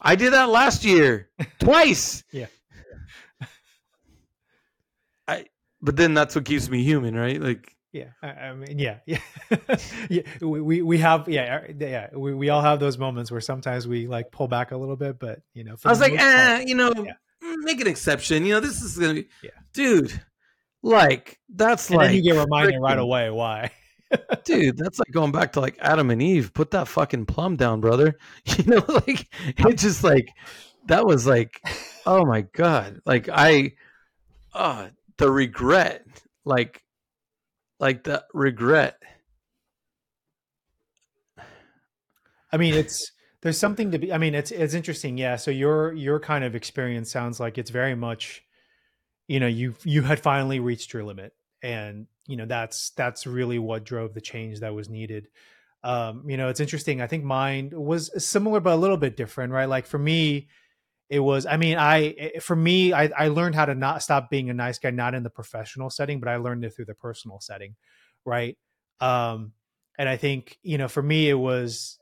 I 0.00 0.14
did 0.14 0.32
that 0.32 0.48
last 0.48 0.84
year. 0.84 1.28
Twice. 1.58 2.22
Yeah. 2.32 2.46
i 5.26 5.46
but 5.82 5.96
then 5.96 6.14
that's 6.14 6.36
what 6.36 6.44
keeps 6.44 6.70
me 6.70 6.84
human 6.84 7.16
right? 7.16 7.40
Like 7.40 7.74
Yeah, 7.92 8.10
I, 8.22 8.28
I 8.28 8.54
mean, 8.54 8.78
yeah, 8.78 8.98
yeah, 9.06 9.18
yeah. 10.08 10.22
We, 10.40 10.80
we 10.82 10.98
have, 10.98 11.28
yeah, 11.28 11.62
uh, 11.68 11.72
yeah. 11.78 12.08
We, 12.14 12.34
we 12.34 12.48
all 12.48 12.62
have 12.62 12.78
those 12.78 12.98
moments 12.98 13.32
where 13.32 13.40
sometimes 13.40 13.88
we 13.88 14.06
like 14.06 14.30
pull 14.30 14.46
back 14.46 14.70
a 14.70 14.76
little 14.76 14.94
bit, 14.96 15.18
but 15.18 15.40
you 15.54 15.64
know, 15.64 15.76
for 15.76 15.88
i 15.88 15.90
was 15.90 16.00
like 16.00 16.12
most 16.12 16.20
part- 16.22 16.32
eh, 16.60 16.64
you 16.66 16.74
know 16.76 16.92
yeah. 16.96 17.12
mm, 17.42 17.54
make 17.62 17.80
an 17.80 17.88
exception 17.88 18.44
you 18.44 18.52
know 18.54 18.60
this 18.60 18.80
is 18.80 18.96
gonna 18.96 19.14
be 19.14 19.28
Yeah. 19.42 19.50
dude 19.72 20.20
like 20.82 21.38
that's 21.52 21.88
and 21.88 21.96
like 21.98 22.14
you 22.14 22.22
get 22.22 22.36
reminded 22.38 22.78
right 22.80 22.98
away 22.98 23.28
why. 23.30 23.70
dude 24.44 24.76
that's 24.76 24.98
like 24.98 25.10
going 25.12 25.32
back 25.32 25.52
to 25.52 25.60
like 25.60 25.76
adam 25.80 26.10
and 26.10 26.20
eve 26.22 26.52
put 26.54 26.70
that 26.72 26.88
fucking 26.88 27.26
plum 27.26 27.56
down 27.56 27.80
brother 27.80 28.16
you 28.44 28.64
know 28.64 28.84
like 28.88 29.26
it 29.44 29.78
just 29.78 30.02
like 30.04 30.28
that 30.86 31.04
was 31.06 31.26
like 31.26 31.60
oh 32.06 32.24
my 32.24 32.42
god 32.54 33.00
like 33.04 33.28
i 33.32 33.72
uh 34.54 34.88
the 35.18 35.30
regret 35.30 36.06
like 36.44 36.82
like 37.80 38.04
the 38.04 38.24
regret 38.32 39.00
I 42.52 42.56
mean, 42.56 42.74
it's 42.74 43.12
there's 43.42 43.58
something 43.58 43.90
to 43.92 43.98
be. 43.98 44.12
I 44.12 44.18
mean, 44.18 44.34
it's 44.34 44.50
it's 44.50 44.74
interesting. 44.74 45.16
Yeah. 45.18 45.36
So 45.36 45.50
your 45.50 45.92
your 45.92 46.20
kind 46.20 46.44
of 46.44 46.54
experience 46.54 47.10
sounds 47.10 47.40
like 47.40 47.58
it's 47.58 47.70
very 47.70 47.94
much, 47.94 48.44
you 49.28 49.40
know, 49.40 49.46
you 49.46 49.74
you 49.84 50.02
had 50.02 50.20
finally 50.20 50.60
reached 50.60 50.92
your 50.92 51.04
limit, 51.04 51.32
and 51.62 52.06
you 52.26 52.36
know 52.36 52.46
that's 52.46 52.90
that's 52.90 53.26
really 53.26 53.58
what 53.58 53.84
drove 53.84 54.14
the 54.14 54.20
change 54.20 54.60
that 54.60 54.74
was 54.74 54.88
needed. 54.88 55.28
Um, 55.82 56.28
you 56.28 56.36
know, 56.36 56.48
it's 56.48 56.60
interesting. 56.60 57.00
I 57.00 57.06
think 57.06 57.24
mine 57.24 57.70
was 57.72 58.10
similar 58.22 58.60
but 58.60 58.74
a 58.74 58.76
little 58.76 58.98
bit 58.98 59.16
different, 59.16 59.52
right? 59.52 59.68
Like 59.68 59.86
for 59.86 59.98
me, 59.98 60.48
it 61.10 61.18
was. 61.18 61.44
I 61.44 61.56
mean, 61.56 61.76
I 61.76 62.32
for 62.40 62.54
me, 62.56 62.92
I 62.92 63.10
I 63.16 63.28
learned 63.28 63.56
how 63.56 63.66
to 63.66 63.74
not 63.74 64.02
stop 64.02 64.30
being 64.30 64.48
a 64.48 64.54
nice 64.54 64.78
guy, 64.78 64.90
not 64.90 65.14
in 65.14 65.24
the 65.24 65.30
professional 65.30 65.90
setting, 65.90 66.20
but 66.20 66.28
I 66.28 66.36
learned 66.36 66.64
it 66.64 66.70
through 66.70 66.84
the 66.86 66.94
personal 66.94 67.40
setting, 67.40 67.74
right? 68.24 68.56
Um, 69.00 69.52
and 69.98 70.08
I 70.08 70.16
think 70.16 70.56
you 70.62 70.78
know, 70.78 70.88
for 70.88 71.02
me, 71.02 71.28
it 71.28 71.34
was 71.34 71.98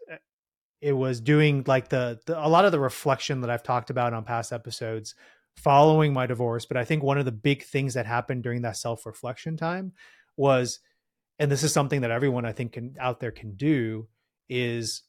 it 0.81 0.93
was 0.93 1.21
doing 1.21 1.65
like 1.67 1.89
the, 1.89 2.21
the 2.27 2.39
a 2.39 2.47
lot 2.47 2.67
of 2.67 2.73
the 2.73 2.79
reflection 2.79 3.41
that 3.41 3.51
I've 3.51 3.63
talked 3.63 3.91
about 3.91 4.13
on 4.13 4.25
past 4.25 4.53
episodes 4.53 5.15
following 5.57 6.13
my 6.13 6.27
divorce. 6.27 6.67
But 6.67 6.77
I 6.77 6.85
think 6.85 7.03
one 7.03 7.19
of 7.19 7.25
the 7.25 7.33
big 7.33 7.65
things 7.65 7.95
that 7.95 8.07
happened 8.07 8.43
during 8.43 8.63
that 8.63 8.77
self 8.77 9.07
reflection 9.07 9.57
time 9.57 9.93
was, 10.37 10.81
and 11.39 11.51
this 11.51 11.63
is 11.63 11.73
something 11.73 12.03
that 12.03 12.11
everyone 12.11 12.45
I 12.45 12.53
think 12.53 12.73
can 12.73 12.95
out 13.01 13.21
there 13.21 13.33
can 13.33 13.57
do, 13.57 14.07
is 14.51 15.03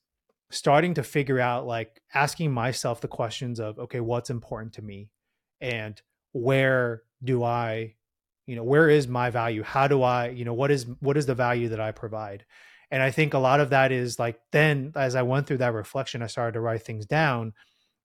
starting 0.52 0.96
to 0.96 1.04
figure 1.04 1.40
out 1.40 1.66
like 1.68 2.02
asking 2.14 2.52
myself 2.52 3.02
the 3.02 3.08
questions 3.08 3.60
of 3.60 3.80
okay, 3.80 4.00
what's 4.00 4.30
important 4.30 4.74
to 4.74 4.82
me, 4.82 5.10
and 5.62 6.02
where 6.32 7.04
do 7.24 7.44
I, 7.44 7.96
you 8.46 8.56
know, 8.56 8.64
where 8.64 8.90
is 8.90 9.08
my 9.08 9.30
value? 9.30 9.64
How 9.64 9.88
do 9.88 10.04
I, 10.04 10.30
you 10.30 10.46
know, 10.46 10.54
what 10.54 10.72
is 10.72 10.86
what 11.00 11.18
is 11.18 11.26
the 11.26 11.36
value 11.36 11.70
that 11.70 11.80
I 11.80 11.92
provide? 11.92 12.46
and 12.92 13.02
i 13.02 13.12
think 13.12 13.34
a 13.34 13.40
lot 13.40 13.60
of 13.60 13.70
that 13.70 13.92
is 13.92 14.20
like 14.20 14.40
then 14.52 14.92
as 14.96 15.16
i 15.16 15.22
went 15.22 15.48
through 15.48 15.58
that 15.58 15.74
reflection 15.74 16.22
i 16.22 16.28
started 16.28 16.54
to 16.54 16.60
write 16.60 16.84
things 16.84 17.06
down 17.06 17.54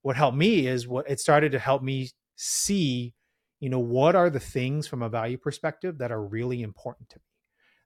what 0.03 0.17
helped 0.17 0.37
me 0.37 0.67
is 0.67 0.87
what 0.87 1.09
it 1.09 1.21
started 1.21 1.53
to 1.53 1.59
help 1.59 1.83
me 1.83 2.11
see 2.37 3.15
you 3.61 3.69
know 3.69 3.79
what 3.79 4.15
are 4.15 4.31
the 4.31 4.41
things 4.41 4.87
from 4.87 5.03
a 5.03 5.09
value 5.09 5.39
perspective 5.39 5.99
that 5.99 6.13
are 6.13 6.23
really 6.23 6.63
important 6.63 7.09
to 7.09 7.19
me 7.19 7.25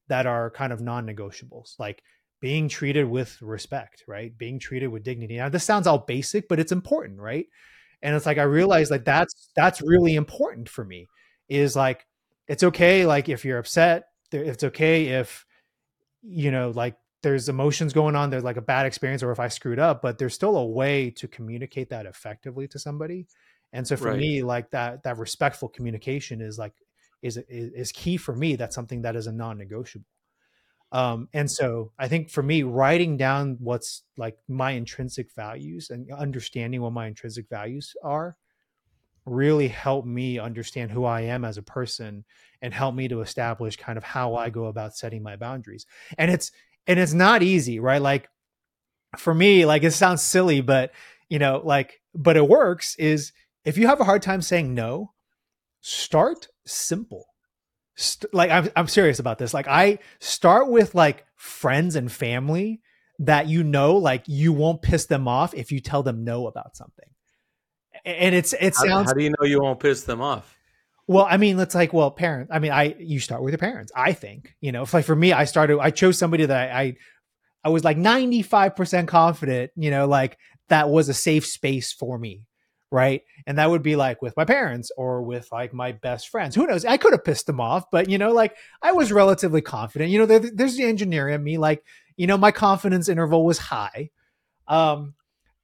that 0.08 0.26
are 0.26 0.50
kind 0.50 0.72
of 0.72 0.80
non-negotiables 0.80 1.74
like 1.78 2.02
being 2.40 2.68
treated 2.68 3.04
with 3.08 3.40
respect 3.42 4.04
right? 4.06 4.36
Being 4.36 4.58
treated 4.58 4.88
with 4.88 5.02
dignity. 5.02 5.36
Now 5.36 5.48
this 5.48 5.64
sounds 5.64 5.86
all 5.86 5.98
basic 5.98 6.48
but 6.48 6.58
it's 6.58 6.72
important 6.72 7.20
right? 7.20 7.46
And 8.02 8.14
it's 8.14 8.26
like 8.26 8.38
i 8.38 8.42
mm-hmm. 8.42 8.52
realized 8.52 8.90
like 8.90 9.04
that's 9.04 9.50
that's 9.56 9.82
really 9.82 10.14
important 10.14 10.68
for 10.68 10.84
me 10.84 11.08
is 11.48 11.74
like 11.74 12.06
it's 12.46 12.62
okay 12.62 13.06
like 13.06 13.28
if 13.28 13.44
you're 13.44 13.58
upset 13.58 14.04
it's 14.32 14.64
okay 14.64 15.06
if 15.06 15.44
you 16.22 16.50
know 16.50 16.70
like 16.70 16.96
there's 17.22 17.48
emotions 17.48 17.92
going 17.92 18.14
on 18.14 18.30
there's 18.30 18.44
like 18.44 18.56
a 18.56 18.62
bad 18.62 18.86
experience 18.86 19.22
or 19.22 19.32
if 19.32 19.40
i 19.40 19.48
screwed 19.48 19.78
up 19.78 20.02
but 20.02 20.18
there's 20.18 20.34
still 20.34 20.56
a 20.56 20.64
way 20.64 21.10
to 21.10 21.26
communicate 21.26 21.90
that 21.90 22.06
effectively 22.06 22.68
to 22.68 22.78
somebody. 22.78 23.26
And 23.72 23.86
so 23.86 23.96
for 23.96 24.08
Right. 24.08 24.18
me 24.18 24.42
like 24.42 24.70
that 24.70 25.02
that 25.02 25.18
respectful 25.18 25.68
communication 25.68 26.40
is 26.40 26.58
like 26.58 26.72
is 27.22 27.36
is, 27.36 27.72
is 27.72 27.92
key 27.92 28.16
for 28.16 28.34
me. 28.34 28.56
That's 28.56 28.74
something 28.74 29.02
that 29.02 29.16
is 29.16 29.26
a 29.26 29.32
non-negotiable 29.32 30.06
um 30.92 31.28
and 31.34 31.50
so 31.50 31.92
i 31.98 32.08
think 32.08 32.30
for 32.30 32.42
me 32.42 32.62
writing 32.62 33.16
down 33.16 33.56
what's 33.60 34.04
like 34.16 34.36
my 34.48 34.72
intrinsic 34.72 35.34
values 35.34 35.90
and 35.90 36.10
understanding 36.12 36.80
what 36.80 36.92
my 36.92 37.06
intrinsic 37.06 37.48
values 37.48 37.94
are 38.02 38.36
really 39.26 39.68
helped 39.68 40.08
me 40.08 40.38
understand 40.38 40.90
who 40.90 41.04
i 41.04 41.20
am 41.20 41.44
as 41.44 41.58
a 41.58 41.62
person 41.62 42.24
and 42.62 42.74
help 42.74 42.94
me 42.94 43.08
to 43.08 43.20
establish 43.20 43.76
kind 43.76 43.96
of 43.96 44.04
how 44.04 44.34
I 44.34 44.50
go 44.50 44.66
about 44.66 44.96
setting 44.96 45.22
my 45.22 45.36
boundaries. 45.36 45.86
And 46.16 46.30
it's 46.30 46.50
and 46.86 46.98
it's 46.98 47.12
not 47.12 47.42
easy, 47.42 47.80
right? 47.80 48.00
Like 48.00 48.28
for 49.16 49.34
me, 49.34 49.66
like 49.66 49.84
it 49.84 49.92
sounds 49.92 50.22
silly, 50.22 50.60
but 50.60 50.92
you 51.28 51.38
know, 51.38 51.62
like 51.64 52.00
but 52.14 52.36
it 52.36 52.48
works 52.48 52.96
is 52.96 53.32
if 53.64 53.78
you 53.78 53.86
have 53.86 54.00
a 54.00 54.04
hard 54.04 54.22
time 54.22 54.42
saying 54.42 54.74
no, 54.74 55.12
start 55.80 56.48
simple. 56.66 57.26
St- 58.00 58.32
like 58.32 58.50
I'm 58.50 58.70
I'm 58.76 58.86
serious 58.86 59.18
about 59.18 59.38
this. 59.38 59.52
Like 59.52 59.66
I 59.66 59.98
start 60.20 60.70
with 60.70 60.94
like 60.94 61.26
friends 61.34 61.96
and 61.96 62.10
family 62.10 62.80
that 63.18 63.48
you 63.48 63.64
know 63.64 63.96
like 63.96 64.22
you 64.26 64.52
won't 64.52 64.82
piss 64.82 65.06
them 65.06 65.26
off 65.26 65.52
if 65.52 65.72
you 65.72 65.80
tell 65.80 66.04
them 66.04 66.22
no 66.22 66.46
about 66.46 66.76
something. 66.76 67.08
And 68.04 68.36
it's 68.36 68.52
it 68.52 68.76
how, 68.76 68.84
sounds 68.86 69.08
how 69.08 69.14
do 69.14 69.24
you 69.24 69.30
know 69.30 69.44
you 69.44 69.60
won't 69.60 69.80
piss 69.80 70.04
them 70.04 70.20
off 70.20 70.56
Well, 71.08 71.26
I 71.28 71.38
mean, 71.38 71.58
it's 71.58 71.74
like, 71.74 71.92
well, 71.92 72.10
parents. 72.10 72.52
I 72.54 72.60
mean, 72.60 72.70
I 72.70 72.94
you 73.00 73.18
start 73.18 73.42
with 73.42 73.52
your 73.52 73.58
parents. 73.58 73.90
I 73.96 74.12
think 74.12 74.54
you 74.60 74.70
know, 74.72 74.82
if 74.82 74.94
like 74.94 75.04
for 75.04 75.16
me, 75.16 75.32
I 75.32 75.44
started. 75.44 75.80
I 75.80 75.90
chose 75.90 76.18
somebody 76.18 76.46
that 76.46 76.70
I, 76.70 76.80
I, 76.80 76.96
I 77.64 77.68
was 77.70 77.82
like 77.82 77.96
ninety 77.96 78.42
five 78.42 78.76
percent 78.76 79.08
confident. 79.08 79.72
You 79.74 79.90
know, 79.90 80.06
like 80.06 80.38
that 80.68 80.88
was 80.88 81.08
a 81.08 81.14
safe 81.14 81.46
space 81.46 81.92
for 81.92 82.18
me, 82.18 82.44
right? 82.90 83.22
And 83.46 83.58
that 83.58 83.70
would 83.70 83.82
be 83.82 83.96
like 83.96 84.22
with 84.22 84.36
my 84.36 84.44
parents 84.44 84.90
or 84.96 85.22
with 85.22 85.48
like 85.52 85.72
my 85.72 85.92
best 85.92 86.28
friends. 86.28 86.54
Who 86.54 86.66
knows? 86.66 86.84
I 86.84 86.96
could 86.96 87.12
have 87.12 87.24
pissed 87.24 87.46
them 87.46 87.60
off, 87.60 87.90
but 87.90 88.08
you 88.08 88.18
know, 88.18 88.32
like 88.32 88.56
I 88.82 88.92
was 88.92 89.12
relatively 89.12 89.60
confident. 89.60 90.10
You 90.10 90.20
know, 90.20 90.26
there, 90.26 90.38
there's 90.38 90.76
the 90.76 90.84
engineer 90.84 91.28
in 91.28 91.42
me. 91.42 91.58
Like, 91.58 91.84
you 92.16 92.26
know, 92.26 92.38
my 92.38 92.50
confidence 92.50 93.08
interval 93.08 93.44
was 93.44 93.58
high. 93.58 94.10
Um, 94.66 95.14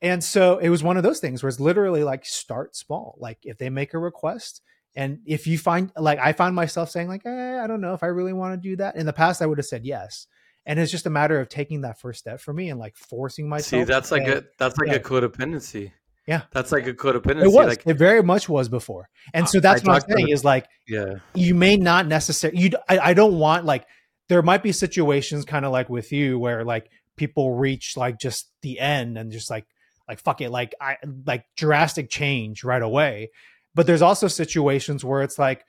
and 0.02 0.22
so 0.22 0.58
it 0.58 0.68
was 0.68 0.82
one 0.82 0.96
of 0.96 1.02
those 1.02 1.20
things 1.20 1.42
where 1.42 1.48
it's 1.48 1.60
literally 1.60 2.04
like 2.04 2.26
start 2.26 2.76
small. 2.76 3.16
Like 3.18 3.38
if 3.42 3.58
they 3.58 3.70
make 3.70 3.94
a 3.94 3.98
request 3.98 4.60
and 4.96 5.18
if 5.26 5.46
you 5.46 5.58
find 5.58 5.90
like 5.96 6.18
I 6.18 6.32
find 6.32 6.54
myself 6.54 6.90
saying 6.90 7.08
like, 7.08 7.24
eh, 7.26 7.60
I 7.62 7.66
don't 7.66 7.80
know 7.80 7.94
if 7.94 8.02
I 8.02 8.06
really 8.06 8.32
want 8.32 8.54
to 8.54 8.68
do 8.68 8.76
that. 8.76 8.96
In 8.96 9.06
the 9.06 9.12
past, 9.12 9.42
I 9.42 9.46
would 9.46 9.58
have 9.58 9.66
said 9.66 9.84
yes. 9.84 10.26
And 10.66 10.78
it's 10.78 10.90
just 10.90 11.06
a 11.06 11.10
matter 11.10 11.40
of 11.40 11.48
taking 11.48 11.82
that 11.82 12.00
first 12.00 12.20
step 12.20 12.40
for 12.40 12.52
me 12.52 12.70
and 12.70 12.80
like 12.80 12.96
forcing 12.96 13.48
myself. 13.48 13.82
See, 13.82 13.84
that's 13.84 14.10
like 14.10 14.26
a 14.26 14.44
that's 14.58 14.78
like 14.78 14.88
yeah. 14.88 14.94
a 14.94 15.00
codependency. 15.00 15.92
Yeah. 16.26 16.42
That's 16.52 16.72
like 16.72 16.86
a 16.86 16.94
codependency. 16.94 17.44
It 17.44 17.52
was. 17.52 17.66
Like 17.66 17.86
it 17.86 17.98
very 17.98 18.22
much 18.22 18.48
was 18.48 18.68
before. 18.68 19.08
And 19.34 19.44
ah, 19.44 19.46
so 19.46 19.60
that's 19.60 19.84
I 19.84 19.92
what 19.92 20.04
I'm 20.04 20.16
saying 20.16 20.28
is 20.30 20.44
like 20.44 20.66
yeah. 20.88 21.16
you 21.34 21.54
may 21.54 21.76
not 21.76 22.06
necessarily 22.06 22.60
you 22.60 22.70
I, 22.88 22.98
I 22.98 23.14
don't 23.14 23.38
want 23.38 23.64
like 23.64 23.86
there 24.28 24.42
might 24.42 24.62
be 24.62 24.72
situations 24.72 25.44
kind 25.44 25.64
of 25.64 25.72
like 25.72 25.90
with 25.90 26.12
you 26.12 26.38
where 26.38 26.64
like 26.64 26.90
people 27.16 27.54
reach 27.54 27.96
like 27.96 28.18
just 28.18 28.50
the 28.62 28.80
end 28.80 29.18
and 29.18 29.30
just 29.30 29.50
like 29.50 29.66
like 30.08 30.20
fuck 30.20 30.40
it 30.40 30.50
like 30.50 30.74
i 30.80 30.96
like 31.26 31.44
drastic 31.56 32.10
change 32.10 32.64
right 32.64 32.82
away 32.82 33.30
but 33.74 33.86
there's 33.86 34.02
also 34.02 34.28
situations 34.28 35.04
where 35.04 35.22
it's 35.22 35.38
like 35.38 35.64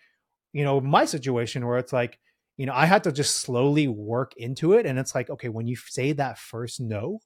you 0.53 0.63
know 0.63 0.81
my 0.81 1.05
situation 1.05 1.65
where 1.65 1.77
it's 1.77 1.93
like 1.93 2.19
you 2.57 2.65
know 2.65 2.73
i 2.73 2.85
had 2.85 3.03
to 3.03 3.11
just 3.11 3.35
slowly 3.35 3.87
work 3.87 4.33
into 4.37 4.73
it 4.73 4.85
and 4.85 4.97
it's 4.97 5.13
like 5.13 5.29
okay 5.29 5.49
when 5.49 5.67
you 5.67 5.75
say 5.75 6.11
that 6.11 6.37
first 6.37 6.79
no 6.79 7.19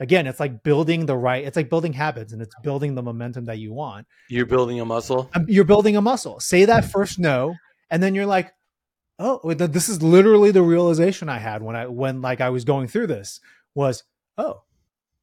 again 0.00 0.26
it's 0.26 0.40
like 0.40 0.62
building 0.62 1.06
the 1.06 1.16
right 1.16 1.44
it's 1.44 1.56
like 1.56 1.68
building 1.70 1.92
habits 1.92 2.32
and 2.32 2.40
it's 2.40 2.54
building 2.62 2.94
the 2.94 3.02
momentum 3.02 3.44
that 3.46 3.58
you 3.58 3.72
want 3.72 4.06
You're 4.28 4.46
building 4.46 4.80
a 4.80 4.84
muscle. 4.84 5.30
um, 5.34 5.46
you're 5.48 5.64
building 5.64 5.96
a 5.96 6.00
muscle. 6.00 6.40
Say 6.40 6.64
that 6.66 6.84
first 6.84 7.18
no, 7.18 7.54
and 7.90 8.02
then 8.02 8.14
you're 8.14 8.26
like, 8.26 8.52
oh, 9.18 9.52
this 9.54 9.88
is 9.88 10.02
literally 10.02 10.50
the 10.50 10.62
realization 10.62 11.28
I 11.28 11.38
had 11.38 11.62
when 11.62 11.76
I 11.76 11.86
when 11.86 12.20
like 12.22 12.40
I 12.40 12.50
was 12.50 12.64
going 12.64 12.88
through 12.88 13.08
this 13.08 13.40
was, 13.74 14.04
oh, 14.36 14.62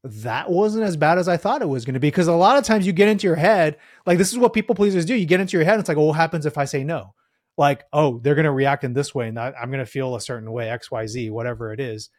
that 0.04 0.50
wasn't 0.50 0.84
as 0.84 0.96
bad 0.96 1.18
as 1.18 1.28
I 1.28 1.36
thought 1.36 1.62
it 1.62 1.68
was 1.68 1.84
going 1.84 1.94
to 1.94 2.00
be. 2.00 2.08
Because 2.08 2.28
a 2.28 2.32
lot 2.32 2.58
of 2.58 2.64
times 2.64 2.86
you 2.86 2.92
get 2.92 3.08
into 3.08 3.26
your 3.26 3.36
head, 3.36 3.78
like 4.04 4.18
this 4.18 4.32
is 4.32 4.38
what 4.38 4.52
people 4.52 4.74
pleasers 4.74 5.04
do. 5.04 5.14
You 5.14 5.26
get 5.26 5.40
into 5.40 5.56
your 5.56 5.64
head, 5.64 5.74
and 5.74 5.80
it's 5.80 5.88
like, 5.88 5.98
oh, 5.98 6.06
what 6.06 6.16
happens 6.16 6.46
if 6.46 6.58
I 6.58 6.64
say 6.64 6.84
no? 6.84 7.14
Like, 7.56 7.84
oh, 7.92 8.18
they're 8.18 8.34
going 8.34 8.44
to 8.44 8.50
react 8.50 8.84
in 8.84 8.92
this 8.92 9.14
way, 9.14 9.28
and 9.28 9.38
I'm 9.38 9.70
going 9.70 9.84
to 9.84 9.90
feel 9.90 10.14
a 10.14 10.20
certain 10.20 10.52
way, 10.52 10.68
X, 10.68 10.90
Y, 10.90 11.06
Z, 11.06 11.30
whatever 11.30 11.72
it 11.72 11.80
is. 11.80 12.10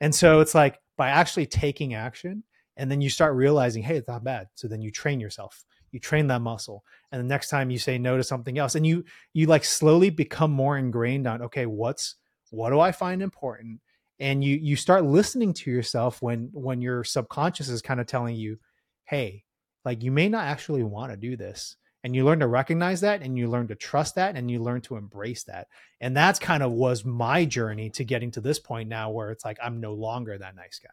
And 0.00 0.14
so 0.14 0.40
it's 0.40 0.54
like 0.54 0.78
by 0.96 1.08
actually 1.08 1.46
taking 1.46 1.94
action, 1.94 2.42
and 2.76 2.90
then 2.90 3.00
you 3.00 3.08
start 3.08 3.34
realizing, 3.34 3.82
hey, 3.82 3.96
it's 3.96 4.08
not 4.08 4.24
bad. 4.24 4.48
So 4.54 4.68
then 4.68 4.82
you 4.82 4.90
train 4.90 5.20
yourself 5.20 5.64
you 5.96 6.00
train 6.00 6.26
that 6.26 6.42
muscle 6.42 6.84
and 7.10 7.18
the 7.18 7.26
next 7.26 7.48
time 7.48 7.70
you 7.70 7.78
say 7.78 7.96
no 7.96 8.18
to 8.18 8.22
something 8.22 8.58
else 8.58 8.74
and 8.74 8.86
you 8.86 9.02
you 9.32 9.46
like 9.46 9.64
slowly 9.64 10.10
become 10.10 10.50
more 10.50 10.76
ingrained 10.76 11.26
on 11.26 11.40
okay 11.40 11.64
what's 11.64 12.16
what 12.50 12.68
do 12.68 12.78
i 12.78 12.92
find 12.92 13.22
important 13.22 13.80
and 14.20 14.44
you 14.44 14.56
you 14.56 14.76
start 14.76 15.04
listening 15.04 15.54
to 15.54 15.70
yourself 15.70 16.20
when 16.20 16.50
when 16.52 16.82
your 16.82 17.02
subconscious 17.02 17.70
is 17.70 17.80
kind 17.80 17.98
of 17.98 18.06
telling 18.06 18.36
you 18.36 18.58
hey 19.04 19.42
like 19.86 20.02
you 20.02 20.10
may 20.10 20.28
not 20.28 20.44
actually 20.44 20.82
want 20.82 21.10
to 21.10 21.16
do 21.16 21.34
this 21.34 21.76
and 22.06 22.14
you 22.14 22.24
learn 22.24 22.38
to 22.40 22.46
recognize 22.46 23.00
that 23.02 23.22
and 23.22 23.36
you 23.36 23.48
learn 23.50 23.66
to 23.68 23.74
trust 23.74 24.14
that 24.14 24.36
and 24.36 24.50
you 24.50 24.62
learn 24.62 24.80
to 24.80 24.96
embrace 24.96 25.42
that 25.44 25.68
and 26.00 26.16
that's 26.16 26.38
kind 26.38 26.62
of 26.62 26.72
was 26.72 27.04
my 27.04 27.44
journey 27.44 27.90
to 27.90 28.04
getting 28.04 28.30
to 28.30 28.40
this 28.40 28.60
point 28.60 28.88
now 28.88 29.10
where 29.10 29.32
it's 29.32 29.44
like 29.44 29.58
i'm 29.62 29.80
no 29.80 29.94
longer 29.94 30.38
that 30.38 30.54
nice 30.54 30.78
guy 30.78 30.90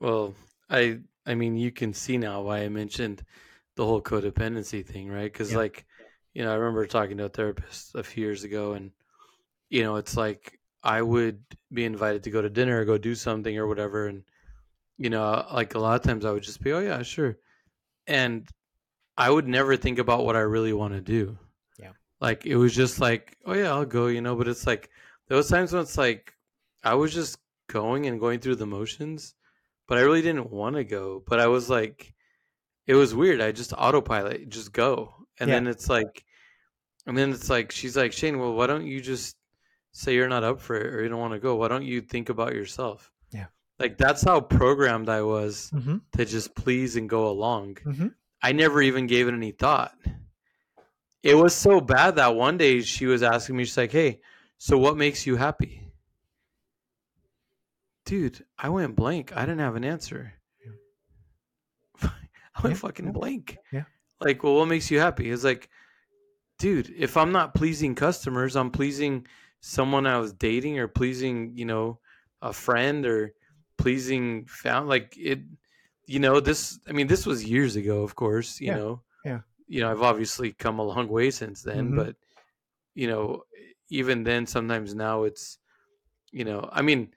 Well, 0.00 0.34
I 0.70 1.00
I 1.26 1.34
mean, 1.34 1.56
you 1.56 1.70
can 1.72 1.92
see 1.92 2.18
now 2.18 2.42
why 2.42 2.60
I 2.64 2.68
mentioned 2.68 3.24
the 3.76 3.84
whole 3.86 4.02
codependency 4.02 4.84
thing, 4.84 5.08
right? 5.08 5.32
Because 5.32 5.54
Yeah. 5.54 5.56
like, 5.56 5.86
you 6.34 6.42
know, 6.44 6.52
I 6.52 6.56
remember 6.56 6.86
talking 6.86 7.16
to 7.18 7.24
a 7.26 7.28
therapist 7.28 7.94
a 7.94 8.02
few 8.02 8.24
years 8.24 8.44
ago, 8.44 8.72
and 8.74 8.92
you 9.70 9.82
know, 9.84 9.96
it's 9.96 10.16
like 10.18 10.60
I 10.84 11.02
would 11.02 11.44
be 11.72 11.86
invited 11.86 12.24
to 12.24 12.30
go 12.32 12.42
to 12.42 12.50
dinner 12.50 12.80
or 12.82 12.86
go 12.86 12.98
do 12.98 13.16
something 13.16 13.58
or 13.58 13.68
whatever, 13.68 14.08
and 14.08 14.24
you 14.98 15.10
know, 15.10 15.46
like 15.52 15.74
a 15.76 15.80
lot 15.80 16.00
of 16.00 16.06
times 16.06 16.26
I 16.26 16.32
would 16.32 16.44
just 16.44 16.62
be, 16.62 16.72
oh 16.72 16.80
yeah, 16.80 17.02
sure, 17.02 17.38
and 18.08 18.48
I 19.18 19.28
would 19.28 19.46
never 19.46 19.76
think 19.76 19.98
about 19.98 20.24
what 20.24 20.36
I 20.36 20.40
really 20.40 20.72
want 20.72 20.94
to 20.94 21.00
do. 21.00 21.36
Yeah. 21.78 21.92
like 22.20 22.46
it 22.46 22.56
was 22.56 22.74
just 22.74 23.00
like, 23.00 23.36
oh 23.44 23.52
yeah, 23.54 23.72
I'll 23.72 23.84
go, 23.84 24.06
you 24.06 24.20
know. 24.22 24.34
But 24.36 24.48
it's 24.48 24.66
like 24.66 24.88
those 25.28 25.48
times 25.48 25.72
when 25.72 25.82
it's 25.82 25.98
like 25.98 26.32
I 26.82 26.94
was 26.94 27.12
just 27.12 27.38
going 27.68 28.06
and 28.06 28.18
going 28.20 28.40
through 28.40 28.56
the 28.56 28.66
motions 28.66 29.34
but 29.88 29.96
I 29.98 30.02
really 30.02 30.22
didn't 30.22 30.50
want 30.50 30.76
to 30.76 30.84
go. 30.84 31.22
But 31.26 31.40
I 31.40 31.48
was 31.48 31.68
like, 31.68 32.14
it 32.86 32.94
was 32.94 33.14
weird. 33.14 33.40
I 33.40 33.52
just 33.52 33.72
autopilot, 33.72 34.48
just 34.50 34.72
go, 34.72 35.14
and 35.40 35.48
Yeah. 35.48 35.56
then 35.56 35.66
it's 35.66 35.88
like, 35.88 36.24
and 37.06 37.16
then 37.16 37.30
it's 37.32 37.48
like 37.50 37.72
she's 37.72 37.96
like 37.96 38.12
Shanne, 38.12 38.38
well, 38.38 38.52
why 38.54 38.66
don't 38.66 38.86
you 38.86 39.00
just 39.00 39.34
say 39.92 40.14
you're 40.14 40.28
not 40.28 40.44
up 40.44 40.60
for 40.60 40.76
it 40.76 40.94
or 40.94 41.02
you 41.02 41.08
don't 41.08 41.18
want 41.18 41.32
to 41.32 41.40
go? 41.40 41.56
Why 41.56 41.68
don't 41.68 41.84
you 41.84 42.02
think 42.02 42.28
about 42.28 42.54
yourself? 42.54 43.10
Yeah. 43.32 43.46
like 43.78 43.96
that's 43.96 44.22
how 44.22 44.40
programmed 44.40 45.08
I 45.08 45.22
was 45.22 45.70
mm-hmm. 45.74 45.98
to 46.16 46.24
just 46.24 46.54
please 46.54 46.96
and 46.96 47.08
go 47.08 47.28
along. 47.28 47.76
Mhm. 47.86 48.14
I 48.42 48.52
never 48.52 48.80
even 48.82 49.06
gave 49.06 49.28
it 49.28 49.34
any 49.34 49.50
thought. 49.52 49.94
It 51.22 51.34
was 51.34 51.54
so 51.54 51.80
bad 51.80 52.16
that 52.16 52.34
one 52.34 52.56
day 52.58 52.80
she 52.82 53.06
was 53.06 53.22
asking 53.22 53.56
me, 53.56 53.64
she's 53.64 53.76
like, 53.76 53.92
"Hey, 53.92 54.20
so 54.56 54.78
what 54.78 54.96
makes 54.96 55.26
you 55.26 55.36
happy?" 55.36 55.82
Dude, 58.04 58.44
I 58.58 58.70
went 58.70 58.96
blank. 58.96 59.36
I 59.36 59.40
didn't 59.42 59.58
have 59.60 59.76
an 59.76 59.84
answer. 59.84 60.34
I 62.02 62.62
went 62.62 62.74
Yeah, 62.74 62.74
fucking 62.76 63.06
yeah, 63.06 63.12
blank. 63.12 63.58
yeah. 63.72 63.84
Like, 64.20 64.42
well, 64.42 64.54
what 64.56 64.68
makes 64.68 64.90
you 64.90 64.98
happy? 64.98 65.30
It's 65.30 65.44
like, 65.44 65.68
dude, 66.58 66.92
if 66.96 67.16
I'm 67.16 67.32
not 67.32 67.54
pleasing 67.54 67.94
customers, 67.94 68.56
I'm 68.56 68.70
pleasing 68.70 69.26
someone 69.60 70.06
I 70.06 70.18
was 70.18 70.32
dating 70.32 70.78
or 70.78 70.88
pleasing, 70.88 71.52
you 71.56 71.64
know, 71.64 72.00
a 72.42 72.52
friend 72.52 73.04
or 73.06 73.34
pleasing 73.76 74.46
found 74.46 74.88
like 74.88 75.14
it 75.18 75.40
you 76.08 76.18
know, 76.18 76.40
this 76.40 76.80
I 76.88 76.92
mean, 76.92 77.06
this 77.06 77.26
was 77.26 77.44
years 77.44 77.76
ago, 77.76 78.02
of 78.02 78.14
course, 78.16 78.60
you 78.60 78.68
Yeah, 78.68 78.76
know. 78.76 79.02
yeah. 79.24 79.40
You 79.68 79.82
know, 79.82 79.90
I've 79.90 80.02
obviously 80.02 80.52
come 80.54 80.78
a 80.78 80.82
long 80.84 81.08
way 81.08 81.30
since 81.30 81.62
then, 81.62 81.92
Mhm. 81.92 81.96
but 81.96 82.16
you 82.94 83.06
know, 83.08 83.44
even 83.90 84.24
then 84.24 84.46
sometimes 84.46 84.94
now 84.94 85.24
it's 85.24 85.58
you 86.32 86.44
know, 86.44 86.68
I 86.72 86.82
mean, 86.82 87.14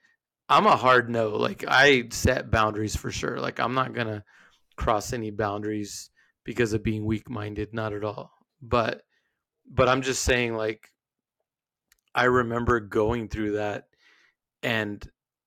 I'm 0.48 0.66
a 0.66 0.76
hard 0.76 1.08
no. 1.08 1.30
Like 1.30 1.64
I 1.66 2.08
set 2.10 2.50
boundaries 2.50 2.94
for 2.94 3.10
sure. 3.10 3.40
Like 3.40 3.58
I'm 3.60 3.74
not 3.74 3.94
going 3.94 4.08
to 4.08 4.22
cross 4.76 5.12
any 5.14 5.30
boundaries 5.30 6.10
because 6.44 6.72
of 6.74 6.82
being 6.82 7.04
weak-minded, 7.06 7.72
not 7.72 7.92
at 7.94 8.04
all. 8.04 8.32
But 8.60 9.02
but 9.66 9.88
I'm 9.88 10.02
just 10.02 10.22
saying 10.22 10.54
like 10.54 10.90
I 12.14 12.24
remember 12.24 12.80
going 12.80 13.28
through 13.28 13.52
that 13.52 13.88
and 14.62 15.02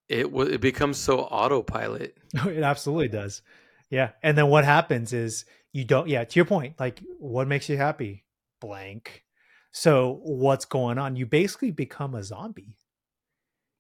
it 0.10 0.32
was 0.32 0.49
it 0.49 0.62
becomes 0.62 0.97
so 0.97 1.20
autopilot. 1.22 2.18
it 2.34 2.64
absolutely 2.64 3.08
does. 3.08 3.41
Yeah. 3.89 4.12
And 4.24 4.38
then 4.38 4.47
what 4.47 4.66
happens 4.66 5.14
is 5.14 5.45
you 5.72 5.86
don't, 5.86 6.08
yeah, 6.08 6.24
to 6.24 6.36
your 6.36 6.45
point, 6.45 6.80
like 6.80 7.01
what 7.20 7.47
makes 7.47 7.70
you 7.70 7.78
happy? 7.78 8.24
Blank. 8.62 9.24
So 9.72 10.20
what's 10.24 10.66
going 10.66 10.97
on? 10.97 11.16
You 11.16 11.26
basically 11.26 11.72
become 11.72 12.16
a 12.16 12.24
zombie. 12.24 12.78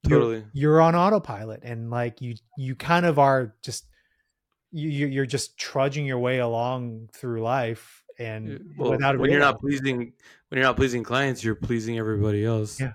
You're- 0.07 0.21
Totally. 0.21 0.45
You're, 0.53 0.81
on 0.81 0.95
autopilot 0.95 1.61
and 1.63 1.89
like 1.89 2.21
you, 2.21 2.35
you 2.57 2.75
kind 2.75 3.05
of 3.05 3.17
are 3.17 3.55
just, 3.63 3.85
you, 4.71 4.89
you- 4.89 5.07
you're 5.07 5.25
just 5.25 5.57
trudging 5.57 6.05
your 6.05 6.19
way 6.19 6.39
along 6.39 7.09
through 7.13 7.41
life 7.41 8.03
and 8.19 8.73
Well, 8.77 8.91
without 8.91 9.17
when 9.17 9.29
you're 9.31 9.39
not 9.41 9.59
pleasing 9.59 9.97
when 9.97 10.13
you're 10.59 10.63
not 10.63 10.77
pleasing 10.77 11.03
clients, 11.03 11.43
you're 11.43 11.55
pleasing 11.55 11.97
everybody 11.97 12.45
else. 12.45 12.79
Yeah. 12.79 12.93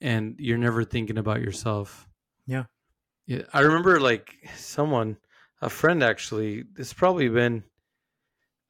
And 0.00 0.34
you're 0.38 0.58
never 0.58 0.84
thinking 0.84 1.16
about 1.16 1.40
yourself. 1.40 2.06
Yeah. 2.46 2.64
Yeah. 3.26 3.42
I 3.52 3.60
remember 3.60 4.00
like 4.00 4.36
someone, 4.56 5.16
a 5.60 5.70
friend 5.70 6.02
actually, 6.02 6.64
it's 6.76 6.92
probably 6.92 7.28
been 7.28 7.64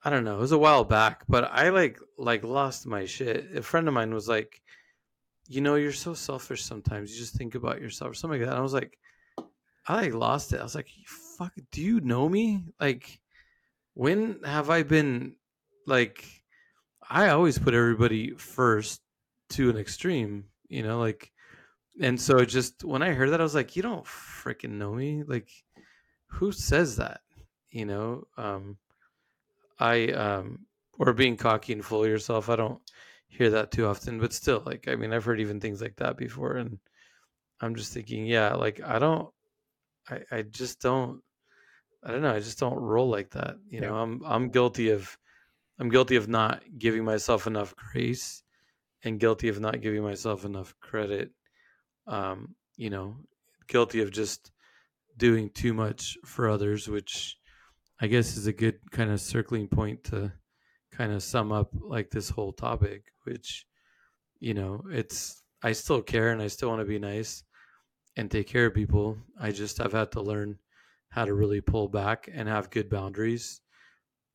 I 0.05 0.11
don't 0.11 0.25
know, 0.25 0.37
it 0.37 0.41
was 0.41 0.53
a 0.53 0.59
while 0.59 0.85
back, 0.85 1.23
but 1.29 1.49
I 1.53 1.69
like 1.69 1.99
like 2.19 2.43
lost 2.43 2.87
my 2.87 3.05
shit. 3.07 3.57
A 3.57 3.63
friend 3.63 3.87
of 3.87 3.95
mine 3.95 4.13
was 4.13 4.29
like, 4.29 4.61
you 5.47 5.61
know, 5.61 5.77
you're 5.77 5.93
so 5.93 6.15
selfish 6.15 6.65
sometimes. 6.65 7.13
You 7.13 7.19
just 7.19 7.35
think 7.37 7.55
about 7.55 7.81
yourself 7.81 8.11
or 8.11 8.15
something 8.15 8.41
like 8.41 8.47
that. 8.47 8.55
And 8.55 8.59
I 8.59 8.63
was 8.63 8.75
like, 8.75 8.99
I 9.87 9.95
like 9.95 10.15
lost 10.15 10.53
it. 10.53 10.61
I 10.61 10.65
was 10.65 10.75
like, 10.75 10.89
fuck, 11.39 11.53
do 11.71 11.83
you 11.83 12.01
know 12.01 12.29
me? 12.29 12.65
Like, 12.81 13.21
when 13.95 14.41
have 14.45 14.71
I 14.71 14.83
been 14.83 15.37
like? 15.87 16.25
I 17.09 17.29
always 17.29 17.59
put 17.59 17.75
everybody 17.75 18.31
first 18.37 19.01
to 19.51 19.71
an 19.71 19.77
extreme, 19.77 20.47
you 20.69 20.83
know, 20.83 20.99
like, 20.99 21.32
and 22.01 22.21
so 22.21 22.45
just 22.45 22.85
when 22.85 23.03
I 23.03 23.13
heard 23.13 23.31
that, 23.31 23.41
I 23.41 23.45
was 23.45 23.55
like, 23.55 23.77
you 23.77 23.83
don't 23.83 24.05
freaking 24.05 24.73
know 24.73 24.93
me. 24.95 25.23
Like, 25.25 25.51
who 26.27 26.53
says 26.53 26.97
that? 26.97 27.21
You 27.71 27.87
know, 27.87 28.25
um, 28.37 28.79
I 29.79 30.09
um, 30.09 30.67
or 30.99 31.13
being 31.13 31.37
cocky 31.37 31.73
and 31.73 31.85
full 31.85 32.05
of 32.05 32.11
yourself. 32.11 32.49
I 32.49 32.57
don't 32.57 32.81
hear 33.29 33.51
that 33.51 33.71
too 33.71 33.87
often, 33.87 34.19
but 34.21 34.33
still, 34.33 34.63
like 34.65 34.89
I 34.89 34.97
mean, 34.97 35.13
I've 35.13 35.25
heard 35.25 35.41
even 35.41 35.61
things 35.61 35.81
like 35.83 35.97
that 35.97 36.17
before, 36.17 36.57
and 36.57 36.79
I'm 37.61 37.75
just 37.75 37.93
thinking, 37.93 38.27
yeah, 38.27 38.55
like 38.55 38.81
I 38.83 38.99
don't, 38.99 39.31
I, 40.11 40.21
I 40.31 40.43
just 40.43 40.81
don't, 40.81 41.23
I 42.05 42.13
don't 42.13 42.23
know, 42.23 42.35
I 42.35 42.41
just 42.41 42.59
don't 42.59 42.79
roll 42.79 43.09
like 43.09 43.31
that. 43.31 43.57
You 43.69 43.81
Yeah. 43.81 43.89
know, 43.89 43.97
I'm 43.97 44.23
I'm 44.25 44.49
guilty 44.51 44.91
of, 44.91 45.19
I'm 45.79 45.89
guilty 45.91 46.17
of 46.17 46.29
not 46.29 46.63
giving 46.79 47.05
myself 47.05 47.47
enough 47.47 47.75
grace, 47.77 48.43
and 49.05 49.21
guilty 49.21 49.49
of 49.49 49.61
not 49.61 49.81
giving 49.81 50.03
myself 50.03 50.45
enough 50.45 50.75
credit. 50.81 51.33
Um, 52.07 52.55
you 52.77 52.91
know, 52.91 53.17
guilty 53.69 54.01
of 54.01 54.11
just 54.11 54.51
doing 55.17 55.51
too 55.51 55.73
much 55.75 56.17
for 56.25 56.49
others, 56.49 56.89
which 56.89 57.37
I 58.01 58.07
guess 58.07 58.37
is 58.37 58.47
a 58.47 58.53
good 58.53 58.79
kind 58.91 59.11
of 59.11 59.21
circling 59.21 59.69
point 59.69 60.05
to 60.05 60.33
kind 60.91 61.13
of 61.13 61.23
sum 61.23 61.53
up 61.53 61.71
like 61.73 62.11
this 62.11 62.31
whole 62.31 62.53
topic, 62.53 63.05
which, 63.25 63.67
you 64.41 64.55
know, 64.55 64.83
it's, 64.91 65.43
I 65.63 65.73
still 65.73 66.03
care 66.03 66.31
and 66.31 66.43
I 66.43 66.49
still 66.49 66.69
want 66.69 66.81
to 66.81 66.87
be 66.87 66.99
nice 66.99 67.45
and 68.17 68.31
take 68.31 68.49
care 68.49 68.67
of 68.67 68.75
people. 68.75 69.17
I 69.41 69.53
just 69.53 69.79
have 69.79 69.93
had 69.93 70.13
to 70.13 70.21
learn 70.21 70.59
how 71.11 71.25
to 71.25 71.35
really 71.35 71.61
pull 71.61 71.89
back 71.89 72.29
and 72.33 72.49
have 72.49 72.71
good 72.71 72.91
boundaries 72.91 73.61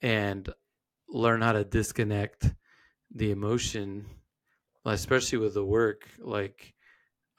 and 0.02 0.48
learn 1.10 1.42
how 1.42 1.52
to 1.52 1.64
disconnect 1.64 2.54
the 3.14 3.32
emotion, 3.32 4.06
especially 4.86 5.40
with 5.40 5.54
the 5.54 5.66
work. 5.66 6.08
Like, 6.20 6.74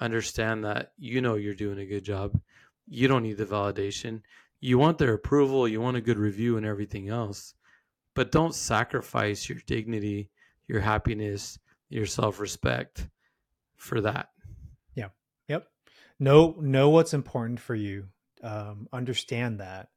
understand 0.01 0.65
that 0.65 0.93
you 0.99 1.21
know 1.21 1.35
you're 1.35 1.55
doing 1.55 1.79
a 1.79 1.87
good 1.87 2.05
job. 2.05 2.41
You 2.87 3.09
don't 3.09 3.23
need 3.23 3.37
the 3.37 3.45
validation. 3.45 4.23
You 4.61 4.79
want 4.79 4.99
their 4.99 5.15
approval, 5.15 5.69
you 5.69 5.81
want 5.81 5.97
a 5.97 6.03
good 6.03 6.19
review 6.19 6.57
and 6.57 6.67
everything 6.67 7.09
else. 7.09 7.55
But 8.15 8.33
don't 8.33 8.55
sacrifice 8.55 9.49
your 9.49 9.59
dignity, 9.67 10.31
your 10.67 10.81
happiness, 10.81 11.59
your 11.89 12.07
self 12.07 12.41
respect 12.41 13.09
for 13.77 14.01
that. 14.01 14.31
Yeah. 14.95 15.09
Yep. 15.49 15.69
Know 16.19 16.57
know 16.61 16.91
what's 16.91 17.15
important 17.15 17.61
for 17.61 17.75
you. 17.75 18.09
Um, 18.43 18.89
understand 18.93 19.61
that 19.61 19.89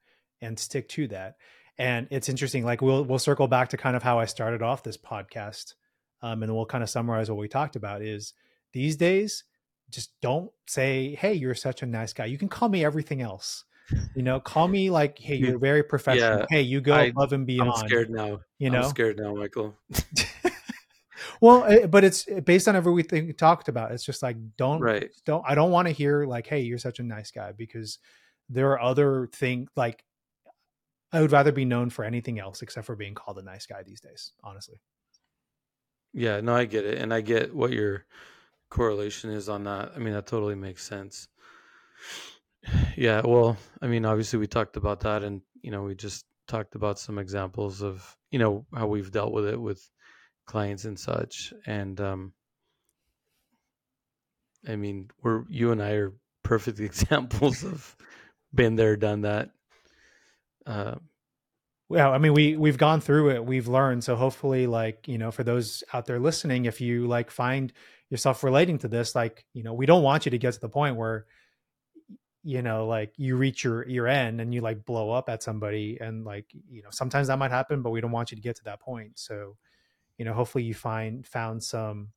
and 0.42 0.58
stick 0.58 0.90
to 0.90 1.08
that. 1.10 1.38
And 1.78 2.08
it's 2.12 2.30
interesting. 2.30 2.64
Like 2.64 2.82
we'll 2.82 3.04
we'll 3.04 3.20
circle 3.20 3.48
back 3.48 3.70
to 3.70 3.78
kind 3.78 3.96
of 3.96 4.04
how 4.04 4.20
I 4.20 4.26
started 4.26 4.62
off 4.62 4.84
this 4.84 4.98
podcast, 4.98 5.74
um, 6.22 6.44
and 6.44 6.54
we'll 6.54 6.66
kind 6.66 6.84
of 6.84 6.90
summarize 6.90 7.30
what 7.30 7.40
we 7.40 7.48
talked 7.48 7.76
about. 7.76 8.02
Is 8.02 8.34
these 8.74 8.96
days, 8.98 9.44
just 9.92 10.12
don't 10.22 10.52
say, 10.68 11.16
"Hey, 11.16 11.34
you're 11.34 11.56
such 11.56 11.84
a 11.84 11.86
nice 11.86 12.14
guy." 12.14 12.26
You 12.26 12.38
can 12.38 12.50
call 12.50 12.70
me 12.70 12.84
everything 12.86 13.22
else. 13.22 13.66
You 14.16 14.24
know, 14.24 14.40
call 14.40 14.68
me 14.70 14.90
like, 14.90 15.20
"Hey, 15.20 15.36
you're 15.36 15.60
very 15.60 15.84
professional." 15.84 16.40
Yeah, 16.40 16.46
hey, 16.50 16.62
you 16.62 16.80
go 16.80 16.94
I- 16.94 17.04
above 17.06 17.34
and 17.34 17.46
beyond. 17.46 17.74
I'm 17.76 17.88
scared 17.88 18.10
now. 18.10 18.40
You 18.58 18.70
know, 18.70 18.84
I'm 18.84 18.90
scared 18.90 19.20
now, 19.20 19.34
Michael. 19.36 19.76
well, 21.42 21.66
eh, 21.66 21.88
but 21.88 22.04
it's 22.04 22.26
based 22.46 22.68
on 22.68 22.76
everything 22.76 23.28
we 23.28 23.34
talked 23.34 23.68
about. 23.68 23.92
It's 23.92 24.04
just 24.06 24.24
like 24.24 24.38
don't 24.58 24.80
Right. 24.80 25.12
don't 25.26 25.44
I 25.46 25.56
don't 25.56 25.72
want 25.72 25.88
to 25.88 25.94
hear 25.94 26.26
like, 26.26 26.48
"Hey, 26.48 26.62
you're 26.62 26.78
such 26.78 27.00
a 27.00 27.04
nice 27.04 27.32
guy," 27.32 27.52
because 27.52 28.00
there 28.50 28.72
are 28.72 28.82
other 28.82 29.28
things 29.34 29.70
like 29.76 30.06
I 31.12 31.20
would 31.22 31.32
rather 31.34 31.52
be 31.52 31.66
known 31.66 31.90
for 31.90 32.06
anything 32.06 32.40
else 32.40 32.62
except 32.62 32.86
for 32.86 32.96
being 32.96 33.14
called 33.16 33.38
a 33.40 33.42
nice 33.42 33.66
guy 33.66 33.84
these 33.84 34.00
days. 34.00 34.32
Honestly, 34.44 34.80
Yeah, 36.14 36.40
no, 36.42 36.56
I 36.56 36.64
get 36.66 36.86
it. 36.86 36.98
And 37.00 37.14
I 37.14 37.20
get 37.22 37.54
what 37.54 37.72
your 37.72 38.06
correlation 38.72 39.30
is 39.30 39.50
on 39.50 39.66
that. 39.66 39.92
I 39.96 40.00
mean, 40.00 40.14
that 40.14 40.26
totally 40.26 40.56
makes 40.56 40.84
sense. 40.84 41.28
Yeah, 42.98 43.22
well, 43.24 43.58
I 43.82 43.88
mean, 43.88 44.06
obviously 44.06 44.40
we 44.40 44.48
talked 44.48 44.78
about 44.78 45.02
that 45.02 45.24
and, 45.24 45.42
you 45.62 45.72
know, 45.72 45.84
we 45.84 45.94
just 45.94 46.26
talked 46.48 46.76
about 46.76 46.98
some 47.00 47.20
examples 47.20 47.82
of, 47.84 48.18
you 48.32 48.40
know, 48.40 48.66
how 48.74 48.88
we've 48.88 49.12
dealt 49.12 49.34
with 49.34 49.46
it 49.46 49.60
with 49.62 49.88
clients 50.46 50.86
and 50.86 51.00
such. 51.00 51.54
And 51.66 52.00
um 52.02 52.34
I 54.68 54.76
mean, 54.76 55.10
we're 55.24 55.44
you 55.50 55.72
and 55.72 55.82
I 55.82 55.92
are 55.94 56.14
perfect 56.44 56.80
examples 56.90 57.64
of 57.64 57.96
been 58.54 58.76
there, 58.76 58.96
done 58.96 59.22
that. 59.22 59.50
Uh 60.66 60.96
well, 61.92 62.14
I 62.14 62.20
mean, 62.20 62.34
we 62.34 62.56
we've 62.56 62.78
gone 62.78 63.02
through 63.02 63.32
it, 63.32 63.46
we've 63.46 63.68
learned. 63.68 64.06
So 64.06 64.16
hopefully, 64.16 64.66
like 64.66 65.10
you 65.10 65.18
know, 65.18 65.30
for 65.30 65.44
those 65.44 65.84
out 65.92 66.06
there 66.06 66.20
listening, 66.20 66.64
if 66.64 66.80
you 66.80 67.06
like 67.06 67.30
find 67.30 67.74
yourself 68.10 68.46
relating 68.46 68.78
to 68.80 68.88
this, 68.88 69.14
like 69.14 69.46
you 69.54 69.62
know, 69.62 69.74
we 69.74 69.86
don't 69.86 70.02
want 70.02 70.26
you 70.26 70.32
to 70.32 70.38
get 70.38 70.54
to 70.54 70.60
the 70.62 70.70
point 70.70 70.96
where 70.96 71.26
you 72.44 72.62
know 72.62 72.88
like 72.88 73.12
you 73.18 73.36
reach 73.36 73.66
your 73.66 73.86
your 73.90 74.08
end 74.08 74.40
and 74.40 74.54
you 74.54 74.62
like 74.62 74.86
blow 74.86 75.12
up 75.12 75.28
at 75.28 75.44
somebody 75.44 75.98
and 76.00 76.24
like 76.24 76.46
you 76.70 76.82
know 76.82 76.90
sometimes 76.92 77.28
that 77.28 77.38
might 77.38 77.52
happen 77.52 77.84
but 77.84 77.92
we 77.92 78.02
don't 78.02 78.12
want 78.12 78.32
you 78.32 78.36
to 78.36 78.42
get 78.42 78.56
to 78.56 78.64
that 78.64 78.80
point 78.80 79.12
so 79.14 79.56
you 80.18 80.26
know 80.26 80.34
hopefully 80.34 80.64
you 80.64 80.74
find 80.74 81.28
found 81.28 81.62
some 81.62 82.08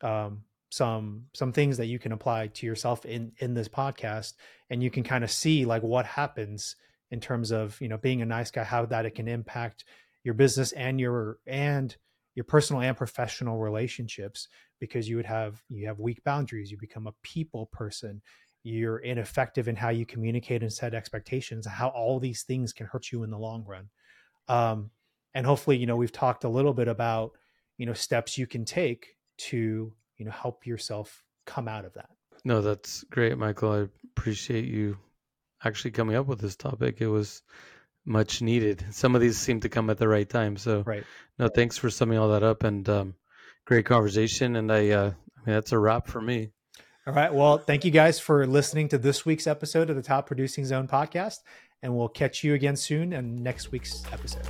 um 0.00 0.42
some 0.70 1.24
some 1.34 1.52
things 1.52 1.76
that 1.76 1.84
you 1.84 1.98
can 1.98 2.12
apply 2.12 2.46
to 2.46 2.64
yourself 2.64 3.04
in 3.04 3.30
in 3.40 3.52
this 3.52 3.68
podcast 3.68 4.34
and 4.70 4.82
you 4.82 4.90
can 4.90 5.02
kind 5.02 5.22
of 5.22 5.30
see 5.30 5.66
like 5.66 5.82
what 5.82 6.06
happens 6.06 6.76
in 7.10 7.20
terms 7.20 7.50
of 7.50 7.80
you 7.80 7.88
know 7.88 7.98
being 7.98 8.22
a 8.22 8.26
nice 8.26 8.50
guy 8.50 8.64
how 8.64 8.84
that 8.86 9.06
it 9.06 9.14
can 9.14 9.28
impact 9.28 9.84
your 10.24 10.34
business 10.34 10.72
and 10.72 11.00
your 11.00 11.38
and 11.46 11.96
your 12.34 12.44
personal 12.44 12.82
and 12.82 12.96
professional 12.96 13.58
relationships 13.58 14.48
because 14.80 15.08
you 15.08 15.16
would 15.16 15.26
have 15.26 15.62
you 15.68 15.86
have 15.86 15.98
weak 15.98 16.22
boundaries 16.24 16.70
you 16.70 16.78
become 16.78 17.06
a 17.06 17.14
people 17.22 17.66
person 17.72 18.20
you're 18.64 18.98
ineffective 18.98 19.68
in 19.68 19.76
how 19.76 19.88
you 19.88 20.04
communicate 20.04 20.62
and 20.62 20.72
set 20.72 20.94
expectations 20.94 21.66
how 21.66 21.88
all 21.88 22.18
these 22.18 22.42
things 22.42 22.72
can 22.72 22.86
hurt 22.86 23.10
you 23.10 23.22
in 23.22 23.30
the 23.30 23.38
long 23.38 23.64
run 23.64 23.88
um, 24.48 24.90
and 25.34 25.46
hopefully 25.46 25.76
you 25.76 25.86
know 25.86 25.96
we've 25.96 26.12
talked 26.12 26.44
a 26.44 26.48
little 26.48 26.74
bit 26.74 26.88
about 26.88 27.32
you 27.76 27.86
know 27.86 27.94
steps 27.94 28.36
you 28.36 28.46
can 28.46 28.64
take 28.64 29.16
to 29.36 29.92
you 30.16 30.24
know 30.24 30.32
help 30.32 30.66
yourself 30.66 31.24
come 31.46 31.68
out 31.68 31.84
of 31.84 31.94
that 31.94 32.10
no, 32.44 32.60
that's 32.60 33.04
great, 33.04 33.36
Michael. 33.36 33.72
I 33.72 33.88
appreciate 34.16 34.64
you 34.64 34.96
actually 35.64 35.90
coming 35.92 36.16
up 36.16 36.26
with 36.26 36.40
this 36.40 36.56
topic. 36.56 37.00
It 37.00 37.08
was 37.08 37.42
much 38.04 38.40
needed. 38.42 38.84
Some 38.90 39.14
of 39.14 39.20
these 39.20 39.36
seem 39.38 39.60
to 39.60 39.68
come 39.68 39.90
at 39.90 39.98
the 39.98 40.08
right 40.08 40.28
time. 40.28 40.56
So 40.56 40.82
right 40.86 41.04
no, 41.38 41.48
thanks 41.48 41.76
for 41.76 41.90
summing 41.90 42.18
all 42.18 42.30
that 42.30 42.42
up 42.42 42.64
and 42.64 42.88
um, 42.88 43.14
great 43.64 43.86
conversation. 43.86 44.56
And 44.56 44.72
I, 44.72 44.90
uh, 44.90 45.10
I 45.36 45.40
mean, 45.46 45.54
that's 45.54 45.72
a 45.72 45.78
wrap 45.78 46.06
for 46.08 46.20
me. 46.20 46.50
all 47.06 47.14
right 47.14 47.32
well 47.32 47.56
thank 47.58 47.84
you 47.84 47.90
guys 47.90 48.20
for 48.20 48.46
listening 48.46 48.88
to 48.88 48.98
this 48.98 49.24
week's 49.24 49.46
episode 49.46 49.88
of 49.88 49.96
the 49.96 50.02
top 50.02 50.26
producing 50.26 50.64
zone 50.66 50.86
podcast 50.86 51.38
and 51.82 51.96
we'll 51.96 52.08
catch 52.08 52.44
you 52.44 52.52
again 52.54 52.76
soon 52.76 53.12
in 53.14 53.42
next 53.42 53.70
week's 53.72 54.02
episode 54.12 54.46